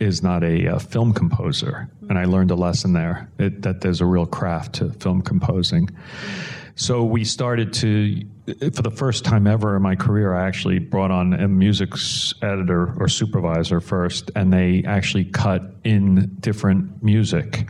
is 0.00 0.24
not 0.24 0.42
a, 0.42 0.66
a 0.66 0.80
film 0.80 1.12
composer, 1.12 1.88
and 2.08 2.18
I 2.18 2.24
learned 2.24 2.50
a 2.50 2.56
lesson 2.56 2.94
there 2.94 3.30
it, 3.38 3.62
that 3.62 3.80
there's 3.80 4.00
a 4.00 4.06
real 4.06 4.26
craft 4.26 4.72
to 4.74 4.90
film 4.94 5.22
composing. 5.22 5.88
So 6.78 7.02
we 7.02 7.24
started 7.24 7.72
to, 7.74 8.22
for 8.72 8.82
the 8.82 8.92
first 8.92 9.24
time 9.24 9.48
ever 9.48 9.74
in 9.74 9.82
my 9.82 9.96
career, 9.96 10.32
I 10.32 10.46
actually 10.46 10.78
brought 10.78 11.10
on 11.10 11.32
a 11.32 11.48
music 11.48 11.90
editor 12.40 12.94
or 13.00 13.08
supervisor 13.08 13.80
first, 13.80 14.30
and 14.36 14.52
they 14.52 14.84
actually 14.86 15.24
cut 15.24 15.62
in 15.82 16.36
different 16.38 17.02
music 17.02 17.68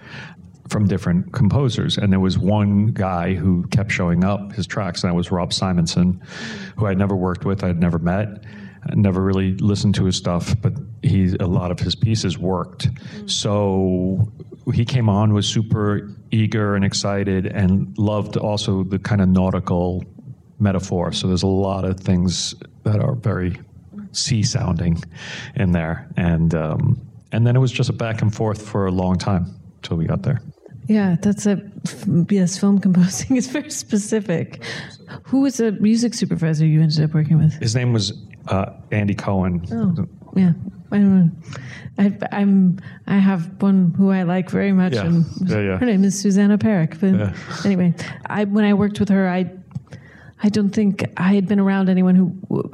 from 0.68 0.86
different 0.86 1.32
composers. 1.32 1.96
And 1.96 2.12
there 2.12 2.20
was 2.20 2.38
one 2.38 2.88
guy 2.88 3.32
who 3.32 3.66
kept 3.68 3.90
showing 3.90 4.24
up 4.24 4.52
his 4.52 4.66
tracks, 4.66 5.02
and 5.02 5.10
that 5.10 5.16
was 5.16 5.30
Rob 5.30 5.52
Simonsen, 5.52 6.22
who 6.76 6.84
I'd 6.84 6.98
never 6.98 7.16
worked 7.16 7.46
with, 7.46 7.64
I'd 7.64 7.80
never 7.80 7.98
met. 7.98 8.44
I 8.90 8.94
never 8.94 9.22
really 9.22 9.54
listened 9.54 9.94
to 9.94 10.04
his 10.04 10.16
stuff, 10.16 10.54
but 10.60 10.74
he 11.02 11.34
a 11.40 11.46
lot 11.46 11.70
of 11.70 11.80
his 11.80 11.96
pieces 11.96 12.38
worked. 12.38 12.92
Mm. 12.92 13.30
So 13.30 14.30
he 14.72 14.84
came 14.84 15.08
on 15.08 15.32
was 15.32 15.46
super 15.46 16.10
eager 16.30 16.74
and 16.74 16.84
excited 16.84 17.46
and 17.46 17.96
loved 17.98 18.36
also 18.36 18.84
the 18.84 18.98
kind 18.98 19.20
of 19.20 19.28
nautical 19.28 20.04
metaphor. 20.58 21.12
So 21.12 21.28
there's 21.28 21.42
a 21.42 21.46
lot 21.46 21.84
of 21.84 22.00
things 22.00 22.54
that 22.84 23.00
are 23.00 23.14
very 23.14 23.58
sea 24.12 24.42
sounding 24.42 25.02
in 25.54 25.72
there, 25.72 26.08
and 26.16 26.54
um, 26.54 27.00
and 27.32 27.46
then 27.46 27.56
it 27.56 27.58
was 27.58 27.72
just 27.72 27.90
a 27.90 27.92
back 27.92 28.22
and 28.22 28.34
forth 28.34 28.66
for 28.66 28.86
a 28.86 28.90
long 28.90 29.16
time 29.16 29.54
until 29.76 29.96
we 29.96 30.06
got 30.06 30.22
there. 30.22 30.40
Yeah, 30.86 31.16
that's 31.20 31.46
a 31.46 31.60
yes. 32.30 32.58
Film 32.58 32.78
composing 32.78 33.36
is 33.36 33.46
very 33.46 33.70
specific. 33.70 34.62
Who 35.24 35.42
was 35.42 35.58
the 35.58 35.72
music 35.72 36.14
supervisor 36.14 36.66
you 36.66 36.80
ended 36.80 37.02
up 37.02 37.14
working 37.14 37.38
with? 37.38 37.52
His 37.54 37.74
name 37.74 37.92
was 37.92 38.12
uh, 38.48 38.72
Andy 38.90 39.14
Cohen. 39.14 39.66
Oh. 39.70 40.08
Yeah. 40.36 40.52
I 40.90 40.98
know. 40.98 41.30
I, 41.98 42.16
I'm. 42.32 42.78
I 43.06 43.18
have 43.18 43.60
one 43.60 43.92
who 43.98 44.10
I 44.10 44.22
like 44.22 44.48
very 44.50 44.72
much, 44.72 44.94
Yeah. 44.94 45.04
and 45.06 45.26
Yeah, 45.44 45.60
yeah. 45.60 45.76
her 45.78 45.84
name 45.84 46.02
is 46.04 46.18
Susanna 46.18 46.56
Perrick. 46.56 46.98
But 46.98 47.34
anyway, 47.66 47.92
I 48.26 48.44
when 48.44 48.64
I 48.64 48.72
worked 48.72 48.98
with 48.98 49.10
her, 49.10 49.28
I, 49.28 49.50
I 50.42 50.48
don't 50.48 50.70
think 50.70 51.04
I 51.18 51.34
had 51.34 51.46
been 51.46 51.60
around 51.60 51.88
anyone 51.90 52.14
who. 52.14 52.72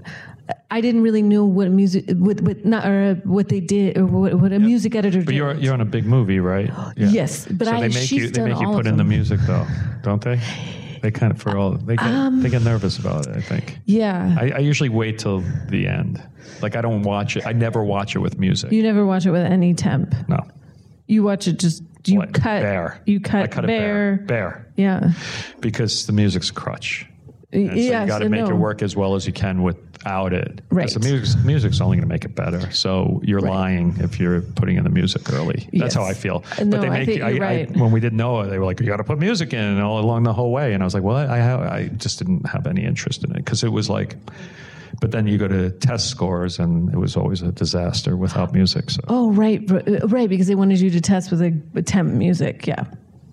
I 0.71 0.81
didn't 0.83 1.03
really 1.03 1.23
know 1.23 1.45
what 1.47 1.71
music, 1.71 2.05
what, 2.11 2.41
what 2.43 2.65
not, 2.67 2.87
or 2.87 3.15
what 3.25 3.49
they 3.49 3.61
did, 3.61 3.97
or 3.97 4.05
what, 4.07 4.35
what 4.35 4.53
a 4.53 4.59
music 4.59 4.95
editor 4.95 5.19
But 5.21 5.29
did. 5.29 5.37
you're 5.37 5.55
you're 5.55 5.73
on 5.73 5.81
a 5.81 5.85
big 5.87 6.05
movie, 6.05 6.39
right? 6.39 6.71
Yes, 6.97 7.47
but 7.51 7.67
so 7.67 7.73
I- 7.75 7.81
they 7.81 7.89
make 7.89 8.13
you 8.13 8.29
they 8.29 8.45
make 8.45 8.61
you 8.61 8.67
put 8.69 8.87
in 8.87 8.97
the 8.97 9.05
music 9.05 9.41
though, 9.47 9.67
don't 10.03 10.23
they? 10.23 10.39
They 11.05 11.11
kind 11.11 11.31
of 11.31 11.39
for 11.39 11.55
all 11.59 11.73
they 11.73 11.97
get 11.97 12.07
um, 12.07 12.43
they 12.43 12.49
get 12.49 12.63
nervous 12.63 12.99
about 12.99 13.27
it. 13.27 13.37
I 13.37 13.43
think. 13.43 13.79
yeah, 13.85 14.35
I, 14.41 14.53
I 14.53 14.59
usually 14.61 14.89
wait 14.89 15.19
till 15.19 15.45
the 15.69 15.87
end. 15.87 16.23
Like 16.63 16.77
I 16.77 16.81
don't 16.81 17.03
watch 17.03 17.37
it. 17.37 17.47
I 17.47 17.53
never 17.53 17.85
watch 17.85 18.17
it 18.17 18.21
with 18.21 18.39
music. 18.39 18.73
you 18.73 18.83
never 18.83 19.05
watch 19.05 19.27
it 19.27 19.31
with 19.31 19.43
any 19.45 19.75
temp. 19.75 20.15
no. 20.31 20.39
You 21.07 21.23
watch 21.23 21.47
it 21.47 21.59
just 21.59 21.83
you 22.07 22.21
cut 22.21 22.63
bare. 22.63 23.03
You 23.05 23.21
cut, 23.21 23.43
I 23.43 23.47
cut 23.49 23.67
bare. 23.67 24.15
it 24.15 24.27
bare. 24.27 24.27
Bare. 24.27 24.73
Yeah. 24.77 25.13
Because 25.61 26.07
the 26.07 26.15
music's 26.15 26.49
a 26.49 26.55
crutch. 26.55 27.05
And 27.53 27.69
so 27.69 27.77
yes, 27.77 28.01
you 28.03 28.07
got 28.07 28.21
to 28.21 28.31
make 28.31 28.49
it 28.49 28.55
work 28.55 28.81
as 28.81 28.97
well 28.97 29.15
as 29.15 29.27
you 29.27 29.35
can 29.35 29.63
without 30.05 30.33
it. 30.33 30.61
Right. 30.71 30.91
The 30.93 31.01
music's, 31.01 31.43
music's 31.45 31.81
only 31.81 31.97
going 31.97 32.09
to 32.09 32.13
make 32.13 32.25
it 32.25 32.35
better. 32.35 32.71
So 32.73 33.21
you're 33.25 33.41
Right. 33.41 33.53
lying 33.53 33.95
if 34.01 34.21
you're 34.21 34.41
putting 34.43 34.77
in 34.77 34.85
the 34.85 34.91
music 34.91 35.33
early. 35.33 35.69
That's 35.73 35.73
Yes. 35.73 35.95
how 35.95 36.05
I 36.05 36.15
feel. 36.15 36.45
Uh, 36.59 36.65
no, 36.65 36.83
I 36.83 37.05
think 37.05 37.23
I, 37.23 37.31
you're 37.31 37.45
I- 37.45 37.47
right. 37.65 37.77
when 37.77 37.91
we 37.91 38.01
didn't 38.01 38.19
know 38.19 38.41
it, 38.41 38.49
they 38.51 38.59
were 38.59 38.65
like, 38.65 38.81
"You 38.81 38.87
got 38.87 38.99
to 38.99 39.05
put 39.05 39.19
music 39.19 39.53
in 39.53 39.81
all 39.81 39.99
along 40.01 40.25
the 40.25 40.33
whole 40.33 40.53
way." 40.53 40.73
And 40.75 40.83
I 40.83 40.87
was 40.87 40.95
like, 40.95 41.03
"Well, 41.03 41.17
I 41.17 41.39
have, 41.39 41.61
I 41.61 41.89
just 41.89 42.19
didn't 42.19 42.47
have 42.49 42.67
any 42.67 42.85
interest 42.85 43.25
in 43.25 43.31
it 43.33 43.37
because 43.39 43.65
it 43.65 43.71
was 43.73 43.89
like." 43.91 44.17
But 45.01 45.11
then 45.11 45.27
you 45.27 45.39
go 45.39 45.49
to 45.49 45.71
test 45.71 46.09
scores, 46.09 46.59
and 46.61 46.89
it 46.93 46.97
was 46.97 47.17
always 47.17 47.43
a 47.43 47.51
disaster 47.51 48.17
without 48.17 48.53
music. 48.55 48.91
So 48.91 49.01
Oh, 49.09 49.33
right, 49.33 49.61
uh, 49.71 50.07
right, 50.07 50.29
because 50.29 50.47
they 50.47 50.55
wanted 50.55 50.81
you 50.81 50.89
to 50.91 51.01
test 51.01 51.33
with 51.33 51.43
a, 51.43 51.53
with 51.73 51.87
temp 51.87 52.13
music. 52.13 52.67
Yeah. 52.67 52.85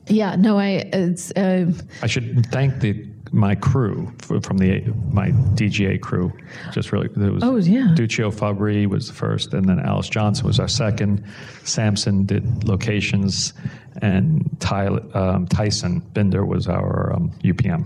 Yeah. 0.07 0.35
No, 0.37 0.57
I. 0.57 0.89
It's. 0.91 1.31
Uh, 1.31 1.71
I 2.01 2.07
should 2.07 2.45
thank 2.47 2.79
the 2.79 2.93
my 3.31 3.55
crew 3.55 4.11
from 4.41 4.57
the 4.57 4.81
my 5.11 5.31
DGA 5.55 6.01
crew. 6.01 6.31
Just 6.73 6.91
really, 6.91 7.07
there 7.15 7.31
was 7.31 7.43
Oh, 7.43 7.55
yeah. 7.57 7.93
Duccio 7.95 8.33
Fabri 8.33 8.87
was 8.87 9.07
the 9.07 9.13
first, 9.13 9.53
and 9.53 9.67
then 9.67 9.79
Alice 9.79 10.09
Johnson 10.09 10.45
was 10.45 10.59
our 10.59 10.67
second. 10.67 11.23
Samson 11.63 12.25
did 12.25 12.63
locations, 12.65 13.53
and 14.01 14.49
Ty, 14.59 14.87
um, 14.87 15.47
Tyson 15.47 15.99
Binder 16.13 16.45
was 16.45 16.67
our 16.67 17.13
um, 17.15 17.31
UPM. 17.43 17.85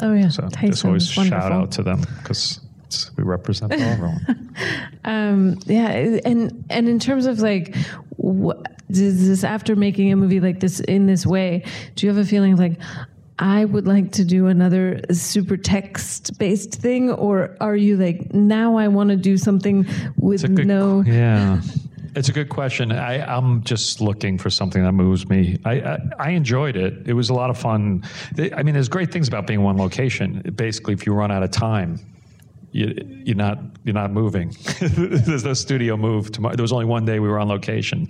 oh 0.00 0.12
yeah. 0.14 0.28
So 0.28 0.42
just 0.42 0.54
Tyson 0.54 0.88
always 0.88 1.16
was 1.16 1.26
shout 1.28 1.52
out 1.52 1.72
to 1.72 1.82
them 1.82 2.02
because 2.22 2.60
we 3.16 3.24
represent 3.24 3.72
all 3.72 3.80
everyone. 3.80 4.42
Um, 5.04 5.58
yeah, 5.66 5.88
and 6.24 6.64
and 6.70 6.88
in 6.88 6.98
terms 6.98 7.26
of 7.26 7.38
like, 7.40 7.76
what, 8.16 8.66
does 8.90 9.28
this 9.28 9.44
after 9.44 9.76
making 9.76 10.10
a 10.10 10.16
movie 10.16 10.40
like 10.40 10.58
this 10.60 10.80
in 10.80 11.06
this 11.06 11.24
way, 11.26 11.64
do 11.94 12.06
you 12.06 12.12
have 12.12 12.18
a 12.24 12.26
feeling 12.28 12.54
of 12.54 12.58
like? 12.58 12.80
I 13.38 13.66
would 13.66 13.86
like 13.86 14.12
to 14.12 14.24
do 14.24 14.46
another 14.46 15.00
super 15.12 15.56
text 15.56 16.38
based 16.38 16.74
thing, 16.74 17.10
or 17.10 17.54
are 17.60 17.76
you 17.76 17.96
like 17.96 18.32
now 18.32 18.76
I 18.76 18.88
want 18.88 19.10
to 19.10 19.16
do 19.16 19.36
something 19.36 19.86
with 20.16 20.44
It's 20.44 20.44
a 20.44 20.48
good, 20.48 20.66
no? 20.66 21.02
yeah. 21.06 21.60
It's 22.14 22.30
a 22.30 22.32
good 22.32 22.48
question. 22.48 22.92
I, 22.92 23.20
I'm 23.36 23.62
just 23.62 24.00
looking 24.00 24.38
for 24.38 24.48
something 24.48 24.82
that 24.82 24.92
moves 24.92 25.28
me. 25.28 25.58
I, 25.66 25.72
I, 25.80 25.98
I 26.18 26.30
enjoyed 26.30 26.74
it. 26.74 27.06
It 27.06 27.12
was 27.12 27.28
a 27.28 27.34
lot 27.34 27.50
of 27.50 27.58
fun. 27.58 28.04
I 28.54 28.62
mean, 28.62 28.72
there's 28.72 28.88
great 28.88 29.12
things 29.12 29.28
about 29.28 29.46
being 29.46 29.62
one 29.62 29.76
location. 29.76 30.40
Basically, 30.56 30.94
if 30.94 31.04
you 31.04 31.12
run 31.12 31.30
out 31.30 31.42
of 31.42 31.50
time, 31.50 32.00
you, 32.72 32.94
you're 33.26 33.36
not 33.36 33.58
you're 33.84 33.94
not 33.94 34.12
moving. 34.12 34.56
there's 34.80 35.44
no 35.44 35.52
studio 35.52 35.98
move 35.98 36.32
tomorrow. 36.32 36.56
There 36.56 36.62
was 36.62 36.72
only 36.72 36.86
one 36.86 37.04
day 37.04 37.20
we 37.20 37.28
were 37.28 37.38
on 37.38 37.48
location, 37.48 38.08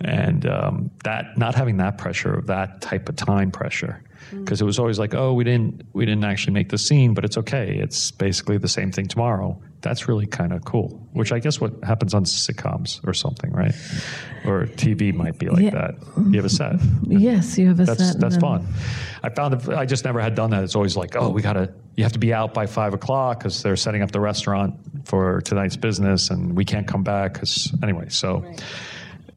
and 0.00 0.44
um, 0.46 0.90
that 1.04 1.38
not 1.38 1.54
having 1.54 1.76
that 1.76 1.98
pressure 1.98 2.34
of 2.34 2.46
that 2.48 2.80
type 2.80 3.08
of 3.08 3.14
time 3.14 3.52
pressure 3.52 4.02
Mm. 4.30 4.44
because 4.44 4.60
it 4.60 4.64
was 4.64 4.78
always 4.78 4.98
like, 4.98 5.14
oh, 5.14 5.32
we 5.34 5.44
didn't 5.44 5.82
we 5.92 6.04
didn't 6.06 6.24
actually 6.24 6.54
make 6.54 6.68
the 6.70 6.78
scene, 6.78 7.14
but 7.14 7.24
it's 7.24 7.36
okay. 7.38 7.78
It's 7.78 8.10
basically 8.10 8.58
the 8.58 8.68
same 8.68 8.90
thing 8.92 9.06
tomorrow. 9.08 9.60
That's 9.82 10.08
really 10.08 10.26
kind 10.26 10.52
of 10.52 10.64
cool. 10.64 11.06
Which 11.12 11.30
I 11.32 11.38
guess 11.38 11.60
what 11.60 11.72
happens 11.84 12.12
on 12.14 12.24
sitcoms 12.24 13.06
or 13.06 13.14
something, 13.14 13.52
right? 13.52 13.74
Or 14.44 14.66
TV 14.66 15.14
might 15.14 15.38
be 15.38 15.48
like 15.48 15.62
Yeah. 15.62 15.70
that. 15.70 15.94
You 16.30 16.36
have 16.36 16.44
a 16.44 16.48
set. 16.48 16.76
Yes, 17.08 17.56
you 17.58 17.68
have 17.68 17.78
a 17.80 17.84
That's 17.84 18.12
set. 18.12 18.20
that's 18.20 18.36
fun. 18.36 18.66
I 19.22 19.28
found 19.28 19.54
it, 19.54 19.68
I 19.68 19.86
just 19.86 20.04
never 20.04 20.20
had 20.20 20.34
done 20.34 20.50
that. 20.50 20.64
It's 20.64 20.74
always 20.74 20.96
like, 20.96 21.14
oh, 21.16 21.28
we 21.30 21.40
gotta 21.42 21.72
you 21.96 22.02
have 22.04 22.12
to 22.12 22.18
be 22.18 22.32
out 22.34 22.52
by 22.52 22.66
five 22.66 22.94
o'clock 22.94 23.38
because 23.38 23.62
they're 23.62 23.76
setting 23.76 24.02
up 24.02 24.10
the 24.10 24.20
restaurant 24.20 24.74
for 25.04 25.40
tonight's 25.42 25.76
business, 25.76 26.30
and 26.30 26.56
we 26.56 26.64
can't 26.64 26.86
come 26.88 27.02
back 27.04 27.34
because 27.34 27.72
anyway. 27.82 28.08
So 28.08 28.44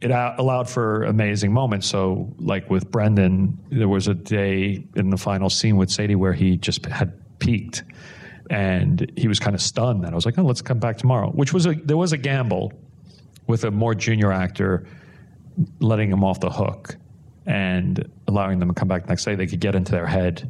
it 0.01 0.11
allowed 0.11 0.69
for 0.69 1.03
amazing 1.03 1.51
moments. 1.51 1.87
So 1.87 2.33
like 2.39 2.69
with 2.69 2.89
Brendan, 2.89 3.57
there 3.69 3.89
was 3.89 4.07
a 4.07 4.13
day 4.13 4.83
in 4.95 5.09
the 5.09 5.17
final 5.17 5.49
scene 5.49 5.75
with 5.75 5.89
Sadie 5.89 6.15
where 6.15 6.33
he 6.33 6.57
just 6.57 6.85
had 6.85 7.13
peaked. 7.39 7.83
And 8.49 9.11
he 9.15 9.27
was 9.27 9.39
kind 9.39 9.55
of 9.55 9.61
stunned. 9.61 10.05
And 10.05 10.11
I 10.11 10.15
was 10.15 10.25
like, 10.25 10.39
"Oh, 10.39 10.43
let's 10.43 10.61
come 10.61 10.79
back 10.79 10.97
tomorrow." 10.97 11.29
Which 11.29 11.53
was 11.53 11.67
a 11.67 11.73
there 11.73 11.97
was 11.97 12.13
a 12.13 12.17
gamble 12.17 12.73
with 13.45 13.63
a 13.63 13.71
more 13.71 13.93
junior 13.93 14.31
actor 14.31 14.87
letting 15.79 16.11
him 16.11 16.23
off 16.23 16.39
the 16.39 16.49
hook 16.49 16.95
and 17.45 18.09
allowing 18.27 18.59
them 18.59 18.69
to 18.69 18.73
come 18.73 18.87
back 18.87 19.03
the 19.03 19.09
next 19.09 19.25
day. 19.25 19.35
They 19.35 19.47
could 19.47 19.59
get 19.59 19.75
into 19.75 19.91
their 19.91 20.07
head 20.07 20.49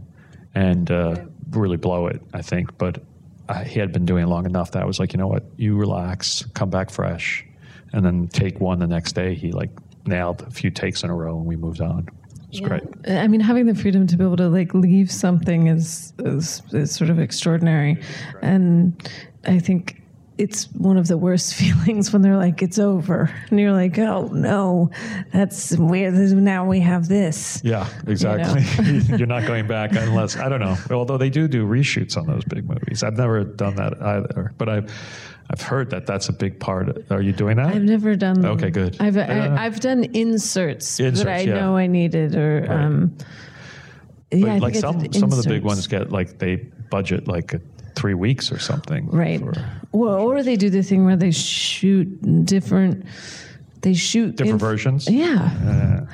and 0.56 0.90
uh, 0.90 1.16
really 1.52 1.78
blow 1.78 2.08
it, 2.08 2.22
I 2.34 2.42
think. 2.42 2.78
But 2.78 3.02
uh, 3.48 3.64
he 3.64 3.80
had 3.80 3.92
been 3.92 4.06
doing 4.06 4.24
it 4.24 4.28
long 4.28 4.46
enough 4.46 4.72
that 4.72 4.84
I 4.84 4.86
was 4.86 5.00
like, 5.00 5.14
you 5.14 5.18
know 5.18 5.28
what? 5.28 5.44
You 5.58 5.76
relax, 5.76 6.46
come 6.54 6.70
back 6.70 6.90
fresh, 6.90 7.46
and 7.94 8.06
then 8.06 8.28
take 8.28 8.60
one 8.60 8.80
the 8.80 8.88
next 8.88 9.14
day. 9.14 9.36
He 9.36 9.52
like 9.52 9.72
nailed 10.06 10.42
a 10.42 10.52
few 10.52 10.72
takes 10.72 11.04
in 11.04 11.10
a 11.10 11.16
row, 11.16 11.38
and 11.38 11.46
we 11.46 11.56
moved 11.56 11.82
on. 11.82 12.08
It 12.52 12.52
was 12.52 12.60
great. 12.62 12.84
I 13.08 13.28
mean, 13.28 13.42
having 13.42 13.68
the 13.68 13.76
freedom 13.76 14.08
to 14.08 14.18
be 14.18 14.24
able 14.24 14.38
to 14.38 14.50
like 14.50 14.74
leave 14.74 15.12
something 15.12 15.68
is 15.68 16.14
is, 16.20 16.64
is 16.72 16.94
sort 16.94 17.10
of 17.10 17.20
extraordinary, 17.20 18.02
and 18.42 19.10
I 19.46 19.60
think 19.60 20.02
it's 20.40 20.72
one 20.72 20.98
of 20.98 21.08
the 21.08 21.18
worst 21.18 21.54
feelings 21.62 22.12
when 22.12 22.22
they're 22.22 22.38
like 22.38 22.64
it's 22.64 22.80
over, 22.80 23.30
and 23.50 23.60
you're 23.60 23.74
like, 23.74 24.00
oh 24.00 24.28
no, 24.28 24.90
that's 25.32 25.78
weird. 25.78 26.14
Now 26.16 26.66
we 26.66 26.80
have 26.80 27.08
this. 27.08 27.62
Yeah, 27.64 27.88
exactly. 28.08 28.64
You 29.20 29.26
are 29.26 29.28
not 29.28 29.46
going 29.46 29.68
back 29.68 29.92
unless 29.92 30.38
I 30.38 30.50
don't 30.50 30.62
know. 30.62 30.78
Although 30.92 31.18
they 31.18 31.30
do 31.30 31.48
do 31.48 31.68
reshoots 31.68 32.18
on 32.18 32.26
those 32.26 32.44
big 32.46 32.68
movies. 32.68 33.04
I've 33.04 33.18
never 33.18 33.44
done 33.44 33.76
that 33.76 34.02
either, 34.02 34.54
but 34.58 34.70
I've 34.70 34.92
I've 35.52 35.62
heard 35.62 35.90
that 35.90 36.06
that's 36.06 36.30
a 36.30 36.34
big 36.34 36.60
part. 36.60 37.06
Are 37.12 37.22
you 37.22 37.34
doing 37.34 37.58
that? 37.58 37.68
I've 37.68 37.82
never 37.84 38.16
done. 38.16 38.42
Them. 38.42 38.52
Okay, 38.52 38.70
good. 38.70 38.98
I've 39.00 39.18
Uh, 39.18 39.22
I, 39.22 39.66
I've 39.66 39.80
done 39.80 40.04
inserts, 40.14 41.00
Inserts, 41.00 41.24
that 41.24 41.28
I 41.28 41.40
yeah. 41.42 41.56
know 41.56 41.76
I 41.76 41.88
needed, 41.88 42.36
or 42.36 42.72
um, 42.72 43.16
But 44.30 44.38
yeah, 44.40 44.58
like 44.58 44.76
some 44.76 45.12
some 45.12 45.32
of 45.32 45.42
the 45.42 45.50
big 45.50 45.64
ones 45.64 45.88
get 45.88 46.12
like 46.12 46.38
they 46.38 46.58
budget 46.92 47.28
like 47.28 47.56
uh, 47.56 47.60
three 47.96 48.14
weeks 48.14 48.52
or 48.52 48.60
something. 48.60 49.10
right? 49.10 49.40
for 49.40 49.54
Well, 49.92 50.20
or 50.20 50.44
they 50.44 50.56
do 50.56 50.70
the 50.70 50.84
thing 50.84 51.06
where 51.06 51.18
they 51.18 51.32
shoot 51.32 52.46
different. 52.46 53.06
They 53.82 53.94
shoot 53.96 54.36
different 54.36 54.62
inf- 54.62 54.70
versions. 54.70 55.10
Yeah. 55.10 56.06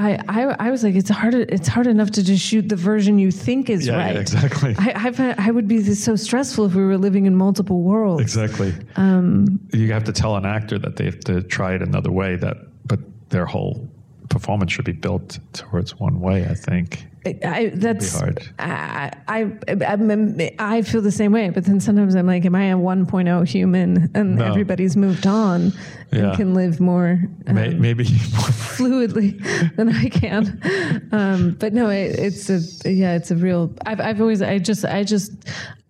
I, 0.00 0.18
I 0.28 0.42
I 0.68 0.70
was 0.70 0.82
like, 0.82 0.94
it's 0.94 1.10
hard. 1.10 1.34
It's 1.34 1.68
hard 1.68 1.86
enough 1.86 2.10
to 2.12 2.22
just 2.24 2.42
shoot 2.42 2.68
the 2.68 2.76
version 2.76 3.18
you 3.18 3.30
think 3.30 3.68
is 3.68 3.86
Yeah, 3.86 3.98
yeah, 3.98 4.04
right. 4.06 4.16
exactly. 4.16 4.74
I 4.78 4.92
I've 5.06 5.20
I 5.20 5.50
would 5.50 5.68
be 5.68 5.82
so 5.94 6.16
stressful 6.16 6.64
if 6.66 6.74
we 6.74 6.82
were 6.82 6.96
living 6.96 7.26
in 7.26 7.36
multiple 7.36 7.82
worlds. 7.82 8.22
Exactly. 8.22 8.72
Um, 8.96 9.60
you 9.72 9.92
have 9.92 10.04
to 10.04 10.12
tell 10.12 10.36
an 10.36 10.46
actor 10.46 10.78
that 10.78 10.96
they 10.96 11.04
have 11.04 11.20
to 11.20 11.42
try 11.42 11.74
it 11.74 11.82
another 11.82 12.10
way. 12.10 12.36
That, 12.36 12.56
but 12.86 13.00
their 13.28 13.44
whole 13.46 13.88
performance 14.30 14.72
should 14.72 14.86
be 14.86 14.92
built 14.92 15.38
towards 15.52 15.98
one 15.98 16.20
way. 16.20 16.46
I 16.46 16.54
think. 16.54 17.06
I, 17.26 17.70
that's. 17.74 18.20
I, 18.58 19.12
I 19.28 19.52
I 19.68 20.52
I 20.58 20.82
feel 20.82 21.02
the 21.02 21.12
same 21.12 21.32
way. 21.32 21.50
But 21.50 21.64
then 21.66 21.78
sometimes 21.80 22.14
I'm 22.14 22.26
like, 22.26 22.44
am 22.46 22.54
I 22.54 22.66
a 22.70 22.76
1.0 22.76 23.46
human 23.48 24.10
and 24.14 24.36
No. 24.36 24.44
everybody's 24.46 24.96
moved 24.96 25.26
on 25.26 25.72
and 26.12 26.34
can 26.36 26.54
live 26.54 26.80
more 26.80 27.20
um, 27.46 27.54
May, 27.54 27.74
maybe 27.74 28.04
fluidly 28.74 29.38
than 29.76 29.90
I 29.90 30.08
can. 30.08 31.08
Um, 31.12 31.56
but 31.60 31.72
no, 31.72 31.90
it, 31.90 32.18
it's 32.18 32.48
a 32.48 32.90
yeah, 32.90 33.16
it's 33.16 33.30
a 33.30 33.36
real. 33.36 33.72
I've 33.84 34.00
I've 34.00 34.20
always 34.20 34.40
I 34.42 34.58
just 34.58 34.84
I 34.84 35.04
just 35.04 35.32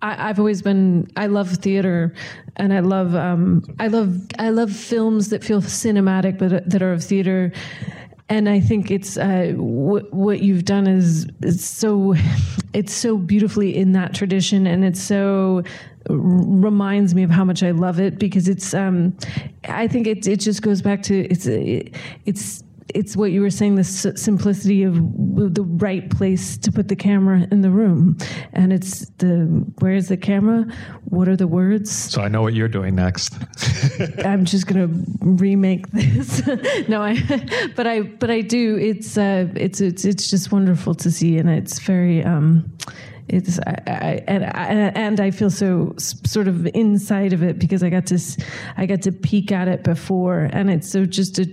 I, 0.02 0.28
I've 0.30 0.38
always 0.38 0.62
been 0.62 1.10
I 1.16 1.26
love 1.26 1.50
theater 1.50 2.12
and 2.56 2.72
I 2.72 2.80
love 2.80 3.14
um, 3.14 3.64
I 3.78 3.86
love 3.86 4.20
I 4.38 4.50
love 4.50 4.72
films 4.74 5.28
that 5.30 5.44
feel 5.44 5.62
cinematic 5.62 6.38
but 6.38 6.68
that 6.68 6.82
are 6.82 6.92
of 6.92 7.04
theater. 7.04 7.52
And 8.30 8.48
I 8.48 8.60
think 8.60 8.90
it's 8.92 9.16
uh, 9.16 9.52
what 9.56 10.12
what 10.14 10.40
you've 10.40 10.64
done 10.64 10.86
is 10.86 11.26
it's 11.42 11.64
so 11.64 12.14
it's 12.72 12.92
so 12.92 13.18
beautifully 13.18 13.76
in 13.76 13.92
that 13.92 14.14
tradition, 14.14 14.66
and 14.66 14.84
it's 14.84 15.02
so 15.02 15.64
reminds 16.08 17.14
me 17.14 17.22
of 17.22 17.30
how 17.30 17.44
much 17.44 17.62
I 17.62 17.72
love 17.72 18.00
it 18.00 18.18
because 18.18 18.48
it's 18.48 18.72
um, 18.72 19.16
I 19.68 19.88
think 19.88 20.06
it 20.06 20.26
it 20.26 20.38
just 20.40 20.62
goes 20.62 20.80
back 20.80 21.02
to 21.04 21.26
it's 21.26 21.46
it, 21.46 21.94
it's 22.24 22.62
it's 22.94 23.16
what 23.16 23.32
you 23.32 23.40
were 23.40 23.50
saying 23.50 23.76
the 23.76 23.80
s- 23.80 24.20
simplicity 24.20 24.82
of 24.82 24.94
the 24.94 25.62
right 25.62 26.10
place 26.10 26.56
to 26.58 26.72
put 26.72 26.88
the 26.88 26.96
camera 26.96 27.46
in 27.50 27.60
the 27.60 27.70
room. 27.70 28.16
And 28.52 28.72
it's 28.72 29.08
the 29.18 29.64
where 29.80 29.94
is 29.94 30.08
the 30.08 30.16
camera? 30.16 30.66
What 31.04 31.28
are 31.28 31.36
the 31.36 31.46
words? 31.46 31.90
So 31.90 32.22
I 32.22 32.28
know 32.28 32.42
what 32.42 32.54
you're 32.54 32.68
doing 32.68 32.94
next. 32.94 33.34
i'm 34.24 34.44
just 34.44 34.66
going 34.66 34.88
to 34.88 35.04
remake 35.20 35.90
this. 35.92 36.42
No 36.88 37.02
i 37.02 37.16
but 37.76 37.86
i 37.86 38.00
but 38.02 38.30
i 38.30 38.40
do. 38.40 38.76
It's 38.76 39.16
uh 39.16 39.48
it's 39.54 39.80
it's 39.80 40.04
it's 40.04 40.30
just 40.30 40.52
wonderful 40.52 40.94
to 40.96 41.10
see 41.10 41.38
and 41.38 41.48
it's 41.48 41.78
very 41.78 42.24
um 42.24 42.72
it's 43.28 43.60
I, 43.60 43.76
I, 43.86 44.24
and 44.26 44.44
I, 44.44 44.66
and 44.94 45.20
I 45.20 45.30
feel 45.30 45.50
so 45.50 45.94
sort 45.98 46.48
of 46.48 46.66
inside 46.74 47.32
of 47.32 47.42
it 47.42 47.58
because 47.58 47.82
I 47.82 47.88
got 47.90 48.06
to 48.06 48.18
I 48.76 48.86
got 48.86 49.02
to 49.02 49.12
peek 49.12 49.52
at 49.52 49.68
it 49.68 49.84
before, 49.84 50.48
and 50.52 50.68
it's 50.68 50.90
so 50.90 51.06
just 51.06 51.38
a 51.38 51.46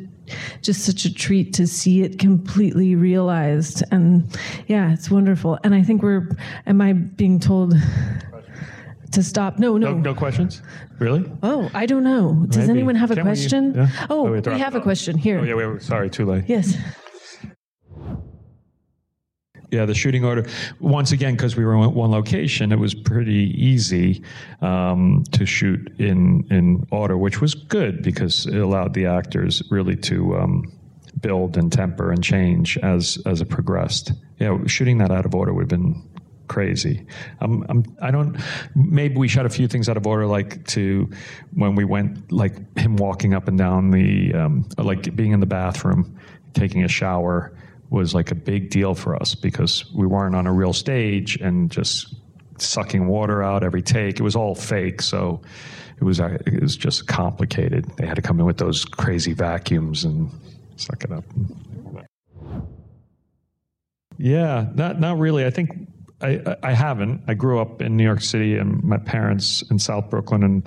just 0.62 0.86
such 0.86 1.06
a 1.06 1.14
treat 1.14 1.54
to 1.54 1.68
see 1.68 2.02
it 2.04 2.20
completely 2.20 2.96
realized, 2.96 3.84
and 3.92 4.26
yeah, 4.68 4.94
it's 4.94 5.10
wonderful. 5.12 5.58
And 5.64 5.74
I 5.76 5.84
think 5.84 6.02
we're 6.04 6.30
am 6.66 6.82
I 6.82 6.94
being 6.94 7.40
told 7.40 7.74
to 9.12 9.24
stop? 9.24 9.58
No, 9.60 9.78
no. 9.78 9.94
No, 9.94 9.98
no 10.00 10.14
questions? 10.14 10.62
Really? 11.00 11.30
Oh, 11.44 11.70
I 11.74 11.86
don't 11.86 12.04
know. 12.04 12.46
Does 12.50 12.68
Maybe. 12.68 12.72
anyone 12.80 12.96
have 12.96 13.12
a 13.12 13.16
Can 13.16 13.24
we- 13.24 13.30
question? 13.30 13.74
yeah? 13.76 13.88
Oh, 14.10 14.28
Oh, 14.28 14.32
we 14.32 14.40
we 14.40 14.60
have 14.60 14.76
a 14.76 14.82
question 14.82 15.18
here. 15.18 15.40
Oh, 15.40 15.44
yeah, 15.44 15.54
wait, 15.56 15.82
sorry, 15.82 16.10
too 16.10 16.26
late. 16.26 16.46
Yes. 16.48 16.76
Yeah, 19.72 19.86
the 19.86 19.94
shooting 19.94 20.24
order. 20.24 20.46
Once 20.80 21.12
again, 21.12 21.34
because 21.34 21.58
we 21.58 21.66
were 21.66 21.74
in 21.74 21.94
one 21.94 22.12
location, 22.12 22.72
it 22.72 22.80
was 22.80 22.96
pretty 22.96 23.54
easy 23.58 24.24
um, 24.62 25.26
to 25.34 25.46
shoot 25.46 25.94
in 26.00 26.48
in 26.50 26.88
order, 26.90 27.18
which 27.18 27.42
was 27.42 27.54
good 27.54 28.02
because 28.02 28.46
it 28.46 28.56
allowed 28.56 28.94
the 28.94 29.08
actors 29.08 29.62
really 29.70 29.98
to 29.98 30.38
um, 30.38 30.72
build 31.20 31.58
and 31.58 31.72
temper 31.72 32.12
and 32.12 32.24
change 32.24 32.78
as 32.78 33.18
as 33.26 33.42
it 33.42 33.50
progressed. 33.50 34.14
Yeah, 34.40 34.58
shooting 34.68 35.00
that 35.00 35.12
out 35.12 35.26
of 35.26 35.36
order 35.36 35.54
would 35.54 35.64
have 35.64 35.70
been 35.70 36.02
crazy. 36.48 37.06
Um, 37.42 37.66
I'm, 37.68 37.84
I 38.02 38.12
don't. 38.12 38.38
Maybe 38.76 39.18
we 39.18 39.28
shot 39.28 39.46
a 39.46 39.50
few 39.50 39.68
things 39.68 39.90
out 39.90 39.98
of 39.98 40.08
order, 40.08 40.26
like 40.26 40.66
to 40.68 41.10
when 41.54 41.76
we 41.76 41.84
went, 41.84 42.32
like 42.32 42.78
him 42.78 42.96
walking 42.96 43.34
up 43.34 43.48
and 43.48 43.58
down 43.58 43.92
the, 43.92 44.34
um, 44.34 44.70
like 44.78 45.14
being 45.16 45.32
in 45.32 45.40
the 45.40 45.46
bathroom, 45.46 46.18
taking 46.54 46.84
a 46.84 46.88
shower 46.88 47.57
was 47.90 48.14
like 48.14 48.32
a 48.32 48.36
big 48.36 48.70
deal 48.70 48.94
for 48.96 49.16
us 49.16 49.36
because 49.36 49.86
we 49.94 50.06
weren't 50.06 50.36
on 50.36 50.46
a 50.48 50.54
real 50.54 50.74
stage 50.74 51.38
and 51.38 51.72
just 51.72 52.16
sucking 52.60 53.08
water 53.08 53.42
out 53.44 53.64
every 53.64 53.82
take. 53.82 54.20
It 54.20 54.24
was 54.24 54.36
all 54.36 54.56
fake, 54.56 55.02
so 55.02 55.42
it 55.98 56.04
was 56.04 56.20
uh, 56.20 56.38
it 56.46 56.62
was 56.62 56.76
just 56.76 57.08
complicated. 57.08 57.86
They 57.98 58.06
had 58.06 58.16
to 58.16 58.22
come 58.22 58.40
in 58.40 58.46
with 58.46 58.58
those 58.58 58.84
crazy 58.86 59.34
vacuums 59.34 60.04
and 60.04 60.30
suck 60.76 61.04
it 61.04 61.12
up. 61.12 61.24
Yeah, 64.18 64.68
not 64.74 65.00
not 65.00 65.20
really. 65.20 65.46
I 65.46 65.50
think 65.50 65.88
I 66.22 66.28
I- 66.46 66.58
I 66.64 66.74
haven't. 66.74 67.22
I 67.28 67.34
grew 67.36 67.60
up 67.60 67.82
in 67.82 67.96
New 67.98 68.04
York 68.04 68.22
City, 68.22 68.58
and 68.58 68.84
my 68.84 68.98
parents 68.98 69.62
in 69.70 69.80
South 69.80 70.10
Brooklyn, 70.10 70.44
and 70.44 70.64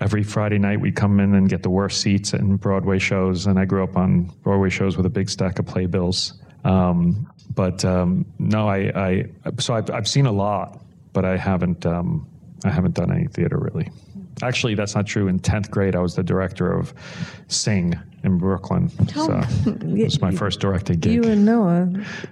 every 0.00 0.22
Friday 0.22 0.58
night 0.58 0.80
we'd 0.80 0.96
come 0.96 1.20
in 1.20 1.34
and 1.34 1.48
get 1.48 1.62
the 1.62 1.70
worst 1.70 2.00
seats 2.00 2.32
in 2.32 2.56
Broadway 2.56 2.98
shows. 2.98 3.46
And 3.46 3.58
I 3.58 3.64
grew 3.64 3.84
up 3.84 3.96
on 3.96 4.24
Broadway 4.42 4.70
shows 4.70 4.96
with 4.96 5.06
a 5.06 5.10
big 5.10 5.28
stack 5.28 5.58
of 5.58 5.66
playbills. 5.66 6.34
Um, 6.64 7.30
but 7.54 7.84
um, 7.84 8.26
no, 8.38 8.68
I, 8.68 8.92
I 8.94 9.24
so 9.58 9.74
I've, 9.74 9.90
I've 9.90 10.08
seen 10.08 10.26
a 10.26 10.32
lot, 10.32 10.80
but 11.12 11.24
I 11.24 11.36
haven't 11.36 11.84
um, 11.86 12.28
I 12.64 12.70
haven't 12.70 12.94
done 12.94 13.12
any 13.12 13.26
theater 13.26 13.58
really. 13.58 13.90
Actually, 14.42 14.74
that's 14.74 14.94
not 14.94 15.06
true. 15.06 15.28
In 15.28 15.38
tenth 15.38 15.70
grade, 15.70 15.94
I 15.94 16.00
was 16.00 16.14
the 16.14 16.22
director 16.22 16.72
of 16.72 16.94
Sing 17.48 17.98
in 18.22 18.38
Brooklyn. 18.38 18.88
So 19.08 19.40
it 19.66 20.04
was 20.04 20.20
my 20.20 20.30
first 20.30 20.60
directing 20.60 21.00
gig. 21.00 21.12
You 21.12 21.24
and 21.24 21.44
Noah, 21.44 21.90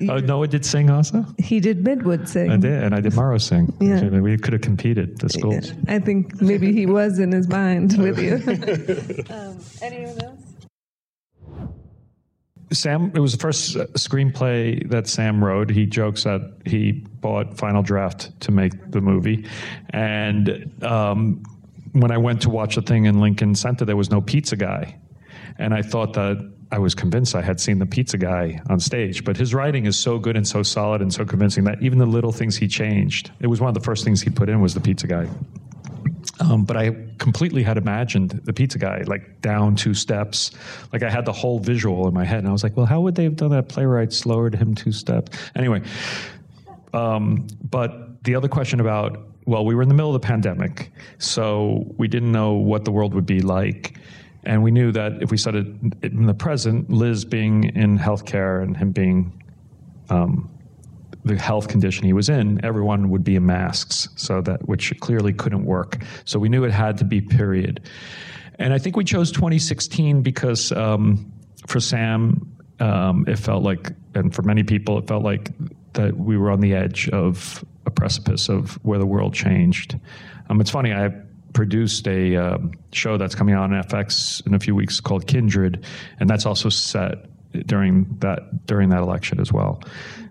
Oh, 0.08 0.18
Noah 0.18 0.48
did 0.48 0.64
sing 0.64 0.90
also. 0.90 1.24
he 1.38 1.60
did 1.60 1.82
Midwood 1.84 2.28
sing. 2.28 2.50
I 2.50 2.56
did, 2.56 2.82
and 2.82 2.94
I 2.94 3.00
did 3.00 3.12
Murrow 3.12 3.40
sing. 3.40 3.72
Yeah. 3.80 4.06
We 4.20 4.36
could 4.36 4.52
have 4.52 4.62
competed 4.62 5.18
the 5.18 5.28
schools. 5.28 5.72
I 5.86 5.98
think 5.98 6.40
maybe 6.42 6.72
he 6.72 6.86
was 6.86 7.18
in 7.18 7.32
his 7.32 7.48
mind 7.48 7.96
with 7.98 8.18
you. 8.18 8.34
um, 9.34 9.58
anyone 9.80 10.22
else? 10.22 10.42
Sam, 12.70 13.10
it 13.14 13.20
was 13.20 13.32
the 13.32 13.38
first 13.38 13.76
uh, 13.76 13.86
screenplay 13.94 14.88
that 14.90 15.06
Sam 15.06 15.42
wrote. 15.42 15.70
He 15.70 15.86
jokes 15.86 16.24
that 16.24 16.52
he 16.66 16.92
bought 16.92 17.56
Final 17.56 17.82
Draft 17.82 18.38
to 18.40 18.52
make 18.52 18.90
the 18.90 19.00
movie, 19.00 19.46
and 19.90 20.70
um, 20.82 21.42
when 21.92 22.10
I 22.10 22.18
went 22.18 22.42
to 22.42 22.50
watch 22.50 22.74
the 22.74 22.82
thing 22.82 23.06
in 23.06 23.20
Lincoln 23.20 23.54
Center, 23.54 23.84
there 23.84 23.96
was 23.96 24.10
no 24.10 24.20
pizza 24.20 24.56
guy, 24.56 24.96
and 25.58 25.74
I 25.74 25.82
thought 25.82 26.14
that 26.14 26.38
I 26.70 26.78
was 26.78 26.94
convinced 26.94 27.34
I 27.34 27.40
had 27.40 27.60
seen 27.60 27.78
the 27.78 27.86
pizza 27.86 28.18
guy 28.18 28.60
on 28.68 28.78
stage. 28.78 29.24
But 29.24 29.36
his 29.36 29.54
writing 29.54 29.86
is 29.86 29.98
so 29.98 30.18
good 30.18 30.36
and 30.36 30.46
so 30.46 30.62
solid 30.62 31.00
and 31.00 31.12
so 31.12 31.24
convincing 31.24 31.64
that 31.64 31.82
even 31.82 31.98
the 31.98 32.06
little 32.06 32.32
things 32.32 32.56
he 32.56 32.68
changed, 32.68 33.30
it 33.40 33.46
was 33.46 33.60
one 33.60 33.68
of 33.68 33.74
the 33.74 33.80
first 33.80 34.04
things 34.04 34.20
he 34.20 34.30
put 34.30 34.48
in 34.48 34.60
was 34.60 34.74
the 34.74 34.80
pizza 34.80 35.06
guy. 35.06 35.26
Um, 36.40 36.64
but 36.64 36.76
I 36.76 36.94
completely 37.18 37.62
had 37.62 37.78
imagined 37.78 38.30
the 38.44 38.52
pizza 38.52 38.78
guy 38.78 39.02
like 39.06 39.40
down 39.40 39.76
two 39.76 39.94
steps. 39.94 40.52
Like 40.92 41.02
I 41.02 41.10
had 41.10 41.24
the 41.24 41.32
whole 41.32 41.58
visual 41.58 42.06
in 42.06 42.14
my 42.14 42.24
head, 42.24 42.40
and 42.40 42.48
I 42.48 42.52
was 42.52 42.62
like, 42.62 42.76
"Well, 42.76 42.86
how 42.86 43.00
would 43.00 43.14
they 43.14 43.24
have 43.24 43.36
done 43.36 43.50
that? 43.50 43.68
Playwrights 43.68 44.26
lowered 44.26 44.54
him 44.54 44.74
two 44.74 44.92
steps." 44.92 45.36
Anyway, 45.56 45.82
um, 46.92 47.46
but 47.62 48.22
the 48.24 48.34
other 48.34 48.48
question 48.48 48.78
about 48.78 49.26
well, 49.48 49.64
we 49.64 49.74
were 49.74 49.80
in 49.80 49.88
the 49.88 49.94
middle 49.94 50.14
of 50.14 50.20
the 50.20 50.26
pandemic, 50.26 50.92
so 51.16 51.86
we 51.96 52.06
didn't 52.06 52.30
know 52.30 52.52
what 52.52 52.84
the 52.84 52.92
world 52.92 53.14
would 53.14 53.24
be 53.24 53.40
like. 53.40 53.98
And 54.44 54.62
we 54.62 54.70
knew 54.70 54.92
that 54.92 55.22
if 55.22 55.30
we 55.30 55.38
started 55.38 55.96
in 56.02 56.26
the 56.26 56.34
present, 56.34 56.90
Liz 56.90 57.24
being 57.24 57.64
in 57.64 57.98
healthcare 57.98 58.62
and 58.62 58.76
him 58.76 58.92
being 58.92 59.42
um, 60.10 60.50
the 61.24 61.34
health 61.34 61.66
condition 61.68 62.04
he 62.04 62.12
was 62.12 62.28
in, 62.28 62.62
everyone 62.62 63.08
would 63.08 63.24
be 63.24 63.36
in 63.36 63.46
masks, 63.46 64.10
so 64.16 64.42
that 64.42 64.68
which 64.68 64.92
clearly 65.00 65.32
couldn't 65.32 65.64
work. 65.64 66.02
So 66.26 66.38
we 66.38 66.50
knew 66.50 66.64
it 66.64 66.70
had 66.70 66.98
to 66.98 67.06
be 67.06 67.22
period. 67.22 67.88
And 68.58 68.74
I 68.74 68.78
think 68.78 68.96
we 68.96 69.04
chose 69.04 69.32
2016 69.32 70.20
because 70.20 70.72
um, 70.72 71.32
for 71.66 71.80
Sam, 71.80 72.54
um, 72.80 73.24
it 73.26 73.38
felt 73.38 73.62
like, 73.62 73.92
and 74.14 74.34
for 74.34 74.42
many 74.42 74.62
people, 74.62 74.98
it 74.98 75.08
felt 75.08 75.24
like 75.24 75.52
that 75.94 76.18
we 76.18 76.36
were 76.36 76.50
on 76.50 76.60
the 76.60 76.74
edge 76.74 77.08
of 77.08 77.64
a 77.88 77.90
precipice 77.90 78.48
of 78.48 78.74
where 78.84 78.98
the 78.98 79.06
world 79.06 79.34
changed. 79.34 79.98
Um, 80.48 80.60
it's 80.60 80.70
funny, 80.70 80.92
I 80.92 81.10
produced 81.52 82.06
a 82.06 82.36
um, 82.36 82.72
show 82.92 83.16
that's 83.16 83.34
coming 83.34 83.54
out 83.54 83.64
on 83.64 83.70
FX 83.70 84.46
in 84.46 84.54
a 84.54 84.60
few 84.60 84.74
weeks 84.74 85.00
called 85.00 85.26
Kindred, 85.26 85.84
and 86.20 86.30
that's 86.30 86.46
also 86.46 86.68
set 86.68 87.26
during 87.66 88.06
that 88.20 88.66
during 88.66 88.90
that 88.90 89.00
election 89.00 89.40
as 89.40 89.52
well. 89.52 89.82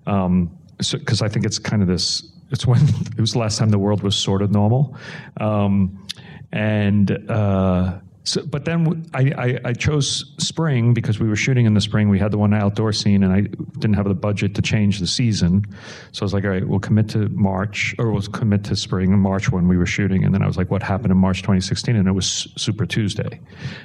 Um, 0.05 0.57
because 0.77 1.21
I 1.21 1.27
think 1.27 1.45
it's 1.45 1.59
kind 1.59 1.81
of 1.81 1.87
this. 1.87 2.23
It's 2.51 2.65
when 2.65 2.81
it 3.17 3.19
was 3.19 3.33
the 3.33 3.39
last 3.39 3.57
time 3.57 3.69
the 3.69 3.79
world 3.79 4.03
was 4.03 4.15
sort 4.15 4.41
of 4.41 4.51
normal, 4.51 4.95
um, 5.37 6.07
and 6.51 7.11
uh, 7.29 7.99
so. 8.27 8.43
But 8.43 8.65
then 8.65 9.09
I, 9.13 9.31
I, 9.37 9.59
I 9.65 9.73
chose 9.73 10.33
spring 10.37 10.93
because 10.93 11.19
we 11.19 11.27
were 11.27 11.35
shooting 11.35 11.65
in 11.65 11.73
the 11.73 11.81
spring. 11.81 12.09
We 12.09 12.19
had 12.19 12.31
the 12.31 12.37
one 12.37 12.53
outdoor 12.53 12.91
scene, 12.91 13.23
and 13.23 13.33
I 13.33 13.41
didn't 13.79 13.93
have 13.93 14.07
the 14.07 14.13
budget 14.13 14.53
to 14.55 14.61
change 14.61 14.99
the 14.99 15.07
season, 15.07 15.65
so 16.11 16.23
I 16.23 16.25
was 16.25 16.33
like, 16.33 16.43
all 16.43 16.49
right, 16.49 16.67
we'll 16.67 16.79
commit 16.79 17.09
to 17.09 17.29
March, 17.29 17.95
or 17.97 18.11
we'll 18.11 18.21
commit 18.21 18.63
to 18.65 18.75
spring 18.75 19.13
in 19.13 19.19
March 19.19 19.51
when 19.51 19.67
we 19.67 19.77
were 19.77 19.85
shooting. 19.85 20.23
And 20.23 20.33
then 20.33 20.41
I 20.41 20.47
was 20.47 20.57
like, 20.57 20.69
what 20.69 20.83
happened 20.83 21.11
in 21.11 21.17
March 21.17 21.41
2016? 21.41 21.95
And 21.95 22.07
it 22.07 22.11
was 22.11 22.47
Super 22.57 22.85
Tuesday, 22.85 23.39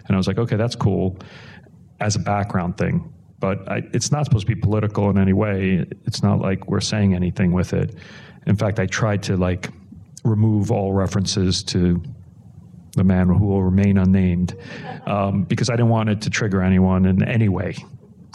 and 0.07 0.11
I 0.11 0.17
was 0.17 0.27
like, 0.27 0.39
okay, 0.39 0.57
that's 0.57 0.77
cool 0.77 1.19
as 2.01 2.17
a 2.17 2.21
background 2.21 2.77
thing 2.77 3.13
but 3.39 3.69
I, 3.69 3.83
it's 3.93 4.13
not 4.13 4.25
supposed 4.25 4.47
to 4.47 4.55
be 4.55 4.61
political 4.61 5.11
in 5.11 5.19
any 5.19 5.33
way. 5.33 5.85
It's 6.07 6.23
not 6.23 6.39
like 6.39 6.69
we're 6.69 6.81
saying 6.81 7.13
anything 7.13 7.51
with 7.51 7.73
it. 7.73 7.93
In 8.47 8.55
fact, 8.55 8.79
I 8.79 8.87
tried 8.87 9.25
to 9.25 9.37
like 9.37 9.69
remove 10.25 10.71
all 10.71 10.93
references 10.93 11.63
to 11.65 12.01
the 12.95 13.05
man 13.05 13.29
who 13.29 13.47
will 13.47 13.63
remain 13.63 13.99
unnamed 13.99 14.57
um, 15.07 15.45
because 15.45 15.71
I 15.71 15.75
didn't 15.75 15.89
want 15.89 16.11
it 16.11 16.23
to 16.23 16.31
trigger 16.31 16.63
anyone 16.63 17.07
in 17.07 17.23
any 17.23 17.49
way. 17.49 17.77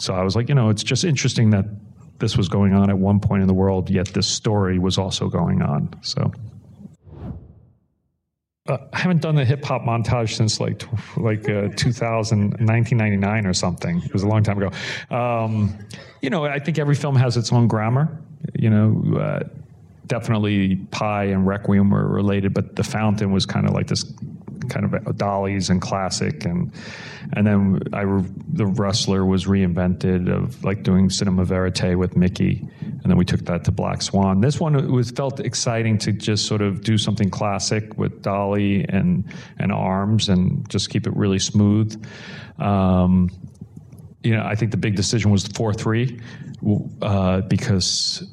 So 0.00 0.14
I 0.14 0.22
was 0.22 0.36
like, 0.36 0.48
you 0.48 0.54
know, 0.54 0.68
it's 0.68 0.82
just 0.82 1.04
interesting 1.04 1.50
that 1.50 1.64
this 2.18 2.36
was 2.36 2.48
going 2.48 2.74
on 2.74 2.90
at 2.90 2.98
one 2.98 3.20
point 3.20 3.42
in 3.42 3.48
the 3.48 3.54
world, 3.54 3.90
yet 3.90 4.08
this 4.08 4.26
story 4.26 4.78
was 4.78 4.98
also 4.98 5.28
going 5.28 5.62
on. 5.62 5.94
So. 6.02 6.32
Uh, 8.68 8.76
I 8.92 8.98
haven't 8.98 9.22
done 9.22 9.34
the 9.34 9.46
hip 9.46 9.64
hop 9.64 9.82
montage 9.82 10.34
since 10.34 10.60
like 10.60 10.82
like 11.16 11.48
uh, 11.48 11.68
2000, 11.74 12.50
1999 12.50 13.46
or 13.46 13.54
something. 13.54 14.02
It 14.04 14.12
was 14.12 14.24
a 14.24 14.28
long 14.28 14.42
time 14.42 14.60
ago. 14.62 14.70
Um, 15.14 15.78
you 16.20 16.28
know, 16.28 16.44
I 16.44 16.58
think 16.58 16.78
every 16.78 16.94
film 16.94 17.16
has 17.16 17.38
its 17.38 17.50
own 17.50 17.66
grammar. 17.66 18.20
You 18.54 18.68
know, 18.68 19.18
uh, 19.18 19.48
definitely 20.06 20.76
Pi 20.90 21.24
and 21.24 21.46
Requiem 21.46 21.88
were 21.90 22.06
related, 22.06 22.52
but 22.52 22.76
The 22.76 22.84
Fountain 22.84 23.32
was 23.32 23.46
kind 23.46 23.66
of 23.66 23.72
like 23.72 23.86
this 23.86 24.04
kind 24.68 24.84
of 24.84 25.16
dollies 25.16 25.70
and 25.70 25.80
classic, 25.80 26.44
and 26.44 26.72
and 27.34 27.46
then 27.46 27.80
I 27.92 28.04
the 28.52 28.66
Wrestler 28.66 29.24
was 29.24 29.46
reinvented 29.46 30.30
of 30.30 30.62
like 30.64 30.82
doing 30.82 31.10
cinema 31.10 31.44
verite 31.44 31.96
with 31.96 32.16
Mickey, 32.16 32.66
and 32.80 33.02
then 33.04 33.16
we 33.16 33.24
took 33.24 33.40
that 33.46 33.64
to 33.64 33.72
Black 33.72 34.02
Swan. 34.02 34.40
This 34.40 34.60
one 34.60 34.90
was 34.92 35.10
felt 35.10 35.40
exciting 35.40 35.98
to 35.98 36.12
just 36.12 36.46
sort 36.46 36.62
of 36.62 36.82
do 36.82 36.98
something 36.98 37.30
classic 37.30 37.96
with 37.98 38.22
dolly 38.22 38.84
and 38.88 39.24
and 39.58 39.72
arms 39.72 40.28
and 40.28 40.68
just 40.68 40.90
keep 40.90 41.06
it 41.06 41.14
really 41.16 41.38
smooth. 41.38 42.04
Um, 42.58 43.30
you 44.22 44.34
know, 44.36 44.44
I 44.44 44.54
think 44.54 44.70
the 44.72 44.76
big 44.76 44.96
decision 44.96 45.30
was 45.30 45.46
four 45.46 45.72
three, 45.72 46.20
uh, 47.02 47.42
because 47.42 48.28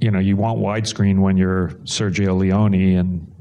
you 0.00 0.10
know 0.10 0.18
you 0.18 0.36
want 0.36 0.58
widescreen 0.58 1.20
when 1.20 1.36
you're 1.36 1.68
Sergio 1.84 2.36
Leone 2.36 2.96
and 2.96 3.32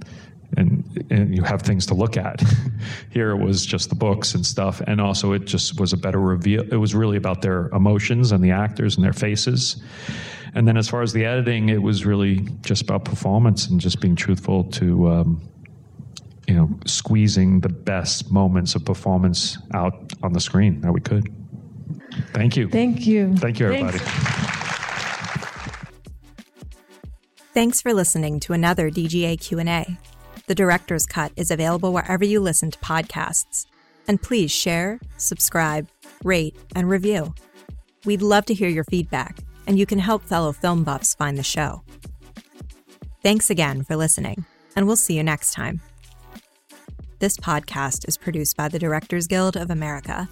and 0.57 1.07
and 1.09 1.35
you 1.35 1.43
have 1.43 1.61
things 1.61 1.85
to 1.87 1.93
look 1.93 2.17
at. 2.17 2.41
Here 3.09 3.31
it 3.31 3.43
was 3.43 3.65
just 3.65 3.89
the 3.89 3.95
books 3.95 4.33
and 4.35 4.45
stuff, 4.45 4.81
and 4.87 5.01
also 5.01 5.33
it 5.33 5.45
just 5.45 5.79
was 5.79 5.93
a 5.93 5.97
better 5.97 6.19
reveal. 6.19 6.61
It 6.71 6.77
was 6.77 6.95
really 6.95 7.17
about 7.17 7.41
their 7.41 7.67
emotions 7.69 8.31
and 8.31 8.43
the 8.43 8.51
actors 8.51 8.95
and 8.95 9.03
their 9.05 9.13
faces. 9.13 9.81
And 10.53 10.67
then 10.67 10.77
as 10.77 10.87
far 10.87 11.01
as 11.01 11.11
the 11.11 11.25
editing, 11.25 11.69
it 11.69 11.81
was 11.81 12.05
really 12.05 12.47
just 12.61 12.81
about 12.81 13.03
performance 13.03 13.67
and 13.67 13.79
just 13.79 13.99
being 13.99 14.15
truthful 14.15 14.63
to. 14.65 15.09
Um, 15.09 15.49
you 16.47 16.53
know, 16.53 16.69
squeezing 16.85 17.59
the 17.61 17.69
best 17.69 18.31
moments 18.31 18.75
of 18.75 18.85
performance 18.85 19.57
out 19.73 20.13
on 20.21 20.31
the 20.31 20.39
screen 20.39 20.79
that 20.81 20.91
we 20.91 21.01
could. 21.01 21.33
Thank 22.33 22.55
you. 22.55 22.69
Thank 22.69 23.07
you. 23.07 23.35
Thank 23.35 23.59
you, 23.59 23.65
everybody. 23.65 23.97
Thanks. 23.97 24.55
Thanks 27.53 27.81
for 27.81 27.93
listening 27.93 28.41
to 28.41 28.53
another 28.53 28.89
DGA 28.89 29.39
Q&A. 29.39 29.97
The 30.47 30.55
director's 30.55 31.05
cut 31.05 31.31
is 31.35 31.49
available 31.49 31.91
wherever 31.91 32.23
you 32.23 32.39
listen 32.39 32.71
to 32.71 32.79
podcasts. 32.79 33.65
And 34.07 34.21
please 34.21 34.51
share, 34.51 34.99
subscribe, 35.17 35.87
rate, 36.23 36.55
and 36.75 36.87
review. 36.89 37.33
We'd 38.05 38.21
love 38.21 38.45
to 38.45 38.53
hear 38.53 38.69
your 38.69 38.83
feedback, 38.83 39.39
and 39.65 39.79
you 39.79 39.85
can 39.87 39.97
help 39.97 40.23
fellow 40.23 40.51
film 40.51 40.83
buffs 40.83 41.15
find 41.15 41.37
the 41.37 41.43
show. 41.43 41.81
Thanks 43.23 43.49
again 43.49 43.83
for 43.83 43.95
listening, 43.95 44.45
and 44.75 44.85
we'll 44.85 44.95
see 44.95 45.17
you 45.17 45.23
next 45.23 45.53
time. 45.53 45.81
This 47.17 47.37
podcast 47.37 48.07
is 48.07 48.17
produced 48.17 48.55
by 48.55 48.67
the 48.67 48.77
Directors 48.77 49.25
Guild 49.25 49.57
of 49.57 49.71
America 49.71 50.29